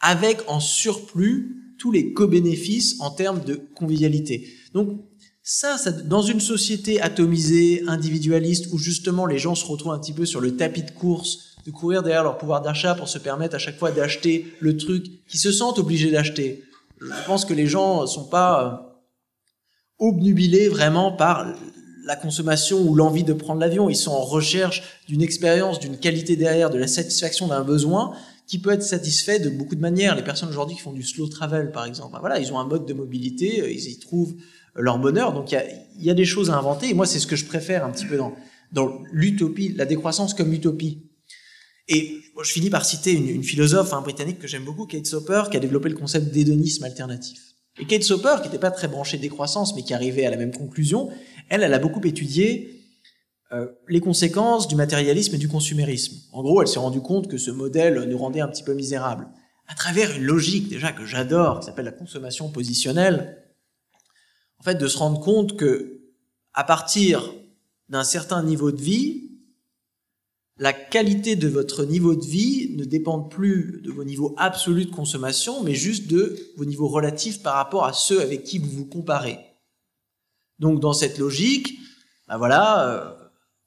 avec 0.00 0.38
en 0.48 0.60
surplus 0.60 1.74
tous 1.78 1.92
les 1.92 2.12
co-bénéfices 2.12 3.00
en 3.00 3.10
termes 3.10 3.44
de 3.44 3.54
convivialité. 3.54 4.48
Donc, 4.72 5.05
ça, 5.48 5.76
dans 5.92 6.22
une 6.22 6.40
société 6.40 7.00
atomisée, 7.00 7.84
individualiste, 7.86 8.66
où 8.72 8.78
justement 8.78 9.26
les 9.26 9.38
gens 9.38 9.54
se 9.54 9.64
retrouvent 9.64 9.92
un 9.92 9.98
petit 10.00 10.12
peu 10.12 10.26
sur 10.26 10.40
le 10.40 10.56
tapis 10.56 10.82
de 10.82 10.90
course, 10.90 11.54
de 11.64 11.70
courir 11.70 12.02
derrière 12.02 12.24
leur 12.24 12.36
pouvoir 12.36 12.62
d'achat 12.62 12.96
pour 12.96 13.08
se 13.08 13.18
permettre 13.18 13.54
à 13.54 13.58
chaque 13.58 13.78
fois 13.78 13.92
d'acheter 13.92 14.52
le 14.58 14.76
truc 14.76 15.24
qu'ils 15.28 15.38
se 15.38 15.52
sentent 15.52 15.78
obligés 15.78 16.10
d'acheter. 16.10 16.64
Je 17.00 17.26
pense 17.26 17.44
que 17.44 17.54
les 17.54 17.68
gens 17.68 18.08
sont 18.08 18.24
pas 18.24 18.90
euh, 20.00 20.06
obnubilés 20.08 20.68
vraiment 20.68 21.12
par 21.12 21.54
la 22.04 22.16
consommation 22.16 22.82
ou 22.82 22.96
l'envie 22.96 23.22
de 23.22 23.32
prendre 23.32 23.60
l'avion. 23.60 23.88
Ils 23.88 23.94
sont 23.94 24.10
en 24.10 24.24
recherche 24.24 24.82
d'une 25.06 25.22
expérience, 25.22 25.78
d'une 25.78 25.96
qualité 25.96 26.34
derrière, 26.34 26.70
de 26.70 26.78
la 26.78 26.88
satisfaction 26.88 27.46
d'un 27.46 27.62
besoin 27.62 28.16
qui 28.48 28.58
peut 28.58 28.70
être 28.70 28.82
satisfait 28.82 29.38
de 29.38 29.50
beaucoup 29.50 29.76
de 29.76 29.80
manières. 29.80 30.16
Les 30.16 30.24
personnes 30.24 30.48
aujourd'hui 30.48 30.74
qui 30.74 30.82
font 30.82 30.92
du 30.92 31.04
slow 31.04 31.28
travel, 31.28 31.70
par 31.70 31.84
exemple, 31.84 32.14
ben 32.14 32.20
voilà, 32.20 32.40
ils 32.40 32.52
ont 32.52 32.58
un 32.58 32.66
mode 32.66 32.84
de 32.84 32.94
mobilité, 32.94 33.60
euh, 33.60 33.70
ils 33.70 33.88
y 33.88 33.98
trouvent 34.00 34.34
leur 34.76 34.98
bonheur. 34.98 35.32
Donc 35.32 35.52
il 35.52 36.04
y 36.04 36.10
a, 36.10 36.14
des 36.14 36.24
choses 36.24 36.50
à 36.50 36.56
inventer. 36.56 36.90
Et 36.90 36.94
moi, 36.94 37.06
c'est 37.06 37.18
ce 37.18 37.26
que 37.26 37.36
je 37.36 37.44
préfère 37.44 37.84
un 37.84 37.90
petit 37.90 38.06
peu 38.06 38.18
dans, 38.72 39.02
l'utopie, 39.12 39.74
la 39.76 39.84
décroissance 39.84 40.34
comme 40.34 40.52
utopie. 40.52 41.02
Et 41.88 42.20
je 42.42 42.50
finis 42.50 42.70
par 42.70 42.84
citer 42.84 43.12
une, 43.12 43.42
philosophe 43.42 43.92
hein, 43.92 44.00
britannique 44.00 44.38
que 44.38 44.48
j'aime 44.48 44.64
beaucoup, 44.64 44.86
Kate 44.86 45.06
Soper, 45.06 45.44
qui 45.50 45.56
a 45.56 45.60
développé 45.60 45.88
le 45.88 45.94
concept 45.96 46.32
d'hédonisme 46.32 46.84
alternatif. 46.84 47.40
Et 47.78 47.86
Kate 47.86 48.02
Soper, 48.02 48.36
qui 48.38 48.48
n'était 48.48 48.58
pas 48.58 48.70
très 48.70 48.88
branchée 48.88 49.18
décroissance, 49.18 49.74
mais 49.76 49.82
qui 49.82 49.94
arrivait 49.94 50.26
à 50.26 50.30
la 50.30 50.36
même 50.36 50.54
conclusion, 50.54 51.10
elle, 51.48 51.62
elle 51.62 51.74
a 51.74 51.78
beaucoup 51.78 52.04
étudié 52.04 52.76
euh, 53.52 53.66
les 53.88 54.00
conséquences 54.00 54.66
du 54.66 54.74
matérialisme 54.74 55.36
et 55.36 55.38
du 55.38 55.46
consumérisme. 55.46 56.16
En 56.32 56.42
gros, 56.42 56.62
elle 56.62 56.68
s'est 56.68 56.80
rendue 56.80 57.00
compte 57.00 57.28
que 57.28 57.38
ce 57.38 57.52
modèle 57.52 58.02
nous 58.08 58.18
rendait 58.18 58.40
un 58.40 58.48
petit 58.48 58.64
peu 58.64 58.74
misérables. 58.74 59.28
À 59.68 59.74
travers 59.74 60.16
une 60.16 60.24
logique 60.24 60.68
déjà 60.68 60.90
que 60.92 61.06
j'adore, 61.06 61.60
qui 61.60 61.66
s'appelle 61.66 61.84
la 61.84 61.92
consommation 61.92 62.48
positionnelle, 62.48 63.45
en 64.60 64.62
fait, 64.62 64.76
de 64.76 64.88
se 64.88 64.98
rendre 64.98 65.20
compte 65.20 65.56
que, 65.56 66.00
à 66.54 66.64
partir 66.64 67.32
d'un 67.88 68.04
certain 68.04 68.42
niveau 68.42 68.72
de 68.72 68.80
vie, 68.80 69.26
la 70.58 70.72
qualité 70.72 71.36
de 71.36 71.48
votre 71.48 71.84
niveau 71.84 72.14
de 72.14 72.24
vie 72.24 72.74
ne 72.76 72.84
dépend 72.84 73.20
plus 73.20 73.80
de 73.84 73.90
vos 73.90 74.04
niveaux 74.04 74.34
absolus 74.38 74.86
de 74.86 74.90
consommation, 74.90 75.62
mais 75.62 75.74
juste 75.74 76.06
de 76.06 76.38
vos 76.56 76.64
niveaux 76.64 76.88
relatifs 76.88 77.42
par 77.42 77.56
rapport 77.56 77.84
à 77.84 77.92
ceux 77.92 78.22
avec 78.22 78.44
qui 78.44 78.58
vous 78.58 78.70
vous 78.70 78.86
comparez. 78.86 79.38
Donc, 80.58 80.80
dans 80.80 80.94
cette 80.94 81.18
logique, 81.18 81.78
ben 82.26 82.38
voilà, 82.38 82.88
euh, 82.88 83.14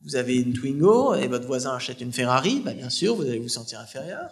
vous 0.02 0.16
avez 0.16 0.38
une 0.38 0.54
Twingo 0.54 1.14
et 1.14 1.28
votre 1.28 1.46
voisin 1.46 1.76
achète 1.76 2.02
une 2.02 2.12
Ferrari, 2.12 2.62
bah 2.66 2.74
bien 2.74 2.90
sûr, 2.90 3.16
vous 3.16 3.24
allez 3.24 3.40
vous 3.40 3.50
sentir 3.50 3.80
inférieur. 3.80 4.32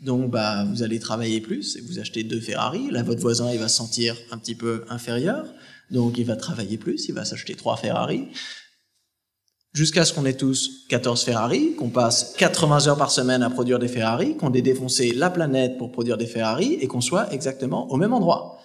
Donc, 0.00 0.30
bah, 0.30 0.64
vous 0.64 0.82
allez 0.82 0.98
travailler 0.98 1.40
plus 1.40 1.76
et 1.76 1.80
vous 1.80 2.00
achetez 2.00 2.24
deux 2.24 2.40
Ferrari. 2.40 2.90
Là, 2.90 3.04
votre 3.04 3.20
voisin, 3.20 3.52
il 3.52 3.60
va 3.60 3.68
se 3.68 3.76
sentir 3.76 4.16
un 4.32 4.38
petit 4.38 4.56
peu 4.56 4.84
inférieur. 4.88 5.46
Donc 5.92 6.18
il 6.18 6.24
va 6.24 6.36
travailler 6.36 6.78
plus, 6.78 7.06
il 7.08 7.14
va 7.14 7.24
s'acheter 7.24 7.54
trois 7.54 7.76
Ferrari, 7.76 8.28
jusqu'à 9.72 10.04
ce 10.04 10.12
qu'on 10.12 10.24
ait 10.24 10.36
tous 10.36 10.86
14 10.88 11.22
Ferrari, 11.22 11.74
qu'on 11.76 11.90
passe 11.90 12.34
80 12.38 12.88
heures 12.88 12.96
par 12.96 13.10
semaine 13.10 13.42
à 13.42 13.50
produire 13.50 13.78
des 13.78 13.88
Ferrari, 13.88 14.36
qu'on 14.36 14.52
ait 14.52 14.62
défoncé 14.62 15.12
la 15.12 15.30
planète 15.30 15.78
pour 15.78 15.92
produire 15.92 16.16
des 16.16 16.26
Ferrari 16.26 16.74
et 16.80 16.86
qu'on 16.86 17.00
soit 17.00 17.32
exactement 17.32 17.90
au 17.90 17.96
même 17.96 18.12
endroit. 18.12 18.58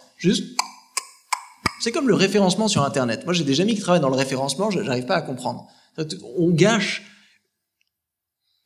C'est 1.79 1.91
comme 1.91 2.07
le 2.07 2.15
référencement 2.15 2.67
sur 2.67 2.83
Internet. 2.83 3.23
Moi, 3.25 3.33
j'ai 3.33 3.43
des 3.43 3.61
amis 3.61 3.75
qui 3.75 3.81
travaillent 3.81 4.01
dans 4.01 4.09
le 4.09 4.15
référencement, 4.15 4.71
je 4.71 4.79
n'arrive 4.79 5.05
pas 5.05 5.15
à 5.15 5.21
comprendre. 5.21 5.67
On 6.37 6.49
gâche 6.49 7.03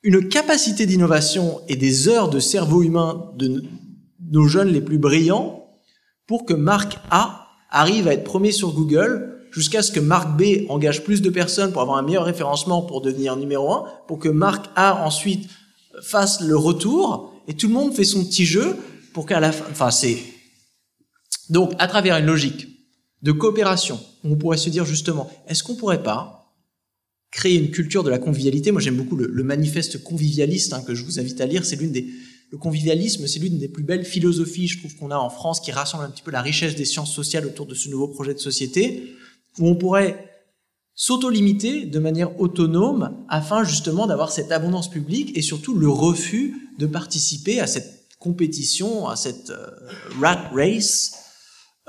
une 0.04 0.30
capacité 0.30 0.86
d'innovation 0.86 1.62
et 1.68 1.76
des 1.76 2.08
heures 2.08 2.30
de 2.30 2.40
cerveau 2.40 2.82
humain 2.82 3.32
de 3.36 3.64
nos 4.32 4.48
jeunes 4.48 4.70
les 4.70 4.82
plus 4.82 4.98
brillants 4.98 5.68
pour 6.26 6.46
que 6.46 6.54
Marc 6.54 6.98
A 7.12 7.41
arrive 7.72 8.08
à 8.08 8.14
être 8.14 8.24
premier 8.24 8.52
sur 8.52 8.74
Google 8.74 9.32
jusqu'à 9.52 9.82
ce 9.82 9.92
que 9.92 10.00
Marc 10.00 10.38
B 10.38 10.70
engage 10.70 11.04
plus 11.04 11.22
de 11.22 11.30
personnes 11.30 11.72
pour 11.72 11.82
avoir 11.82 11.98
un 11.98 12.04
meilleur 12.04 12.26
référencement 12.26 12.82
pour 12.82 13.02
devenir 13.02 13.36
numéro 13.36 13.72
un, 13.72 13.86
pour 14.08 14.20
que 14.20 14.30
Marc 14.30 14.68
A 14.76 15.06
ensuite 15.06 15.50
fasse 16.02 16.42
le 16.42 16.56
retour, 16.56 17.34
et 17.48 17.54
tout 17.54 17.68
le 17.68 17.74
monde 17.74 17.94
fait 17.94 18.04
son 18.04 18.24
petit 18.24 18.46
jeu 18.46 18.76
pour 19.14 19.26
qu'à 19.26 19.40
la 19.40 19.52
fin, 19.52 19.66
enfin 19.72 19.92
c'est, 19.92 20.18
donc 21.50 21.74
à 21.80 21.88
travers 21.88 22.18
une 22.18 22.26
logique 22.26 22.68
de 23.22 23.32
coopération, 23.32 24.00
on 24.24 24.36
pourrait 24.36 24.58
se 24.58 24.70
dire 24.70 24.86
justement, 24.86 25.30
est-ce 25.48 25.64
qu'on 25.64 25.76
pourrait 25.76 26.04
pas 26.04 26.56
créer 27.30 27.58
une 27.58 27.72
culture 27.72 28.04
de 28.04 28.10
la 28.10 28.20
convivialité? 28.20 28.72
Moi 28.72 28.82
j'aime 28.82 28.96
beaucoup 28.96 29.18
le, 29.18 29.44
manifeste 29.44 30.02
convivialiste 30.02 30.74
hein, 30.74 30.82
que 30.82 30.96
je 30.96 31.04
vous 31.04 31.20
invite 31.20 31.42
à 31.42 31.46
lire, 31.46 31.66
c'est 31.66 31.76
l'une 31.76 31.92
des 31.92 32.08
le 32.52 32.58
convivialisme, 32.58 33.28
c'est 33.28 33.40
l'une 33.40 33.58
des 33.58 33.70
plus 33.70 33.84
belles 33.84 34.04
philosophies, 34.04 34.68
je 34.68 34.80
trouve, 34.80 34.96
qu'on 34.98 35.10
a 35.10 35.18
en 35.18 35.30
France, 35.30 35.62
qui 35.62 35.72
rassemble 35.72 36.04
un 36.04 36.10
petit 36.10 36.22
peu 36.22 36.32
la 36.32 36.42
richesse 36.42 36.76
des 36.76 36.84
sciences 36.84 37.14
sociales 37.14 37.46
autour 37.46 37.66
de 37.66 37.74
ce 37.74 37.88
nouveau 37.88 38.10
projet 38.10 38.34
de 38.34 38.40
société, 38.40 39.16
où 39.58 39.68
on 39.68 39.76
pourrait 39.76 40.30
s'auto-limiter 40.94 41.86
de 41.86 42.00
manière 42.00 42.40
autonome 42.42 43.26
afin 43.30 43.64
justement 43.64 44.06
d'avoir 44.06 44.32
cette 44.32 44.52
abondance 44.52 44.90
publique 44.90 45.38
et 45.38 45.42
surtout 45.42 45.76
le 45.76 45.88
refus 45.88 46.70
de 46.78 46.86
participer 46.86 47.62
à 47.62 47.68
cette 47.68 48.10
compétition, 48.20 49.08
à 49.08 49.16
cette 49.16 49.50
euh, 49.50 49.68
rat 50.20 50.50
race, 50.54 51.14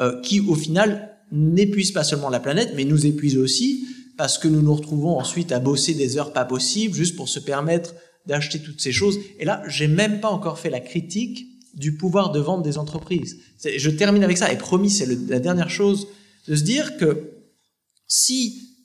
euh, 0.01 0.21
qui 0.23 0.39
au 0.41 0.55
final 0.55 1.19
n'épuise 1.33 1.91
pas 1.91 2.05
seulement 2.05 2.31
la 2.31 2.41
planète, 2.41 2.73
mais 2.77 2.85
nous 2.85 3.05
épuise 3.05 3.37
aussi 3.37 3.85
parce 4.17 4.39
que 4.39 4.47
nous 4.47 4.63
nous 4.63 4.75
retrouvons 4.75 5.19
ensuite 5.19 5.51
à 5.51 5.59
bosser 5.59 5.95
des 5.95 6.19
heures 6.19 6.33
pas 6.33 6.45
possibles 6.45 6.95
juste 6.95 7.17
pour 7.17 7.29
se 7.29 7.41
permettre 7.41 7.95
d'acheter 8.27 8.61
toutes 8.61 8.81
ces 8.81 8.93
choses. 8.93 9.19
Et 9.39 9.45
là, 9.45 9.63
j'ai 9.69 9.89
même 9.89 10.21
pas 10.21 10.31
encore 10.31 10.59
fait 10.59 10.71
la 10.71 10.81
critique 10.81 11.47
du 11.75 11.97
pouvoir 11.97 12.33
de 12.33 12.41
vente 12.41 12.63
des 12.63 12.79
entreprises. 12.79 13.39
Je 13.65 13.91
termine 13.91 14.25
avec 14.25 14.39
ça. 14.39 14.53
Et 14.53 14.59
promis, 14.59 14.91
c'est 14.91 15.07
la 15.07 15.41
dernière 15.41 15.71
chose 15.71 16.09
de 16.47 16.55
se 16.55 16.63
dire 16.63 16.97
que 16.97 17.33
si 18.07 18.77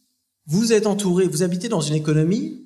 vous 0.45 0.71
êtes 0.71 0.87
entouré, 0.87 1.27
vous 1.27 1.43
habitez 1.43 1.67
dans 1.67 1.81
une 1.81 1.95
économie 1.95 2.65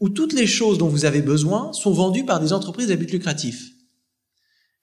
où 0.00 0.08
toutes 0.08 0.32
les 0.32 0.46
choses 0.46 0.78
dont 0.78 0.88
vous 0.88 1.04
avez 1.04 1.22
besoin 1.22 1.72
sont 1.72 1.92
vendues 1.92 2.24
par 2.24 2.38
des 2.38 2.52
entreprises 2.52 2.90
à 2.92 2.96
but 2.96 3.10
lucratif, 3.10 3.72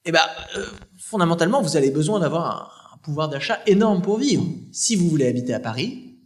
eh 0.04 0.12
ben, 0.12 0.20
euh, 0.56 0.66
fondamentalement, 0.98 1.62
vous 1.62 1.76
avez 1.76 1.90
besoin 1.90 2.20
d'avoir 2.20 2.92
un 2.94 2.98
pouvoir 2.98 3.28
d'achat 3.28 3.60
énorme 3.66 4.02
pour 4.02 4.18
vivre. 4.18 4.46
Si 4.72 4.94
vous 4.94 5.08
voulez 5.08 5.26
habiter 5.26 5.54
à 5.54 5.60
Paris, 5.60 6.18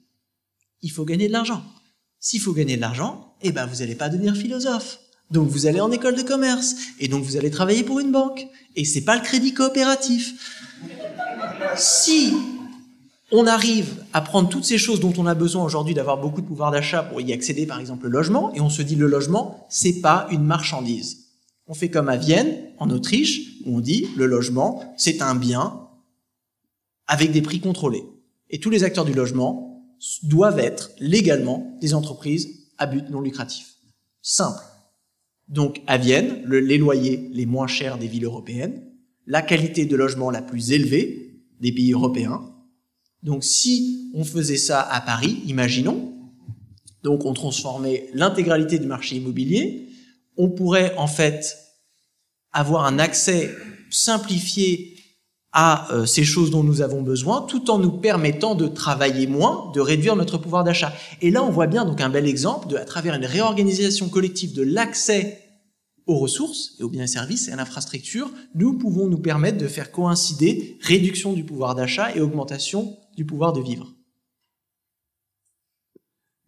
il 0.83 0.91
faut 0.91 1.05
gagner 1.05 1.29
de 1.29 1.33
l'argent. 1.33 1.63
S'il 2.21 2.41
faut 2.41 2.53
gagner 2.53 2.77
de 2.77 2.83
l'argent, 2.83 3.35
eh 3.43 3.51
ben 3.51 3.67
vous 3.67 3.77
n'allez 3.77 3.95
pas 3.95 4.11
devenir 4.11 4.37
philosophe. 4.37 5.01
Donc 5.31 5.49
vous 5.49 5.67
allez 5.67 5.81
en 5.81 5.91
école 5.91 6.17
de 6.17 6.23
commerce 6.23 6.75
et 6.99 7.09
donc 7.09 7.25
vous 7.25 7.37
allez 7.37 7.51
travailler 7.51 7.83
pour 7.83 7.99
une 8.01 8.13
banque 8.13 8.47
et 8.77 8.85
c'est 8.85 9.03
pas 9.03 9.17
le 9.17 9.23
crédit 9.23 9.55
coopératif. 9.55 10.35
Si 11.77 12.35
on 13.33 13.47
arrive 13.47 14.05
à 14.13 14.21
prendre 14.21 14.49
toutes 14.49 14.65
ces 14.65 14.77
choses 14.77 15.01
dont 15.01 15.13
on 15.17 15.27
a 15.27 15.35
besoin 15.35 15.65
aujourd'hui 15.65 15.95
d'avoir 15.95 16.19
beaucoup 16.19 16.41
de 16.41 16.47
pouvoir 16.47 16.73
d'achat 16.73 17.03
pour 17.03 17.21
y 17.21 17.33
accéder, 17.33 17.65
par 17.65 17.79
exemple 17.79 18.05
le 18.05 18.11
logement, 18.11 18.53
et 18.55 18.61
on 18.61 18.71
se 18.71 18.83
dit 18.83 18.97
le 18.97 19.07
logement, 19.07 19.67
c'est 19.71 20.01
pas 20.01 20.27
une 20.31 20.43
marchandise. 20.43 21.29
On 21.69 21.75
fait 21.75 21.91
comme 21.91 22.09
à 22.09 22.17
Vienne, 22.17 22.57
en 22.79 22.91
Autriche, 22.91 23.63
où 23.65 23.77
on 23.77 23.81
dit 23.81 24.09
le 24.17 24.27
logement, 24.27 24.93
c'est 24.97 25.23
un 25.23 25.37
bien 25.37 25.87
avec 27.07 27.31
des 27.31 27.43
prix 27.43 27.61
contrôlés. 27.61 28.05
Et 28.51 28.59
tous 28.59 28.71
les 28.71 28.83
acteurs 28.83 29.05
du 29.05 29.13
logement 29.13 29.70
doivent 30.23 30.59
être 30.59 30.91
légalement 30.99 31.77
des 31.81 31.95
entreprises 31.95 32.69
à 32.79 32.87
but 32.87 33.11
non 33.11 33.21
lucratif. 33.21 33.77
Simple. 34.23 34.63
Donc 35.49 35.83
à 35.87 35.99
Vienne, 35.99 36.45
les 36.49 36.79
loyers 36.79 37.29
les 37.33 37.47
moins 37.47 37.67
chers 37.67 37.99
des 37.99 38.07
villes 38.07 38.25
européennes, 38.25 38.83
la 39.27 39.43
qualité 39.43 39.85
de 39.85 39.97
logement 39.97 40.31
la 40.31 40.43
plus 40.43 40.73
élevée 40.73 41.43
des 41.61 41.73
pays 41.73 41.93
européens, 41.93 42.51
donc 43.23 43.45
si 43.45 44.11
on 44.15 44.25
faisait 44.25 44.57
ça 44.57 44.81
à 44.81 45.01
Paris, 45.01 45.43
imaginons, 45.47 46.15
donc 47.03 47.25
on 47.25 47.35
transformait 47.35 48.09
l'intégralité 48.15 48.79
du 48.79 48.87
marché 48.87 49.17
immobilier, 49.17 49.89
on 50.37 50.49
pourrait 50.49 50.95
en 50.97 51.07
fait 51.07 51.59
avoir 52.53 52.87
un 52.87 52.99
accès 52.99 53.55
simplifié 53.91 54.97
à 55.53 55.93
euh, 55.93 56.07
ces 56.07 56.25
choses 56.25 56.51
dont 56.51 56.63
nous 56.63 56.81
avons 56.81 57.03
besoin, 57.03 57.43
tout 57.43 57.71
en 57.71 57.79
nous 57.79 57.91
permettant 57.91 58.55
de 58.55 58.69
travailler 58.69 59.27
moins, 59.27 59.71
de 59.75 59.81
réduire 59.81 60.17
notre 60.17 60.39
pouvoir 60.39 60.65
d'achat. 60.65 60.93
Et 61.23 61.31
là, 61.31 61.43
on 61.43 61.51
voit 61.51 61.67
bien 61.67 61.85
donc 61.85 62.01
un 62.01 62.09
bel 62.09 62.27
exemple 62.27 62.69
de, 62.69 62.77
à 62.77 62.85
travers 62.85 63.15
une 63.15 63.27
réorganisation 63.27 64.09
collective 64.09 64.55
de 64.55 64.63
l'accès 64.63 65.41
aux 66.07 66.19
ressources 66.19 66.77
et 66.79 66.83
aux 66.83 66.89
biens 66.89 67.05
et 67.05 67.09
services 67.09 67.49
et 67.49 67.53
à 67.53 67.57
l'infrastructure, 67.57 68.31
nous 68.55 68.79
pouvons 68.79 69.07
nous 69.07 69.19
permettre 69.19 69.59
de 69.59 69.69
faire 69.69 69.93
coïncider 69.93 70.79
réduction 70.81 71.33
du 71.33 71.45
pouvoir 71.45 71.75
d'achat 71.75 72.15
et 72.15 72.21
augmentation 72.21 72.97
du 73.17 73.25
pouvoir 73.25 73.53
de 73.53 73.61
vivre. 73.61 73.93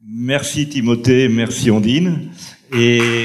Merci 0.05 0.69
Timothée, 0.69 1.29
merci 1.29 1.71
Ondine. 1.71 2.31
Et 2.73 3.25